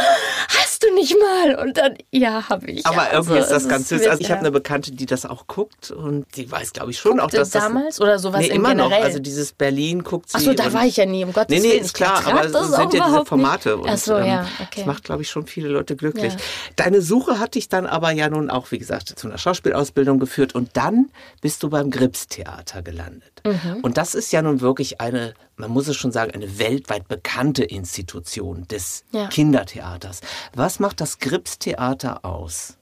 hast 0.59 0.83
du 0.83 0.93
nicht 0.93 1.15
mal? 1.21 1.55
Und 1.55 1.77
dann, 1.77 1.97
ja, 2.11 2.49
habe 2.49 2.67
ich. 2.67 2.85
Aber 2.85 3.05
ja, 3.05 3.13
irgendwie 3.13 3.35
also, 3.35 3.45
ist 3.45 3.51
das 3.53 3.69
ganz 3.69 3.89
süß. 3.91 4.09
Also 4.09 4.23
ich 4.23 4.31
habe 4.33 4.41
eine 4.41 4.51
Bekannte, 4.51 4.91
die 4.91 5.07
das 5.07 5.25
auch 5.25 5.47
guckt 5.47 5.93
und 5.93 6.27
die 6.35 6.51
weiß, 6.51 6.73
glaube 6.73 6.91
ich, 6.91 6.99
schon 6.99 7.19
Guckte 7.19 7.25
auch, 7.27 7.31
dass 7.31 7.51
damals 7.51 7.97
das... 7.97 8.01
oder 8.01 8.19
sowas 8.19 8.41
nee, 8.41 8.49
immer 8.49 8.71
generell? 8.71 8.99
noch. 8.99 9.05
Also 9.05 9.21
dieses 9.21 9.53
Berlin 9.53 10.03
guckt 10.03 10.31
sie. 10.31 10.39
Achso, 10.39 10.53
da 10.53 10.73
war 10.73 10.85
ich 10.85 10.96
ja 10.97 11.07
nie, 11.07 11.25
um 11.25 11.33
Gottes 11.33 11.51
Willen. 11.51 11.63
Nee, 11.63 11.77
nee, 11.77 11.85
ist 11.85 11.95
klar, 11.95 12.27
aber 12.27 12.45
es 12.45 12.53
sind 12.53 12.95
ja 12.95 13.07
diese 13.07 13.25
Formate. 13.25 13.77
Und, 13.77 13.99
so, 13.99 14.17
ja, 14.17 14.43
ähm, 14.43 14.47
okay. 14.61 14.69
Das 14.77 14.87
macht, 14.87 15.05
glaube 15.05 15.23
ich, 15.23 15.31
schon 15.31 15.47
viele 15.47 15.69
Leute 15.69 15.97
glücklich. 15.97 16.33
Ja. 16.33 16.39
Deine 16.77 17.03
Suche 17.03 17.39
hat 17.39 17.55
dich 17.55 17.69
dann 17.69 17.87
aber 17.87 18.11
ja 18.11 18.29
nun 18.29 18.51
auch, 18.51 18.71
wie 18.71 18.79
gesagt, 18.79 19.09
zu 19.09 19.27
einer 19.27 19.39
Schauspielausbildung 19.39 20.19
geführt 20.19 20.55
und 20.55 20.71
dann 20.77 21.11
bist 21.41 21.63
du 21.63 21.71
beim 21.71 21.91
Grips-Theater 21.91 22.83
gelandet. 22.83 23.43
Mhm. 23.45 23.81
Und 23.83 23.97
das 23.97 24.15
ist 24.15 24.33
ja 24.33 24.43
nun 24.43 24.61
wirklich 24.61 25.01
eine, 25.01 25.35
man 25.57 25.71
muss 25.71 25.89
es 25.89 25.97
schon 25.97 26.13
sagen, 26.13 26.33
eine 26.33 26.59
weltweit 26.59 27.09
bekannte 27.09 27.65
Institution 27.65 28.67
des 28.69 29.05
Ja. 29.13 29.29
Kindertheaters. 29.29 30.21
Was 30.55 30.81
macht 30.81 31.01
das 31.01 31.19
Grips-Theater 31.19 32.25
aus? 32.25 32.77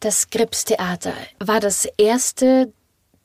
Das 0.00 0.30
Grips-Theater 0.30 1.12
war 1.40 1.58
das 1.58 1.88
erste 1.96 2.72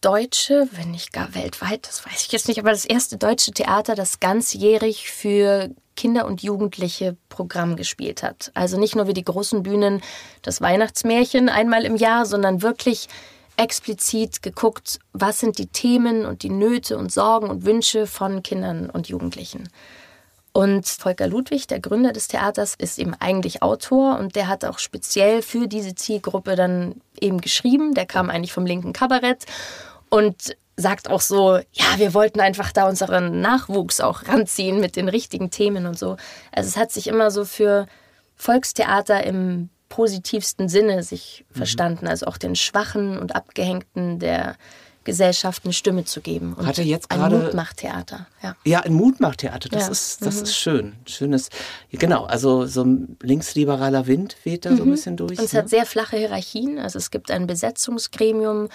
deutsche, 0.04 0.68
wenn 0.74 0.92
nicht 0.92 1.14
gar 1.14 1.34
weltweit, 1.34 1.88
das 1.88 2.06
weiß 2.06 2.26
ich 2.26 2.32
jetzt 2.32 2.48
nicht, 2.48 2.60
aber 2.60 2.72
das 2.72 2.86
erste 2.86 3.18
deutsche 3.18 3.52
Theater, 3.52 3.96
das 3.96 4.20
ganzjährig 4.20 5.10
für 5.10 5.70
Kinder 5.96 6.26
und 6.26 6.44
Jugendliche 6.44 7.16
Programm 7.30 7.76
gespielt 7.76 8.24
hat. 8.24 8.52
Also 8.54 8.80
nicht 8.80 8.96
nur 8.96 9.08
wie 9.08 9.14
die 9.14 9.24
großen 9.24 9.64
Bühnen 9.64 10.02
das 10.42 10.60
Weihnachtsmärchen 10.60 11.50
einmal 11.50 11.86
im 11.86 11.96
Jahr, 11.96 12.26
sondern 12.26 12.62
wirklich 12.62 13.08
explizit 13.56 14.42
geguckt, 14.42 15.00
was 15.14 15.40
sind 15.40 15.58
die 15.58 15.68
Themen 15.68 16.26
und 16.26 16.44
die 16.44 16.50
Nöte 16.50 16.98
und 16.98 17.12
Sorgen 17.12 17.50
und 17.50 17.66
Wünsche 17.66 18.08
von 18.08 18.44
Kindern 18.44 18.90
und 18.90 19.08
Jugendlichen. 19.08 19.70
Und 20.54 20.88
Volker 20.88 21.28
Ludwig, 21.28 21.66
der 21.68 21.80
Gründer 21.80 22.14
des 22.14 22.28
Theaters, 22.28 22.76
ist 22.78 23.00
eben 23.00 23.16
eigentlich 23.20 23.64
Autor 23.64 24.20
und 24.20 24.36
der 24.36 24.48
hat 24.48 24.66
auch 24.66 24.78
speziell 24.78 25.42
für 25.42 25.68
diese 25.68 25.96
Zielgruppe 25.96 26.56
dann 26.56 27.02
eben 27.20 27.42
geschrieben. 27.42 27.96
Der 27.96 28.06
kam 28.06 28.30
eigentlich 28.30 28.54
vom 28.54 28.68
linken 28.68 28.94
Kabarett 28.94 29.46
und 30.14 30.56
sagt 30.78 31.10
auch 31.10 31.22
so, 31.22 31.58
ja, 31.72 31.86
wir 31.98 32.14
wollten 32.14 32.40
einfach 32.40 32.72
da 32.72 32.88
unseren 32.90 33.42
Nachwuchs 33.42 34.00
auch 34.00 34.28
ranziehen 34.28 34.80
mit 34.80 34.96
den 34.96 35.08
richtigen 35.10 35.50
Themen 35.52 35.86
und 35.86 35.98
so. 35.98 36.18
Also 36.52 36.68
es 36.68 36.78
hat 36.78 36.92
sich 36.92 37.08
immer 37.08 37.30
so 37.32 37.46
für 37.46 37.86
Volkstheater 38.36 39.24
im 39.24 39.70
positivsten 39.90 40.70
Sinne 40.70 41.04
sich 41.04 41.46
verstanden, 41.52 42.08
also 42.08 42.26
auch 42.26 42.38
den 42.38 42.56
Schwachen 42.56 43.18
und 43.20 43.36
Abgehängten 43.36 44.18
der 44.20 44.56
Gesellschaft 45.04 45.66
eine 45.66 45.74
Stimme 45.74 46.06
zu 46.06 46.22
geben. 46.22 46.54
Und 46.54 46.66
Hat 46.66 46.78
er 46.80 46.86
jetzt 46.86 47.12
ein 47.12 47.20
gerade- 47.20 47.38
Mutmachtheater, 47.38 48.26
ja. 48.42 48.56
Ja, 48.66 48.80
ein 48.80 48.94
Mutmachtheater, 48.94 49.70
das 49.70 49.84
Ja. 49.88 49.92
ist 49.92 50.26
das 50.26 50.38
Mhm. 50.38 50.44
ist 50.44 50.56
schön. 50.56 50.94
Schönes, 51.06 51.50
genau, 51.92 52.24
also 52.24 52.66
so 52.66 52.84
ein 52.84 53.18
linksliberaler 53.22 54.08
Wind 54.08 54.38
weht 54.46 54.66
da 54.66 54.76
so 54.76 54.84
ein 54.84 54.92
bisschen 54.92 55.18
durch. 55.18 55.34
Mhm. 55.34 55.40
Und 55.40 55.46
es 55.46 55.54
ne? 55.54 55.60
hat 55.60 55.70
sehr 55.70 55.86
flache 55.86 56.18
Hierarchien. 56.18 56.80
Also 56.80 56.98
es 56.98 57.12
gibt 57.12 57.30
ein 57.32 57.46
Besetzungsgremium, 57.48 58.70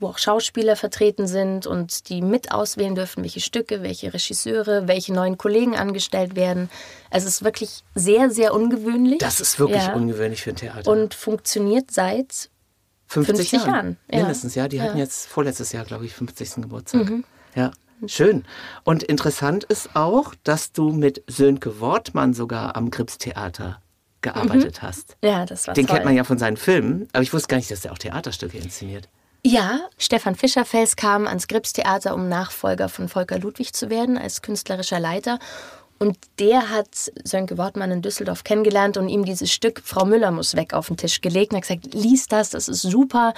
wo 0.00 0.08
auch 0.08 0.18
Schauspieler 0.18 0.76
vertreten 0.76 1.26
sind 1.26 1.66
und 1.66 2.08
die 2.08 2.20
mit 2.22 2.52
auswählen 2.52 2.94
dürfen, 2.94 3.22
welche 3.22 3.40
Stücke, 3.40 3.82
welche 3.82 4.12
Regisseure, 4.12 4.88
welche 4.88 5.12
neuen 5.14 5.38
Kollegen 5.38 5.76
angestellt 5.76 6.36
werden. 6.36 6.68
Also 7.10 7.28
es 7.28 7.36
ist 7.36 7.44
wirklich 7.44 7.82
sehr, 7.94 8.30
sehr 8.30 8.54
ungewöhnlich. 8.54 9.18
Das 9.18 9.40
ist 9.40 9.58
wirklich 9.58 9.82
Ja. 9.84 9.94
ungewöhnlich 9.94 10.42
für 10.42 10.50
ein 10.50 10.56
Theater. 10.56 10.90
Und 10.90 11.14
funktioniert 11.14 11.90
seit 11.90 12.50
50, 13.06 13.36
50 13.36 13.52
Jahren. 13.52 13.68
Jahren, 13.74 13.96
ja. 14.10 14.18
Mindestens, 14.18 14.54
ja. 14.54 14.66
Die 14.68 14.80
hatten 14.82 14.96
Ja. 14.98 15.04
jetzt 15.04 15.26
vorletztes 15.26 15.72
Jahr, 15.72 15.84
glaube 15.84 16.04
ich, 16.06 16.14
50. 16.14 16.62
Geburtstag. 16.62 17.10
Ja. 17.54 17.70
Schön. 18.06 18.44
Und 18.82 19.02
interessant 19.04 19.64
ist 19.64 19.94
auch, 19.94 20.34
dass 20.42 20.72
du 20.72 20.90
mit 20.90 21.22
Sönke 21.28 21.80
Wortmann 21.80 22.34
sogar 22.34 22.76
am 22.76 22.90
Grips-Theater 22.90 23.80
gearbeitet 24.20 24.82
hast. 24.82 25.16
ja, 25.22 25.44
das 25.46 25.66
war 25.66 25.74
Den 25.74 25.86
toll. 25.86 25.96
kennt 25.96 26.06
man 26.06 26.16
ja 26.16 26.24
von 26.24 26.38
seinen 26.38 26.56
Filmen, 26.56 27.08
aber 27.12 27.22
ich 27.22 27.32
wusste 27.32 27.48
gar 27.48 27.56
nicht, 27.58 27.70
dass 27.70 27.82
der 27.82 27.92
auch 27.92 27.98
Theaterstücke 27.98 28.58
inszeniert. 28.58 29.08
Ja, 29.46 29.80
Stefan 29.98 30.36
Fischerfels 30.36 30.96
kam 30.96 31.26
ans 31.26 31.48
Gripstheater, 31.48 32.14
um 32.14 32.30
Nachfolger 32.30 32.88
von 32.88 33.10
Volker 33.10 33.38
Ludwig 33.38 33.74
zu 33.74 33.90
werden 33.90 34.16
als 34.16 34.40
künstlerischer 34.40 34.98
Leiter. 34.98 35.38
Und 35.98 36.16
der 36.38 36.70
hat 36.70 37.12
Sönke 37.24 37.58
Wortmann 37.58 37.90
in 37.90 38.00
Düsseldorf 38.00 38.42
kennengelernt 38.42 38.96
und 38.96 39.10
ihm 39.10 39.26
dieses 39.26 39.52
Stück 39.52 39.82
Frau 39.84 40.06
Müller 40.06 40.30
muss 40.30 40.56
weg 40.56 40.72
auf 40.72 40.86
den 40.86 40.96
Tisch 40.96 41.20
gelegt 41.20 41.52
und 41.52 41.58
hat 41.58 41.62
gesagt, 41.68 41.92
lies 41.92 42.26
das, 42.26 42.50
das 42.50 42.68
ist 42.68 42.80
super. 42.80 43.34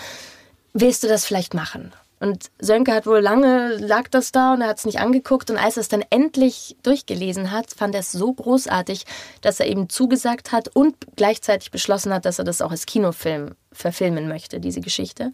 Willst 0.72 1.02
du 1.02 1.08
das 1.08 1.26
vielleicht 1.26 1.54
machen? 1.54 1.92
Und 2.20 2.50
Sönke 2.60 2.94
hat 2.94 3.06
wohl 3.06 3.18
lange, 3.18 3.76
lag 3.76 4.08
das 4.08 4.30
da 4.30 4.54
und 4.54 4.62
er 4.62 4.68
hat 4.68 4.78
es 4.78 4.86
nicht 4.86 5.00
angeguckt. 5.00 5.50
Und 5.50 5.58
als 5.58 5.76
er 5.76 5.80
es 5.80 5.88
dann 5.88 6.04
endlich 6.10 6.76
durchgelesen 6.84 7.50
hat, 7.50 7.72
fand 7.72 7.96
er 7.96 8.00
es 8.00 8.12
so 8.12 8.32
großartig, 8.32 9.04
dass 9.40 9.58
er 9.58 9.66
eben 9.66 9.88
zugesagt 9.88 10.52
hat 10.52 10.68
und 10.68 10.94
gleichzeitig 11.16 11.72
beschlossen 11.72 12.14
hat, 12.14 12.24
dass 12.24 12.38
er 12.38 12.44
das 12.44 12.62
auch 12.62 12.70
als 12.70 12.86
Kinofilm 12.86 13.56
verfilmen 13.72 14.28
möchte, 14.28 14.60
diese 14.60 14.80
Geschichte. 14.80 15.32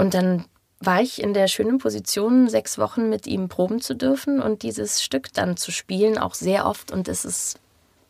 Und 0.00 0.14
dann 0.14 0.46
war 0.78 1.02
ich 1.02 1.22
in 1.22 1.34
der 1.34 1.46
schönen 1.46 1.76
Position, 1.76 2.48
sechs 2.48 2.78
Wochen 2.78 3.10
mit 3.10 3.26
ihm 3.26 3.50
proben 3.50 3.82
zu 3.82 3.94
dürfen 3.94 4.40
und 4.40 4.62
dieses 4.62 5.02
Stück 5.02 5.30
dann 5.34 5.58
zu 5.58 5.72
spielen, 5.72 6.16
auch 6.16 6.32
sehr 6.32 6.64
oft. 6.64 6.90
Und 6.90 7.06
es 7.06 7.26
ist 7.26 7.58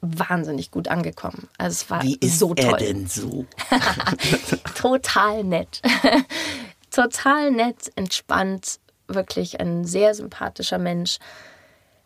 wahnsinnig 0.00 0.70
gut 0.70 0.86
angekommen. 0.86 1.48
Also 1.58 1.74
es 1.74 1.90
war 1.90 2.02
Wie 2.04 2.16
ist 2.20 2.38
so 2.38 2.54
toll. 2.54 2.74
er 2.74 2.76
denn 2.76 3.08
so? 3.08 3.44
Total 4.76 5.42
nett. 5.42 5.82
Total 6.92 7.50
nett, 7.50 7.90
entspannt, 7.96 8.78
wirklich 9.08 9.58
ein 9.58 9.84
sehr 9.84 10.14
sympathischer 10.14 10.78
Mensch. 10.78 11.18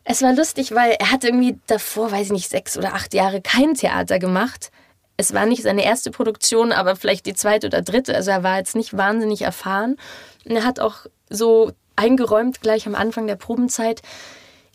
Es 0.05 0.23
war 0.23 0.33
lustig, 0.33 0.75
weil 0.75 0.93
er 0.93 1.11
hat 1.11 1.25
irgendwie 1.25 1.59
davor, 1.67 2.11
weiß 2.11 2.29
ich 2.29 2.33
nicht, 2.33 2.49
sechs 2.49 2.79
oder 2.79 2.95
acht 2.95 3.13
Jahre 3.13 3.43
kein 3.43 3.75
Theater 3.75 4.19
gemacht. 4.19 4.71
Es 5.17 5.33
war 5.33 5.47
nicht 5.47 5.63
seine 5.63 5.85
erste 5.85 6.11
Produktion, 6.11 6.73
aber 6.73 6.97
vielleicht 6.97 7.27
die 7.27 7.35
zweite 7.35 7.69
oder 7.69 7.83
dritte. 7.83 8.15
Also 8.15 8.31
er 8.31 8.43
war 8.43 8.59
jetzt 8.59 8.75
nicht 8.75 8.97
wahnsinnig 8.97 9.43
erfahren. 9.43 9.97
Und 10.45 10.57
er 10.57 10.65
hat 10.65 10.81
auch 10.81 11.07
so 11.31 11.73
eingeräumt 11.97 12.61
gleich 12.61 12.87
am 12.87 12.95
Anfang 12.95 13.27
der 13.27 13.37
Probenzeit. 13.37 14.03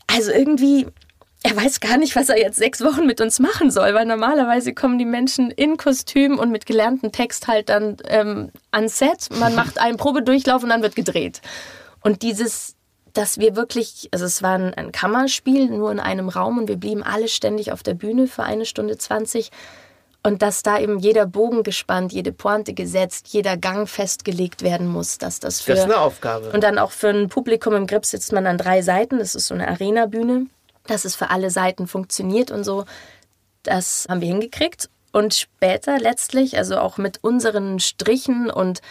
Also 0.07 0.31
irgendwie, 0.31 0.87
er 1.43 1.55
weiß 1.55 1.79
gar 1.81 1.97
nicht, 1.97 2.15
was 2.15 2.29
er 2.29 2.39
jetzt 2.39 2.57
sechs 2.57 2.81
Wochen 2.81 3.05
mit 3.05 3.21
uns 3.21 3.39
machen 3.39 3.69
soll, 3.69 3.93
weil 3.93 4.05
normalerweise 4.05 4.73
kommen 4.73 4.97
die 4.97 5.05
Menschen 5.05 5.51
in 5.51 5.77
Kostüm 5.77 6.39
und 6.39 6.51
mit 6.51 6.65
gelerntem 6.65 7.11
Text 7.11 7.47
halt 7.47 7.69
dann 7.69 7.97
ähm, 8.07 8.51
ans 8.71 8.97
Set. 8.97 9.29
Man 9.39 9.55
macht 9.55 9.79
einen 9.79 9.97
Probedurchlauf 9.97 10.63
und 10.63 10.69
dann 10.69 10.81
wird 10.81 10.95
gedreht. 10.95 11.41
Und 12.01 12.21
dieses, 12.21 12.75
dass 13.13 13.39
wir 13.39 13.55
wirklich, 13.55 14.09
also 14.11 14.25
es 14.25 14.41
war 14.41 14.57
ein, 14.57 14.73
ein 14.73 14.91
Kammerspiel, 14.91 15.67
nur 15.67 15.91
in 15.91 15.99
einem 15.99 16.29
Raum 16.29 16.57
und 16.57 16.67
wir 16.67 16.77
blieben 16.77 17.03
alle 17.03 17.27
ständig 17.27 17.71
auf 17.71 17.83
der 17.83 17.93
Bühne 17.93 18.27
für 18.27 18.43
eine 18.43 18.65
Stunde 18.65 18.97
20. 18.97 19.51
Und 20.29 20.43
dass 20.43 20.61
da 20.61 20.77
eben 20.77 20.99
jeder 20.99 21.25
Bogen 21.25 21.63
gespannt, 21.63 22.13
jede 22.13 22.31
Pointe 22.31 22.75
gesetzt, 22.75 23.29
jeder 23.29 23.57
Gang 23.57 23.89
festgelegt 23.89 24.61
werden 24.61 24.85
muss, 24.85 25.17
dass 25.17 25.39
das 25.39 25.59
für. 25.59 25.71
Das 25.71 25.79
ist 25.79 25.85
eine 25.85 25.97
Aufgabe. 25.97 26.51
Und 26.51 26.63
dann 26.63 26.77
auch 26.77 26.91
für 26.91 27.09
ein 27.09 27.29
Publikum 27.29 27.73
im 27.73 27.87
Grip 27.87 28.05
sitzt 28.05 28.31
man 28.31 28.45
an 28.45 28.59
drei 28.59 28.83
Seiten. 28.83 29.17
Das 29.17 29.33
ist 29.33 29.47
so 29.47 29.55
eine 29.55 29.67
Arena-Bühne, 29.67 30.45
dass 30.85 31.03
es 31.03 31.15
für 31.15 31.31
alle 31.31 31.49
Seiten 31.49 31.87
funktioniert 31.87 32.51
und 32.51 32.63
so. 32.63 32.85
Das 33.63 34.05
haben 34.07 34.21
wir 34.21 34.27
hingekriegt. 34.27 34.91
Und 35.11 35.33
später 35.33 35.97
letztlich, 35.97 36.55
also 36.59 36.77
auch 36.77 36.99
mit 36.99 37.23
unseren 37.23 37.79
Strichen 37.79 38.51
und 38.51 38.81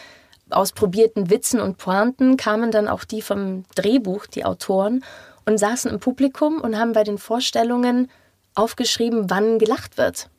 ausprobierten 0.50 1.30
Witzen 1.30 1.60
und 1.60 1.78
Pointen, 1.78 2.36
kamen 2.36 2.72
dann 2.72 2.88
auch 2.88 3.04
die 3.04 3.22
vom 3.22 3.62
Drehbuch, 3.76 4.26
die 4.26 4.44
Autoren, 4.44 5.04
und 5.46 5.56
saßen 5.58 5.88
im 5.88 6.00
Publikum 6.00 6.60
und 6.60 6.76
haben 6.76 6.94
bei 6.94 7.04
den 7.04 7.16
Vorstellungen 7.16 8.10
aufgeschrieben, 8.56 9.30
wann 9.30 9.60
gelacht 9.60 9.98
wird. 9.98 10.30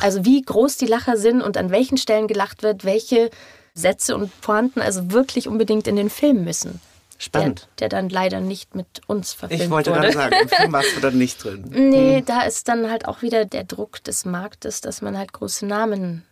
Also 0.00 0.24
wie 0.24 0.40
groß 0.42 0.76
die 0.76 0.86
Lacher 0.86 1.16
sind 1.16 1.42
und 1.42 1.56
an 1.56 1.70
welchen 1.70 1.96
Stellen 1.98 2.28
gelacht 2.28 2.62
wird, 2.62 2.84
welche 2.84 3.30
Sätze 3.74 4.14
und 4.16 4.30
Pointen 4.40 4.80
also 4.80 5.10
wirklich 5.12 5.48
unbedingt 5.48 5.86
in 5.86 5.96
den 5.96 6.10
Film 6.10 6.44
müssen. 6.44 6.80
Spannend. 7.18 7.68
Der, 7.78 7.88
der 7.88 8.00
dann 8.00 8.08
leider 8.08 8.40
nicht 8.40 8.74
mit 8.74 8.86
uns 9.06 9.32
verfilmt 9.32 9.62
Ich 9.62 9.70
wollte 9.70 9.90
wurde. 9.90 10.00
gerade 10.00 10.12
sagen, 10.12 10.36
im 10.42 10.48
Film 10.48 10.72
warst 10.72 10.96
du 10.96 11.00
dann 11.00 11.16
nicht 11.18 11.42
drin. 11.42 11.64
Nee, 11.70 12.22
da 12.26 12.42
ist 12.42 12.66
dann 12.68 12.90
halt 12.90 13.06
auch 13.06 13.22
wieder 13.22 13.44
der 13.44 13.64
Druck 13.64 14.02
des 14.04 14.24
Marktes, 14.24 14.80
dass 14.80 15.02
man 15.02 15.16
halt 15.16 15.32
große 15.32 15.64
Namen 15.66 16.24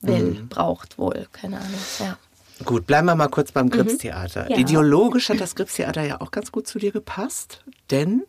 will, 0.00 0.40
Mhm. 0.42 0.48
braucht 0.48 0.98
wohl. 0.98 1.26
Keine 1.32 1.58
Ahnung. 1.58 1.70
Ja. 2.00 2.18
Gut, 2.64 2.86
bleiben 2.86 3.06
wir 3.06 3.14
mal 3.14 3.28
kurz 3.28 3.52
beim 3.52 3.66
Mhm. 3.66 3.70
Gripstheater. 3.70 4.50
Ja. 4.50 4.56
Ideologisch 4.58 5.28
hat 5.28 5.40
das 5.40 5.54
Gripstheater 5.54 6.02
ja 6.02 6.20
auch 6.20 6.30
ganz 6.32 6.50
gut 6.52 6.66
zu 6.66 6.78
dir 6.78 6.90
gepasst, 6.92 7.60
denn 7.90 8.24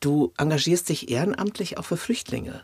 du 0.00 0.32
engagierst 0.38 0.88
dich 0.88 1.08
ehrenamtlich 1.10 1.78
auch 1.78 1.84
für 1.84 1.96
Flüchtlinge. 1.96 2.62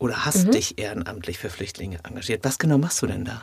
Oder 0.00 0.24
hast 0.24 0.46
Mhm. 0.46 0.50
dich 0.50 0.78
ehrenamtlich 0.78 1.38
für 1.38 1.50
Flüchtlinge 1.50 1.98
engagiert. 2.02 2.42
Was 2.42 2.58
genau 2.58 2.78
machst 2.78 3.00
du 3.02 3.06
denn 3.06 3.24
da? 3.24 3.42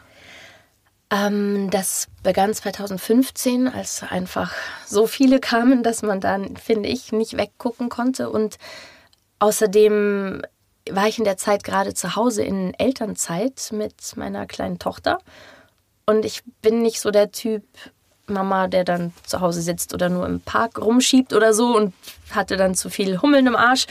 Ähm, 1.09 1.69
das 1.69 2.07
begann 2.23 2.53
2015, 2.53 3.69
als 3.69 4.03
einfach 4.03 4.53
so 4.85 5.07
viele 5.07 5.39
kamen, 5.39 5.83
dass 5.83 6.01
man 6.01 6.19
dann, 6.19 6.57
finde 6.57 6.89
ich, 6.89 7.13
nicht 7.13 7.37
weggucken 7.37 7.87
konnte. 7.87 8.29
Und 8.29 8.57
außerdem 9.39 10.41
war 10.89 11.07
ich 11.07 11.17
in 11.19 11.23
der 11.25 11.37
Zeit 11.37 11.63
gerade 11.63 11.93
zu 11.93 12.15
Hause 12.15 12.43
in 12.43 12.73
Elternzeit 12.73 13.69
mit 13.71 14.17
meiner 14.17 14.45
kleinen 14.47 14.79
Tochter. 14.79 15.19
Und 16.05 16.25
ich 16.25 16.41
bin 16.61 16.81
nicht 16.81 16.99
so 16.99 17.11
der 17.11 17.31
Typ 17.31 17.63
Mama, 18.25 18.67
der 18.67 18.83
dann 18.83 19.13
zu 19.25 19.39
Hause 19.41 19.61
sitzt 19.61 19.93
oder 19.93 20.09
nur 20.09 20.25
im 20.25 20.41
Park 20.41 20.79
rumschiebt 20.81 21.33
oder 21.33 21.53
so 21.53 21.77
und 21.77 21.93
hatte 22.31 22.57
dann 22.57 22.75
zu 22.75 22.89
viel 22.89 23.21
Hummeln 23.21 23.47
im 23.47 23.55
Arsch. 23.55 23.85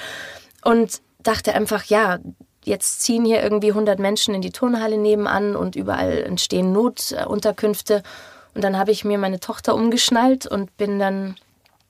Und 0.62 1.00
dachte 1.22 1.54
einfach, 1.54 1.84
ja, 1.84 2.18
jetzt 2.66 3.00
ziehen 3.02 3.24
hier 3.24 3.42
irgendwie 3.42 3.70
100 3.70 3.98
Menschen 3.98 4.34
in 4.34 4.42
die 4.42 4.50
Turnhalle 4.50 4.98
nebenan 4.98 5.56
und 5.56 5.76
überall 5.76 6.22
entstehen 6.24 6.72
Notunterkünfte. 6.72 8.02
Und 8.54 8.64
dann 8.64 8.76
habe 8.76 8.90
ich 8.90 9.04
mir 9.04 9.18
meine 9.18 9.40
Tochter 9.40 9.74
umgeschnallt 9.74 10.46
und 10.46 10.76
bin 10.76 10.98
dann 10.98 11.36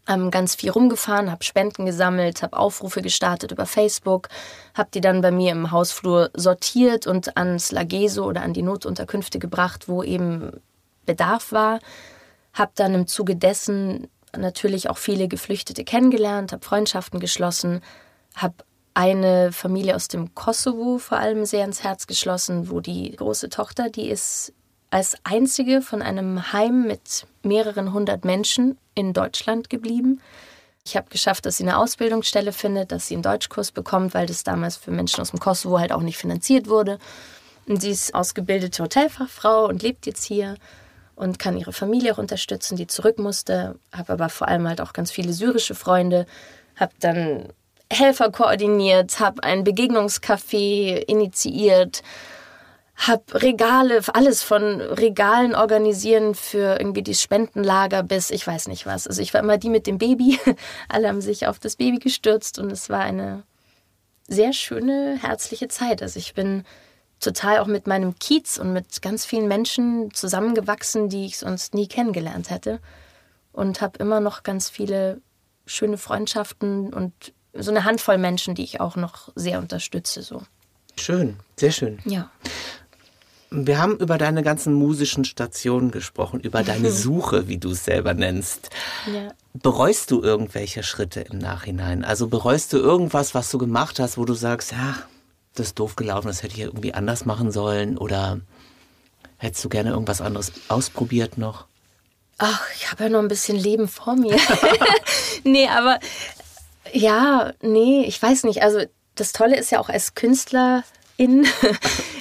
ähm, 0.06 0.30
ganz 0.30 0.54
viel 0.54 0.70
rumgefahren, 0.70 1.30
habe 1.30 1.44
Spenden 1.44 1.86
gesammelt, 1.86 2.42
habe 2.42 2.58
Aufrufe 2.58 3.02
gestartet 3.02 3.52
über 3.52 3.66
Facebook, 3.66 4.28
habe 4.74 4.90
die 4.92 5.00
dann 5.00 5.22
bei 5.22 5.30
mir 5.30 5.52
im 5.52 5.70
Hausflur 5.70 6.30
sortiert 6.34 7.06
und 7.06 7.36
ans 7.36 7.72
Lageso 7.72 8.24
oder 8.24 8.42
an 8.42 8.52
die 8.52 8.62
Notunterkünfte 8.62 9.38
gebracht, 9.38 9.88
wo 9.88 10.02
eben 10.02 10.60
Bedarf 11.06 11.52
war. 11.52 11.80
Habe 12.52 12.72
dann 12.74 12.94
im 12.94 13.06
Zuge 13.06 13.34
dessen 13.34 14.08
natürlich 14.36 14.90
auch 14.90 14.98
viele 14.98 15.26
Geflüchtete 15.26 15.84
kennengelernt, 15.84 16.52
habe 16.52 16.64
Freundschaften 16.64 17.18
geschlossen, 17.18 17.80
habe 18.34 18.54
eine 18.96 19.52
Familie 19.52 19.94
aus 19.94 20.09
dem 20.09 20.35
Kosovo 20.35 20.96
vor 20.96 21.18
allem 21.18 21.44
sehr 21.44 21.66
ins 21.66 21.85
Herz 21.85 22.06
geschlossen, 22.06 22.70
wo 22.70 22.80
die 22.80 23.14
große 23.14 23.50
Tochter, 23.50 23.90
die 23.90 24.09
ist 24.09 24.54
als 24.88 25.18
einzige 25.22 25.82
von 25.82 26.00
einem 26.00 26.54
Heim 26.54 26.87
mit 26.87 27.26
mehreren 27.42 27.92
hundert 27.92 28.24
Menschen 28.24 28.78
in 28.94 29.12
Deutschland 29.12 29.68
geblieben. 29.68 30.22
Ich 30.87 30.96
habe 30.96 31.11
geschafft, 31.11 31.44
dass 31.44 31.59
sie 31.59 31.64
eine 31.64 31.76
Ausbildungsstelle 31.76 32.52
findet, 32.52 32.90
dass 32.90 33.09
sie 33.09 33.14
einen 33.14 33.22
Deutschkurs 33.22 33.70
bekommt, 33.70 34.14
weil 34.14 34.26
das 34.26 34.44
damals 34.44 34.76
für 34.78 34.92
Menschen 34.92 35.20
aus 35.20 35.30
dem 35.30 35.40
Kosovo 35.40 35.78
halt 35.78 35.92
auch 35.92 36.00
nicht 36.00 36.16
finanziert 36.16 36.66
wurde. 36.66 36.98
Und 37.68 37.82
sie 37.82 37.90
ist 37.90 38.14
ausgebildete 38.14 38.82
Hotelfachfrau 38.82 39.66
und 39.66 39.82
lebt 39.82 40.06
jetzt 40.06 40.24
hier 40.24 40.54
und 41.16 41.38
kann 41.38 41.59
ihre 41.59 41.74
Familie 41.74 42.14
auch 42.14 42.18
unterstützen, 42.18 42.76
die 42.76 42.87
zurück 42.87 43.18
musste. 43.18 43.78
Habe 43.92 44.14
aber 44.14 44.30
vor 44.30 44.48
allem 44.48 44.66
halt 44.66 44.80
auch 44.80 44.94
ganz 44.94 45.11
viele 45.11 45.35
syrische 45.35 45.74
Freunde. 45.74 46.26
Habe 46.76 46.92
dann 47.00 47.52
Helfer 47.92 48.31
koordiniert, 48.31 49.20
habe 49.20 49.42
ein 49.42 49.64
Begegnungscafé 49.64 50.96
initiiert, 51.07 52.03
habe 52.96 53.42
Regale, 53.42 54.01
alles 54.14 54.42
von 54.42 54.81
Regalen 54.81 55.55
organisieren 55.55 56.35
für 56.35 56.79
irgendwie 56.81 57.03
die 57.03 57.14
Spendenlager 57.14 58.03
bis 58.03 58.31
ich 58.31 58.46
weiß 58.46 58.68
nicht 58.68 58.87
was. 58.87 59.07
Also 59.07 59.20
ich 59.20 59.35
war 59.35 59.42
immer 59.42 59.59
die 59.59 59.68
mit 59.68 59.87
dem 59.87 59.99
Baby. 59.99 60.38
Alle 60.88 61.09
haben 61.09 61.20
sich 61.20 61.46
auf 61.46 61.59
das 61.59 61.77
Baby 61.77 61.99
gestürzt 61.99 62.59
und 62.59 62.72
es 62.72 62.88
war 62.88 63.01
eine 63.01 63.44
sehr 64.27 64.53
schöne, 64.53 65.18
herzliche 65.20 65.68
Zeit. 65.68 66.03
Also 66.03 66.18
ich 66.18 66.35
bin 66.35 66.64
total 67.20 67.59
auch 67.59 67.66
mit 67.66 67.87
meinem 67.87 68.18
Kiez 68.18 68.59
und 68.59 68.72
mit 68.72 69.03
ganz 69.03 69.25
vielen 69.25 69.49
Menschen 69.49 70.12
zusammengewachsen, 70.12 71.09
die 71.09 71.27
ich 71.27 71.38
sonst 71.38 71.75
nie 71.75 71.87
kennengelernt 71.87 72.51
hätte. 72.51 72.81
Und 73.53 73.81
habe 73.81 73.99
immer 73.99 74.20
noch 74.20 74.42
ganz 74.42 74.68
viele 74.68 75.20
schöne 75.64 75.99
Freundschaften 75.99 76.92
und 76.92 77.33
so 77.58 77.70
eine 77.70 77.84
Handvoll 77.84 78.18
Menschen, 78.18 78.54
die 78.54 78.64
ich 78.64 78.80
auch 78.80 78.96
noch 78.96 79.30
sehr 79.34 79.58
unterstütze. 79.58 80.22
So. 80.22 80.42
Schön, 80.98 81.36
sehr 81.56 81.72
schön. 81.72 81.98
Ja. 82.04 82.30
Wir 83.50 83.78
haben 83.78 83.96
über 83.98 84.18
deine 84.18 84.42
ganzen 84.42 84.74
musischen 84.74 85.24
Stationen 85.24 85.90
gesprochen, 85.90 86.40
über 86.40 86.62
deine 86.62 86.90
Suche, 86.92 87.48
wie 87.48 87.58
du 87.58 87.70
es 87.70 87.84
selber 87.84 88.14
nennst. 88.14 88.70
ja. 89.12 89.32
Bereust 89.54 90.10
du 90.10 90.22
irgendwelche 90.22 90.82
Schritte 90.82 91.20
im 91.22 91.38
Nachhinein? 91.38 92.04
Also 92.04 92.26
bereust 92.26 92.74
du 92.74 92.76
irgendwas, 92.76 93.34
was 93.34 93.50
du 93.50 93.56
gemacht 93.56 93.98
hast, 94.00 94.18
wo 94.18 94.26
du 94.26 94.34
sagst, 94.34 94.72
ja, 94.72 94.96
das 95.54 95.68
ist 95.68 95.78
doof 95.78 95.96
gelaufen, 95.96 96.26
das 96.28 96.42
hätte 96.42 96.54
ich 96.54 96.60
irgendwie 96.60 96.92
anders 96.92 97.24
machen 97.24 97.50
sollen? 97.50 97.96
Oder 97.96 98.40
hättest 99.38 99.64
du 99.64 99.70
gerne 99.70 99.90
irgendwas 99.90 100.20
anderes 100.20 100.52
ausprobiert 100.68 101.38
noch? 101.38 101.66
Ach, 102.38 102.62
ich 102.74 102.90
habe 102.90 103.04
ja 103.04 103.08
noch 103.08 103.20
ein 103.20 103.28
bisschen 103.28 103.56
Leben 103.56 103.88
vor 103.88 104.14
mir. 104.14 104.36
nee, 105.44 105.68
aber 105.68 105.98
ja, 106.92 107.53
nee, 107.62 108.05
ich 108.07 108.20
weiß 108.20 108.44
nicht. 108.44 108.62
Also 108.62 108.81
das 109.14 109.33
Tolle 109.33 109.57
ist 109.57 109.70
ja 109.70 109.81
auch 109.81 109.88
als 109.88 110.14
Künstlerin 110.14 110.85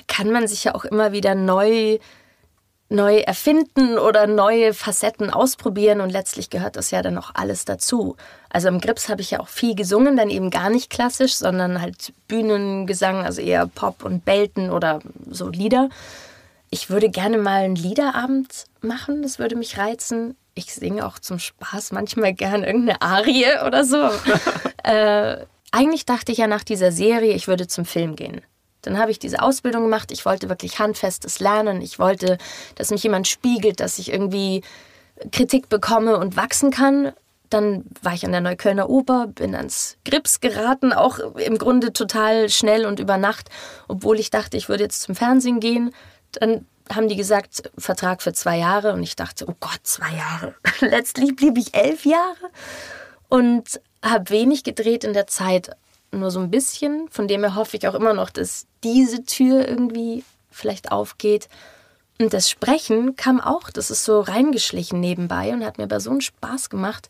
kann 0.07 0.31
man 0.31 0.47
sich 0.47 0.63
ja 0.63 0.75
auch 0.75 0.85
immer 0.85 1.11
wieder 1.11 1.35
neu 1.35 1.99
neu 2.87 3.17
erfinden 3.17 3.97
oder 3.97 4.27
neue 4.27 4.73
Facetten 4.73 5.31
ausprobieren 5.31 6.01
und 6.01 6.11
letztlich 6.11 6.51
gehört 6.51 6.75
das 6.75 6.91
ja 6.91 7.01
dann 7.01 7.17
auch 7.17 7.31
alles 7.33 7.65
dazu. 7.65 8.15
Also 8.49 8.67
im 8.67 8.79
Grips 8.79 9.09
habe 9.09 9.21
ich 9.21 9.31
ja 9.31 9.39
auch 9.39 9.47
viel 9.47 9.75
gesungen, 9.75 10.15
dann 10.15 10.29
eben 10.29 10.51
gar 10.51 10.69
nicht 10.69 10.91
klassisch, 10.91 11.35
sondern 11.35 11.81
halt 11.81 12.13
Bühnengesang, 12.27 13.25
also 13.25 13.41
eher 13.41 13.65
Pop 13.65 14.05
und 14.05 14.23
Belten 14.23 14.69
oder 14.69 14.99
so 15.29 15.49
Lieder. 15.49 15.89
Ich 16.69 16.89
würde 16.89 17.09
gerne 17.09 17.37
mal 17.37 17.63
einen 17.63 17.75
Liederabend 17.75 18.65
machen, 18.81 19.23
das 19.23 19.39
würde 19.39 19.55
mich 19.55 19.77
reizen. 19.77 20.35
Ich 20.55 20.73
singe 20.73 21.05
auch 21.05 21.19
zum 21.19 21.37
Spaß 21.37 21.91
manchmal 21.91 22.33
gern 22.33 22.63
irgendeine 22.63 23.01
Arie 23.01 23.45
oder 23.65 23.83
so. 23.83 24.09
äh, 24.83 25.45
eigentlich 25.71 26.05
dachte 26.05 26.31
ich 26.31 26.37
ja 26.37 26.47
nach 26.47 26.63
dieser 26.63 26.93
Serie, 26.93 27.33
ich 27.33 27.49
würde 27.49 27.67
zum 27.67 27.83
Film 27.83 28.15
gehen. 28.15 28.41
Dann 28.81 28.97
habe 28.97 29.11
ich 29.11 29.19
diese 29.19 29.41
Ausbildung 29.41 29.83
gemacht. 29.83 30.11
Ich 30.11 30.25
wollte 30.25 30.47
wirklich 30.47 30.79
handfestes 30.79 31.39
lernen. 31.39 31.81
Ich 31.81 31.99
wollte, 31.99 32.37
dass 32.75 32.91
mich 32.91 33.03
jemand 33.03 33.27
spiegelt, 33.27 33.81
dass 33.81 33.99
ich 33.99 34.13
irgendwie 34.13 34.61
Kritik 35.31 35.67
bekomme 35.67 36.17
und 36.17 36.37
wachsen 36.37 36.71
kann. 36.71 37.11
Dann 37.49 37.83
war 38.01 38.13
ich 38.13 38.25
an 38.25 38.31
der 38.31 38.41
Neuköllner 38.41 38.89
Oper, 38.89 39.27
bin 39.27 39.55
ans 39.55 39.97
Grips 40.05 40.39
geraten, 40.39 40.93
auch 40.93 41.19
im 41.19 41.57
Grunde 41.57 41.93
total 41.93 42.49
schnell 42.49 42.85
und 42.85 42.99
über 42.99 43.17
Nacht, 43.17 43.49
obwohl 43.87 44.19
ich 44.19 44.29
dachte, 44.29 44.55
ich 44.55 44.69
würde 44.69 44.83
jetzt 44.83 45.01
zum 45.01 45.15
Fernsehen 45.15 45.59
gehen. 45.59 45.93
Dann 46.31 46.65
haben 46.93 47.07
die 47.07 47.15
gesagt, 47.15 47.71
Vertrag 47.77 48.21
für 48.21 48.33
zwei 48.33 48.57
Jahre 48.57 48.93
und 48.93 49.03
ich 49.03 49.15
dachte, 49.15 49.45
oh 49.47 49.55
Gott, 49.59 49.79
zwei 49.83 50.11
Jahre. 50.15 50.55
Letztlich 50.79 51.35
blieb 51.35 51.57
ich 51.57 51.73
elf 51.73 52.05
Jahre 52.05 52.51
und 53.29 53.81
habe 54.03 54.29
wenig 54.29 54.63
gedreht 54.63 55.03
in 55.03 55.13
der 55.13 55.27
Zeit, 55.27 55.75
nur 56.11 56.31
so 56.31 56.39
ein 56.39 56.51
bisschen. 56.51 57.09
Von 57.09 57.27
dem 57.27 57.41
her 57.41 57.55
hoffe 57.55 57.77
ich 57.77 57.87
auch 57.87 57.95
immer 57.95 58.13
noch, 58.13 58.29
dass 58.29 58.67
diese 58.83 59.23
Tür 59.23 59.67
irgendwie 59.67 60.23
vielleicht 60.51 60.91
aufgeht. 60.91 61.49
Und 62.19 62.33
das 62.33 62.49
Sprechen 62.49 63.15
kam 63.15 63.41
auch, 63.41 63.69
das 63.69 63.91
ist 63.91 64.05
so 64.05 64.21
reingeschlichen 64.21 64.99
nebenbei 64.99 65.51
und 65.51 65.65
hat 65.65 65.77
mir 65.77 65.83
aber 65.83 65.99
so 65.99 66.11
einen 66.11 66.21
Spaß 66.21 66.69
gemacht, 66.69 67.09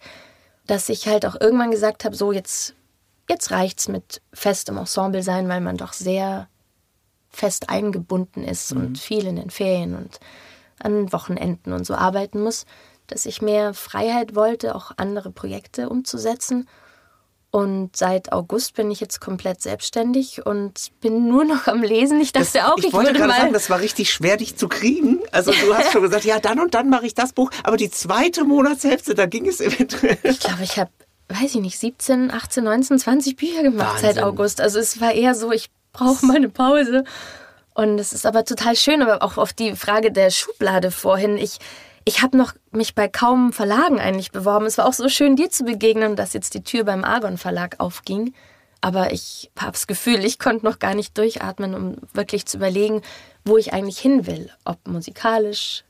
dass 0.66 0.90
ich 0.90 1.08
halt 1.08 1.26
auch 1.26 1.40
irgendwann 1.40 1.70
gesagt 1.70 2.06
habe, 2.06 2.16
so 2.16 2.32
jetzt, 2.32 2.74
jetzt 3.30 3.52
reicht's 3.52 3.88
mit 3.88 4.22
festem 4.34 4.78
Ensemble 4.78 5.22
sein, 5.22 5.48
weil 5.48 5.62
man 5.62 5.78
doch 5.78 5.94
sehr 5.94 6.48
fest 7.36 7.70
eingebunden 7.70 8.44
ist 8.44 8.74
mhm. 8.74 8.82
und 8.82 9.00
viel 9.00 9.26
in 9.26 9.36
den 9.36 9.50
Ferien 9.50 9.96
und 9.96 10.20
an 10.80 11.12
Wochenenden 11.12 11.74
und 11.74 11.86
so 11.86 11.96
arbeiten 11.96 12.42
muss, 12.42 12.66
dass 13.08 13.26
ich 13.26 13.42
mehr 13.42 13.74
Freiheit 13.74 14.36
wollte, 14.36 14.76
auch 14.76 14.92
andere 14.98 15.32
Projekte 15.32 15.90
umzusetzen 15.90 16.68
und 17.56 17.96
seit 17.96 18.34
August 18.34 18.74
bin 18.74 18.92
ich 18.92 19.00
jetzt 19.00 19.22
komplett 19.22 19.62
selbstständig 19.62 20.46
und 20.46 20.92
bin 21.00 21.30
nur 21.30 21.46
noch 21.46 21.68
am 21.68 21.84
Lesen. 21.84 22.20
Ich 22.20 22.34
dachte 22.34 22.50
das, 22.54 22.66
auch, 22.66 22.78
ich, 22.78 22.88
ich 22.88 22.94
wollte 22.94 23.14
gerade 23.14 23.32
sagen, 23.32 23.54
das 23.54 23.70
war 23.70 23.80
richtig 23.80 24.12
schwer, 24.12 24.36
dich 24.36 24.58
zu 24.58 24.68
kriegen. 24.68 25.22
Also 25.32 25.54
du 25.54 25.74
hast 25.74 25.94
schon 25.94 26.02
gesagt, 26.02 26.26
ja, 26.26 26.42
dann 26.42 26.60
und 26.60 26.74
dann 26.74 26.90
mache 26.90 27.06
ich 27.06 27.14
das 27.14 27.32
Buch. 27.32 27.52
Aber 27.64 27.78
die 27.78 27.90
zweite 27.90 28.44
Monatshälfte, 28.44 29.16
da 29.16 29.26
ging 29.26 29.48
es 29.48 29.62
eventuell. 29.62 30.18
Ich 30.24 30.42
glaube, 30.42 30.64
ich 30.64 30.78
habe, 30.78 30.92
weiß 31.30 31.56
ich 31.56 31.62
nicht, 31.62 31.80
17, 31.80 32.30
18, 32.30 32.62
19, 32.62 33.00
20 33.00 33.36
Bücher 33.38 33.64
gemacht 33.64 34.04
Wahnsinn. 34.04 34.16
seit 34.16 34.24
August. 34.26 34.60
Also 34.60 34.78
es 34.80 35.00
war 35.00 35.14
eher 35.14 35.34
so, 35.34 35.54
ich 35.54 35.70
brauche 35.96 36.26
mal 36.26 36.38
eine 36.38 36.50
Pause. 36.50 37.04
Und 37.74 38.00
es 38.00 38.14
ist 38.14 38.26
aber 38.26 38.46
total 38.46 38.76
schön, 38.76 39.02
aber 39.02 39.22
auch 39.22 39.38
auf 39.38 39.52
die 39.52 39.76
Frage 39.76 40.12
der 40.12 40.30
Schublade 40.30 40.92
vorhin. 40.92 41.38
Ich 41.38 41.60
ich 42.08 42.22
habe 42.22 42.38
noch 42.38 42.54
mich 42.72 42.94
bei 42.94 43.08
kaum 43.08 43.52
Verlagen 43.52 44.00
eigentlich 44.00 44.32
beworben. 44.32 44.68
Es 44.68 44.78
war 44.78 44.86
auch 44.86 44.94
so 44.94 45.10
schön, 45.10 45.36
dir 45.36 45.50
zu 45.50 45.64
begegnen, 45.64 46.16
dass 46.16 46.34
jetzt 46.34 46.54
die 46.54 46.64
Tür 46.64 46.84
beim 46.84 47.04
Argon 47.04 47.38
Verlag 47.38 47.80
aufging. 47.80 48.34
Aber 48.80 49.12
ich 49.12 49.50
habe 49.60 49.72
das 49.72 49.88
Gefühl, 49.88 50.24
ich 50.24 50.38
konnte 50.38 50.66
noch 50.66 50.78
gar 50.78 50.94
nicht 50.94 51.18
durchatmen, 51.18 51.74
um 51.74 51.96
wirklich 52.14 52.46
zu 52.46 52.58
überlegen, 52.58 53.02
wo 53.44 53.58
ich 53.58 53.74
eigentlich 53.74 53.98
hin 53.98 54.28
will. 54.28 54.52
Ob 54.66 54.88
musikalisch, 54.88 55.84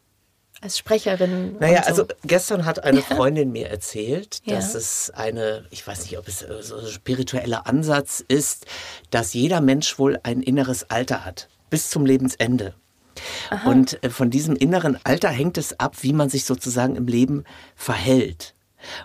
als 0.65 0.80
Sprecherin. 0.80 1.58
Naja, 1.60 1.84
so. 1.84 1.89
also 1.89 2.06
gestern 2.23 2.65
hat 2.65 2.84
eine 2.84 3.01
Freundin 3.01 3.51
mir 3.51 3.69
erzählt, 3.69 4.45
dass 4.49 4.73
ja. 4.73 4.80
es 4.80 5.12
eine, 5.12 5.65
ich 5.69 5.86
weiß 5.86 6.01
nicht, 6.01 6.17
ob 6.17 6.28
es 6.28 6.39
so 6.39 6.78
ein 6.78 6.88
spiritueller 6.88 7.67
Ansatz 7.67 8.23
ist, 8.28 8.65
dass 9.12 9.34
jeder 9.34 9.62
Mensch 9.62 9.97
wohl 9.99 10.19
ein 10.23 10.41
inneres 10.41 10.89
Alter 10.89 11.23
hat, 11.23 11.49
bis 11.69 11.89
zum 11.89 12.06
Lebensende. 12.06 12.73
Aha. 13.51 13.69
Und 13.69 14.04
äh, 14.04 14.10
von 14.10 14.32
diesem 14.32 14.56
inneren 14.56 14.99
Alter 15.04 15.30
hängt 15.30 15.58
es 15.58 15.80
ab, 15.80 15.97
wie 16.01 16.13
man 16.13 16.30
sich 16.30 16.45
sozusagen 16.45 16.95
im 16.95 17.08
Leben 17.08 17.43
verhält. 17.75 18.56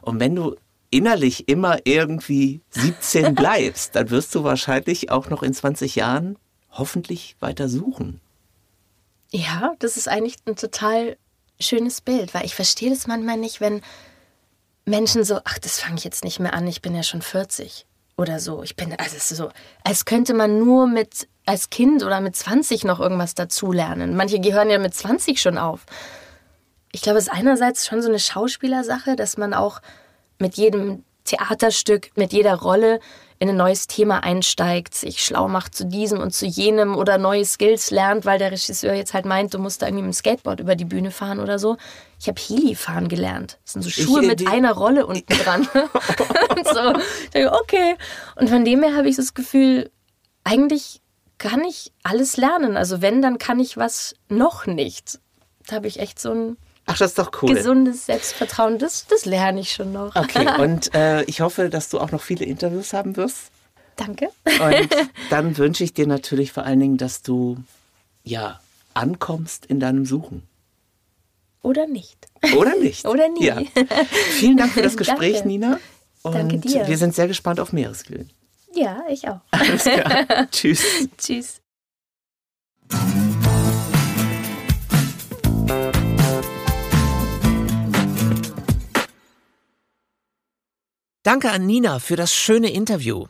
Und 0.00 0.18
wenn 0.18 0.34
du 0.34 0.56
innerlich 0.90 1.46
immer 1.46 1.78
irgendwie 1.84 2.62
17 2.70 3.34
bleibst, 3.36 3.94
dann 3.96 4.08
wirst 4.08 4.34
du 4.34 4.44
wahrscheinlich 4.44 5.10
auch 5.10 5.28
noch 5.28 5.42
in 5.42 5.52
20 5.52 5.94
Jahren 5.94 6.38
hoffentlich 6.70 7.36
weiter 7.38 7.68
suchen. 7.68 8.20
Ja, 9.30 9.74
das 9.78 9.98
ist 9.98 10.08
eigentlich 10.08 10.36
ein 10.46 10.56
total 10.56 11.16
schönes 11.60 12.00
Bild, 12.00 12.34
weil 12.34 12.44
ich 12.44 12.54
verstehe 12.54 12.90
das 12.90 13.06
manchmal 13.06 13.36
nicht, 13.36 13.60
wenn 13.60 13.82
Menschen 14.84 15.24
so, 15.24 15.40
ach, 15.44 15.58
das 15.58 15.80
fange 15.80 15.96
ich 15.98 16.04
jetzt 16.04 16.24
nicht 16.24 16.40
mehr 16.40 16.54
an, 16.54 16.66
ich 16.66 16.82
bin 16.82 16.94
ja 16.94 17.02
schon 17.02 17.22
40 17.22 17.86
oder 18.16 18.38
so. 18.38 18.62
Ich 18.62 18.76
bin, 18.76 18.92
also 18.92 19.16
es 19.16 19.30
ist 19.30 19.38
so, 19.38 19.50
als 19.84 20.04
könnte 20.04 20.34
man 20.34 20.58
nur 20.58 20.86
mit 20.86 21.28
als 21.46 21.70
Kind 21.70 22.02
oder 22.02 22.20
mit 22.20 22.36
20 22.36 22.84
noch 22.84 23.00
irgendwas 23.00 23.34
dazulernen. 23.34 24.16
Manche 24.16 24.40
gehören 24.40 24.70
ja 24.70 24.78
mit 24.78 24.94
20 24.94 25.40
schon 25.40 25.58
auf. 25.58 25.80
Ich 26.92 27.02
glaube, 27.02 27.18
es 27.18 27.24
ist 27.24 27.32
einerseits 27.32 27.86
schon 27.86 28.02
so 28.02 28.08
eine 28.08 28.18
Schauspielersache, 28.18 29.16
dass 29.16 29.36
man 29.36 29.54
auch 29.54 29.80
mit 30.38 30.56
jedem 30.56 31.04
Theaterstück, 31.24 32.10
mit 32.16 32.32
jeder 32.32 32.54
Rolle 32.56 33.00
in 33.40 33.48
ein 33.48 33.56
neues 33.56 33.86
Thema 33.86 34.22
einsteigt, 34.22 34.94
sich 34.94 35.24
schlau 35.24 35.48
macht 35.48 35.74
zu 35.74 35.86
diesem 35.86 36.20
und 36.20 36.34
zu 36.34 36.44
jenem 36.44 36.94
oder 36.94 37.16
neue 37.16 37.46
Skills 37.46 37.90
lernt, 37.90 38.26
weil 38.26 38.38
der 38.38 38.52
Regisseur 38.52 38.92
jetzt 38.92 39.14
halt 39.14 39.24
meint, 39.24 39.54
du 39.54 39.58
musst 39.58 39.80
da 39.80 39.86
irgendwie 39.86 40.02
mit 40.02 40.12
dem 40.12 40.18
Skateboard 40.18 40.60
über 40.60 40.76
die 40.76 40.84
Bühne 40.84 41.10
fahren 41.10 41.40
oder 41.40 41.58
so. 41.58 41.78
Ich 42.20 42.28
habe 42.28 42.38
Heli 42.38 42.74
fahren 42.74 43.08
gelernt. 43.08 43.58
Das 43.64 43.72
sind 43.72 43.82
so 43.82 43.88
Schuhe 43.88 44.20
ich, 44.20 44.28
mit 44.28 44.46
einer 44.46 44.72
Rolle 44.72 45.06
unten 45.06 45.32
dran. 45.32 45.66
und 45.72 46.66
so. 46.68 46.92
Ich 47.24 47.30
denke, 47.30 47.52
okay. 47.54 47.96
Und 48.36 48.50
von 48.50 48.62
dem 48.62 48.82
her 48.82 48.94
habe 48.94 49.08
ich 49.08 49.16
das 49.16 49.32
Gefühl, 49.32 49.90
eigentlich 50.44 51.00
kann 51.38 51.64
ich 51.64 51.92
alles 52.02 52.36
lernen. 52.36 52.76
Also 52.76 53.00
wenn, 53.00 53.22
dann 53.22 53.38
kann 53.38 53.58
ich 53.58 53.78
was 53.78 54.14
noch 54.28 54.66
nicht. 54.66 55.18
Da 55.66 55.76
habe 55.76 55.86
ich 55.86 55.98
echt 55.98 56.20
so 56.20 56.30
ein 56.32 56.56
Ach, 56.90 56.98
das 56.98 57.12
ist 57.12 57.18
doch 57.18 57.30
cool. 57.42 57.54
Gesundes 57.54 58.06
Selbstvertrauen, 58.06 58.78
das, 58.78 59.06
das 59.06 59.24
lerne 59.24 59.60
ich 59.60 59.72
schon 59.72 59.92
noch. 59.92 60.16
Okay, 60.16 60.46
und 60.60 60.94
äh, 60.94 61.22
ich 61.24 61.40
hoffe, 61.40 61.70
dass 61.70 61.88
du 61.88 62.00
auch 62.00 62.10
noch 62.10 62.22
viele 62.22 62.44
Interviews 62.44 62.92
haben 62.92 63.16
wirst. 63.16 63.50
Danke. 63.96 64.30
Und 64.44 64.88
dann 65.30 65.56
wünsche 65.56 65.84
ich 65.84 65.94
dir 65.94 66.06
natürlich 66.06 66.52
vor 66.52 66.64
allen 66.64 66.80
Dingen, 66.80 66.96
dass 66.96 67.22
du 67.22 67.58
ja 68.24 68.60
ankommst 68.94 69.66
in 69.66 69.78
deinem 69.78 70.04
Suchen. 70.04 70.42
Oder 71.62 71.86
nicht. 71.86 72.26
Oder 72.56 72.76
nicht. 72.76 73.04
Oder 73.06 73.28
nie. 73.28 73.44
Ja. 73.44 73.62
Vielen 74.32 74.56
Dank 74.56 74.72
für 74.72 74.82
das 74.82 74.96
Gespräch, 74.96 75.34
Danke. 75.34 75.48
Nina. 75.48 75.80
Und 76.22 76.34
Danke 76.34 76.58
dir. 76.58 76.88
Wir 76.88 76.98
sind 76.98 77.14
sehr 77.14 77.28
gespannt 77.28 77.60
auf 77.60 77.72
Meeresglühen. 77.72 78.30
Ja, 78.74 79.02
ich 79.08 79.28
auch. 79.28 79.40
Alles 79.50 79.84
klar. 79.84 80.48
Tschüss. 80.50 80.82
Tschüss. 81.18 81.60
Danke 91.22 91.50
an 91.50 91.66
Nina 91.66 91.98
für 91.98 92.16
das 92.16 92.34
schöne 92.34 92.70
Interview. 92.70 93.26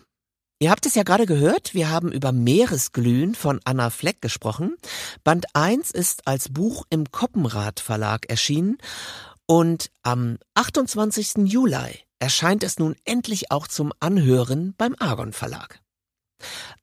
Ihr 0.60 0.70
habt 0.70 0.86
es 0.86 0.94
ja 0.94 1.02
gerade 1.02 1.26
gehört, 1.26 1.74
wir 1.74 1.90
haben 1.90 2.12
über 2.12 2.30
Meeresglühen 2.30 3.34
von 3.34 3.58
Anna 3.64 3.90
Fleck 3.90 4.22
gesprochen. 4.22 4.76
Band 5.24 5.46
1 5.54 5.90
ist 5.90 6.24
als 6.28 6.50
Buch 6.50 6.84
im 6.90 7.10
Koppenrad 7.10 7.80
Verlag 7.80 8.30
erschienen 8.30 8.78
und 9.46 9.90
am 10.04 10.38
28. 10.54 11.48
Juli 11.48 11.98
erscheint 12.20 12.62
es 12.62 12.78
nun 12.78 12.94
endlich 13.04 13.50
auch 13.50 13.66
zum 13.66 13.92
Anhören 13.98 14.72
beim 14.78 14.94
Argon 15.00 15.32
Verlag. 15.32 15.80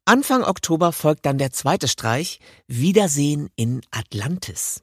Anfang 0.04 0.44
Oktober 0.44 0.92
folgt 0.92 1.26
dann 1.26 1.38
der 1.38 1.54
zweite 1.54 1.88
Streich 1.88 2.42
Wiedersehen 2.68 3.48
in 3.56 3.80
Atlantis. 3.92 4.82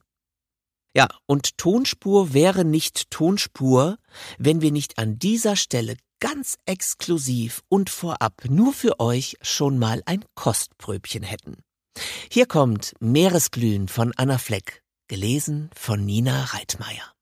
Ja, 0.96 1.08
und 1.26 1.58
Tonspur 1.58 2.32
wäre 2.32 2.64
nicht 2.64 3.10
Tonspur, 3.10 3.98
wenn 4.38 4.62
wir 4.62 4.72
nicht 4.72 4.96
an 4.96 5.18
dieser 5.18 5.56
Stelle 5.56 5.96
ganz 6.24 6.56
exklusiv 6.64 7.60
und 7.68 7.90
vorab 7.90 8.46
nur 8.48 8.72
für 8.72 8.98
euch 8.98 9.37
schon 9.42 9.78
mal 9.78 10.02
ein 10.06 10.24
Kostpröbchen 10.34 11.22
hätten. 11.22 11.62
Hier 12.30 12.46
kommt 12.46 12.94
Meeresglühen 12.98 13.88
von 13.88 14.10
Anna 14.16 14.38
Fleck, 14.38 14.80
gelesen 15.06 15.68
von 15.76 16.02
Nina 16.02 16.44
Reitmeier. 16.44 17.12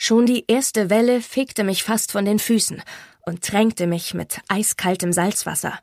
Schon 0.00 0.26
die 0.26 0.46
erste 0.48 0.90
Welle 0.90 1.22
fegte 1.22 1.62
mich 1.62 1.84
fast 1.84 2.10
von 2.10 2.24
den 2.24 2.40
Füßen 2.40 2.82
und 3.24 3.44
tränkte 3.44 3.86
mich 3.86 4.12
mit 4.12 4.40
eiskaltem 4.48 5.12
Salzwasser. 5.12 5.78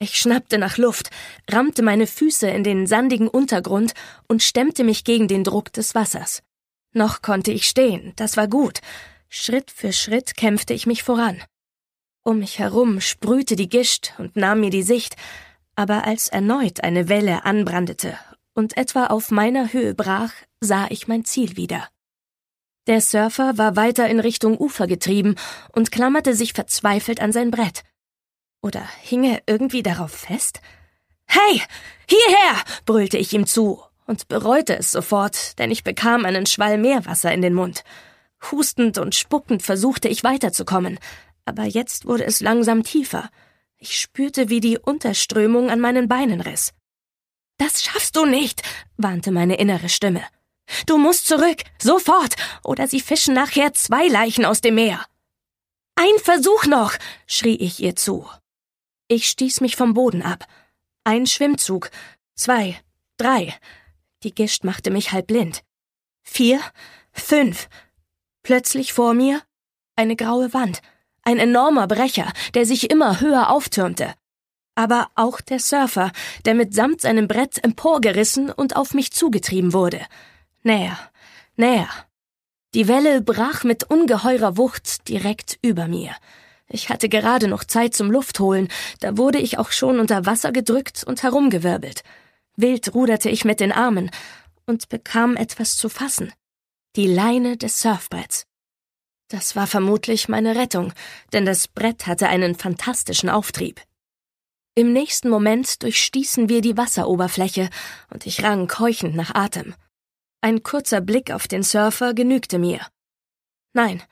Ich 0.00 0.18
schnappte 0.18 0.58
nach 0.58 0.78
Luft, 0.78 1.10
rammte 1.48 1.82
meine 1.82 2.08
Füße 2.08 2.50
in 2.50 2.64
den 2.64 2.88
sandigen 2.88 3.28
Untergrund 3.28 3.92
und 4.26 4.42
stemmte 4.42 4.82
mich 4.82 5.04
gegen 5.04 5.28
den 5.28 5.44
Druck 5.44 5.72
des 5.72 5.94
Wassers. 5.94 6.42
Noch 6.92 7.22
konnte 7.22 7.52
ich 7.52 7.68
stehen, 7.68 8.14
das 8.16 8.36
war 8.36 8.48
gut. 8.48 8.80
Schritt 9.32 9.70
für 9.70 9.92
Schritt 9.92 10.36
kämpfte 10.36 10.74
ich 10.74 10.86
mich 10.86 11.04
voran. 11.04 11.40
Um 12.24 12.40
mich 12.40 12.58
herum 12.58 13.00
sprühte 13.00 13.54
die 13.54 13.68
Gischt 13.68 14.12
und 14.18 14.34
nahm 14.34 14.58
mir 14.58 14.70
die 14.70 14.82
Sicht, 14.82 15.14
aber 15.76 16.04
als 16.04 16.26
erneut 16.26 16.82
eine 16.82 17.08
Welle 17.08 17.44
anbrandete 17.44 18.18
und 18.54 18.76
etwa 18.76 19.06
auf 19.06 19.30
meiner 19.30 19.72
Höhe 19.72 19.94
brach, 19.94 20.32
sah 20.60 20.88
ich 20.90 21.06
mein 21.06 21.24
Ziel 21.24 21.56
wieder. 21.56 21.88
Der 22.88 23.00
Surfer 23.00 23.56
war 23.56 23.76
weiter 23.76 24.08
in 24.08 24.18
Richtung 24.18 24.58
Ufer 24.58 24.88
getrieben 24.88 25.36
und 25.72 25.92
klammerte 25.92 26.34
sich 26.34 26.52
verzweifelt 26.52 27.20
an 27.20 27.30
sein 27.32 27.52
Brett. 27.52 27.84
Oder 28.62 28.82
hing 29.00 29.22
er 29.22 29.42
irgendwie 29.46 29.84
darauf 29.84 30.10
fest? 30.10 30.60
Hey, 31.26 31.62
hierher! 32.08 32.64
brüllte 32.84 33.16
ich 33.16 33.32
ihm 33.32 33.46
zu 33.46 33.80
und 34.06 34.26
bereute 34.26 34.76
es 34.76 34.90
sofort, 34.90 35.56
denn 35.60 35.70
ich 35.70 35.84
bekam 35.84 36.24
einen 36.24 36.46
Schwall 36.46 36.78
Meerwasser 36.78 37.32
in 37.32 37.42
den 37.42 37.54
Mund. 37.54 37.84
Hustend 38.50 38.98
und 38.98 39.14
spuckend 39.14 39.62
versuchte 39.62 40.08
ich 40.08 40.24
weiterzukommen, 40.24 40.98
aber 41.44 41.64
jetzt 41.64 42.06
wurde 42.06 42.24
es 42.24 42.40
langsam 42.40 42.82
tiefer. 42.82 43.30
Ich 43.78 43.98
spürte, 43.98 44.48
wie 44.48 44.60
die 44.60 44.78
Unterströmung 44.78 45.70
an 45.70 45.80
meinen 45.80 46.08
Beinen 46.08 46.40
riss. 46.40 46.72
Das 47.58 47.82
schaffst 47.82 48.16
du 48.16 48.24
nicht, 48.24 48.62
warnte 48.96 49.32
meine 49.32 49.56
innere 49.56 49.88
Stimme. 49.88 50.24
Du 50.86 50.98
musst 50.98 51.26
zurück, 51.26 51.62
sofort, 51.78 52.36
oder 52.64 52.88
sie 52.88 53.00
fischen 53.00 53.34
nachher 53.34 53.74
zwei 53.74 54.06
Leichen 54.06 54.44
aus 54.44 54.60
dem 54.60 54.76
Meer. 54.76 55.04
Ein 55.96 56.18
Versuch 56.22 56.64
noch, 56.66 56.94
schrie 57.26 57.56
ich 57.56 57.80
ihr 57.80 57.96
zu. 57.96 58.28
Ich 59.08 59.28
stieß 59.28 59.60
mich 59.60 59.76
vom 59.76 59.92
Boden 59.92 60.22
ab. 60.22 60.46
Ein 61.04 61.26
Schwimmzug, 61.26 61.90
zwei, 62.34 62.80
drei. 63.16 63.58
Die 64.22 64.34
Gischt 64.34 64.64
machte 64.64 64.90
mich 64.90 65.12
halb 65.12 65.26
blind. 65.26 65.64
Vier, 66.22 66.60
fünf. 67.12 67.68
Plötzlich 68.42 68.92
vor 68.92 69.14
mir 69.14 69.42
eine 69.96 70.16
graue 70.16 70.54
Wand, 70.54 70.80
ein 71.22 71.38
enormer 71.38 71.86
Brecher, 71.86 72.32
der 72.54 72.64
sich 72.64 72.90
immer 72.90 73.20
höher 73.20 73.50
auftürmte. 73.50 74.14
Aber 74.74 75.08
auch 75.14 75.40
der 75.40 75.58
Surfer, 75.58 76.10
der 76.44 76.54
mitsamt 76.54 77.02
seinem 77.02 77.28
Brett 77.28 77.62
emporgerissen 77.62 78.50
und 78.50 78.76
auf 78.76 78.94
mich 78.94 79.12
zugetrieben 79.12 79.72
wurde. 79.72 80.00
Näher, 80.62 80.98
näher. 81.56 81.88
Die 82.72 82.88
Welle 82.88 83.20
brach 83.20 83.64
mit 83.64 83.84
ungeheurer 83.84 84.56
Wucht 84.56 85.08
direkt 85.08 85.58
über 85.60 85.88
mir. 85.88 86.14
Ich 86.68 86.88
hatte 86.88 87.08
gerade 87.08 87.48
noch 87.48 87.64
Zeit 87.64 87.94
zum 87.94 88.10
Luftholen, 88.10 88.68
da 89.00 89.18
wurde 89.18 89.38
ich 89.38 89.58
auch 89.58 89.72
schon 89.72 89.98
unter 89.98 90.24
Wasser 90.24 90.52
gedrückt 90.52 91.02
und 91.04 91.24
herumgewirbelt. 91.24 92.04
Wild 92.56 92.94
ruderte 92.94 93.28
ich 93.28 93.44
mit 93.44 93.58
den 93.58 93.72
Armen 93.72 94.10
und 94.66 94.88
bekam 94.88 95.36
etwas 95.36 95.76
zu 95.76 95.88
fassen. 95.88 96.32
Die 96.96 97.06
Leine 97.06 97.56
des 97.56 97.80
Surfbretts. 97.80 98.46
Das 99.28 99.54
war 99.54 99.68
vermutlich 99.68 100.28
meine 100.28 100.56
Rettung, 100.56 100.92
denn 101.32 101.44
das 101.44 101.68
Brett 101.68 102.08
hatte 102.08 102.28
einen 102.28 102.56
fantastischen 102.56 103.30
Auftrieb. 103.30 103.80
Im 104.74 104.92
nächsten 104.92 105.28
Moment 105.28 105.84
durchstießen 105.84 106.48
wir 106.48 106.62
die 106.62 106.76
Wasseroberfläche 106.76 107.70
und 108.12 108.26
ich 108.26 108.42
rang 108.42 108.66
keuchend 108.66 109.14
nach 109.14 109.36
Atem. 109.36 109.76
Ein 110.40 110.64
kurzer 110.64 111.00
Blick 111.00 111.30
auf 111.30 111.46
den 111.46 111.62
Surfer 111.62 112.12
genügte 112.12 112.58
mir. 112.58 112.84
Nein, 113.72 114.02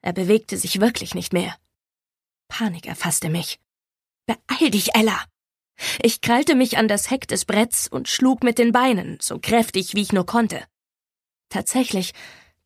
er 0.00 0.12
bewegte 0.12 0.56
sich 0.56 0.80
wirklich 0.80 1.16
nicht 1.16 1.32
mehr. 1.32 1.56
Panik 2.46 2.86
erfasste 2.86 3.30
mich. 3.30 3.58
Beeil 4.26 4.70
dich, 4.70 4.94
Ella! 4.94 5.24
Ich 6.02 6.20
krallte 6.20 6.54
mich 6.54 6.78
an 6.78 6.86
das 6.86 7.10
Heck 7.10 7.26
des 7.26 7.44
Bretts 7.44 7.88
und 7.88 8.08
schlug 8.08 8.44
mit 8.44 8.58
den 8.58 8.70
Beinen, 8.70 9.18
so 9.20 9.40
kräftig 9.40 9.94
wie 9.96 10.02
ich 10.02 10.12
nur 10.12 10.26
konnte. 10.26 10.64
Tatsächlich, 11.48 12.12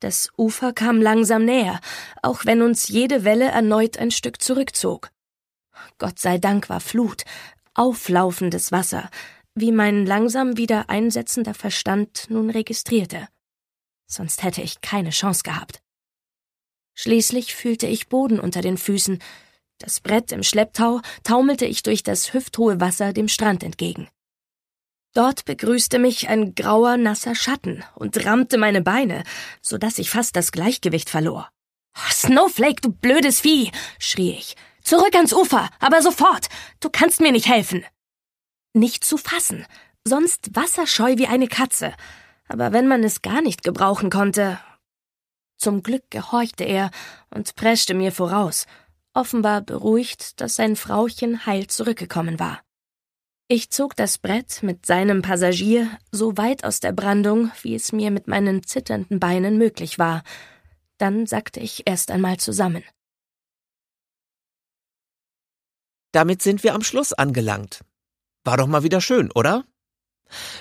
das 0.00 0.30
Ufer 0.36 0.72
kam 0.72 1.00
langsam 1.00 1.44
näher, 1.44 1.80
auch 2.22 2.44
wenn 2.44 2.62
uns 2.62 2.88
jede 2.88 3.24
Welle 3.24 3.48
erneut 3.48 3.98
ein 3.98 4.10
Stück 4.10 4.42
zurückzog. 4.42 5.10
Gott 5.98 6.18
sei 6.18 6.38
Dank 6.38 6.68
war 6.68 6.80
Flut, 6.80 7.22
auflaufendes 7.74 8.72
Wasser, 8.72 9.10
wie 9.54 9.72
mein 9.72 10.06
langsam 10.06 10.56
wieder 10.56 10.90
einsetzender 10.90 11.54
Verstand 11.54 12.26
nun 12.28 12.50
registrierte. 12.50 13.28
Sonst 14.06 14.42
hätte 14.42 14.62
ich 14.62 14.80
keine 14.80 15.10
Chance 15.10 15.42
gehabt. 15.44 15.80
Schließlich 16.94 17.54
fühlte 17.54 17.86
ich 17.86 18.08
Boden 18.08 18.40
unter 18.40 18.60
den 18.60 18.76
Füßen. 18.76 19.22
Das 19.78 20.00
Brett 20.00 20.32
im 20.32 20.42
Schlepptau 20.42 21.00
taumelte 21.22 21.64
ich 21.64 21.82
durch 21.82 22.02
das 22.02 22.34
hüfthohe 22.34 22.80
Wasser 22.80 23.12
dem 23.12 23.28
Strand 23.28 23.62
entgegen. 23.62 24.08
Dort 25.14 25.44
begrüßte 25.44 25.98
mich 25.98 26.28
ein 26.28 26.54
grauer, 26.54 26.96
nasser 26.96 27.34
Schatten 27.34 27.84
und 27.94 28.24
rammte 28.24 28.56
meine 28.56 28.80
Beine, 28.80 29.24
so 29.60 29.76
dass 29.78 29.98
ich 29.98 30.10
fast 30.10 30.36
das 30.36 30.52
Gleichgewicht 30.52 31.10
verlor. 31.10 31.50
Snowflake, 32.10 32.80
du 32.80 32.90
blödes 32.90 33.40
Vieh! 33.40 33.70
schrie 33.98 34.32
ich. 34.32 34.56
Zurück 34.82 35.14
ans 35.14 35.32
Ufer, 35.32 35.68
aber 35.80 36.00
sofort! 36.00 36.48
Du 36.80 36.88
kannst 36.88 37.20
mir 37.20 37.32
nicht 37.32 37.48
helfen! 37.48 37.84
nicht 38.74 39.04
zu 39.04 39.16
fassen, 39.16 39.66
sonst 40.06 40.54
wasserscheu 40.54 41.16
wie 41.16 41.26
eine 41.26 41.48
Katze. 41.48 41.94
Aber 42.48 42.72
wenn 42.72 42.88
man 42.88 43.04
es 43.04 43.22
gar 43.22 43.42
nicht 43.42 43.62
gebrauchen 43.62 44.10
konnte. 44.10 44.58
Zum 45.56 45.82
Glück 45.82 46.10
gehorchte 46.10 46.64
er 46.64 46.90
und 47.30 47.54
preschte 47.54 47.94
mir 47.94 48.12
voraus, 48.12 48.66
offenbar 49.14 49.60
beruhigt, 49.60 50.40
dass 50.40 50.56
sein 50.56 50.76
Frauchen 50.76 51.46
heil 51.46 51.66
zurückgekommen 51.68 52.40
war. 52.40 52.60
Ich 53.48 53.70
zog 53.70 53.96
das 53.96 54.18
Brett 54.18 54.62
mit 54.62 54.86
seinem 54.86 55.20
Passagier 55.20 55.90
so 56.10 56.36
weit 56.36 56.64
aus 56.64 56.80
der 56.80 56.92
Brandung, 56.92 57.50
wie 57.62 57.74
es 57.74 57.92
mir 57.92 58.10
mit 58.10 58.28
meinen 58.28 58.62
zitternden 58.62 59.20
Beinen 59.20 59.58
möglich 59.58 59.98
war. 59.98 60.22
Dann 60.98 61.26
sackte 61.26 61.60
ich 61.60 61.82
erst 61.86 62.10
einmal 62.10 62.38
zusammen. 62.38 62.82
Damit 66.12 66.42
sind 66.42 66.62
wir 66.62 66.74
am 66.74 66.82
Schluss 66.82 67.12
angelangt. 67.12 67.80
War 68.44 68.56
doch 68.56 68.66
mal 68.66 68.84
wieder 68.84 69.00
schön, 69.00 69.30
oder? 69.32 69.64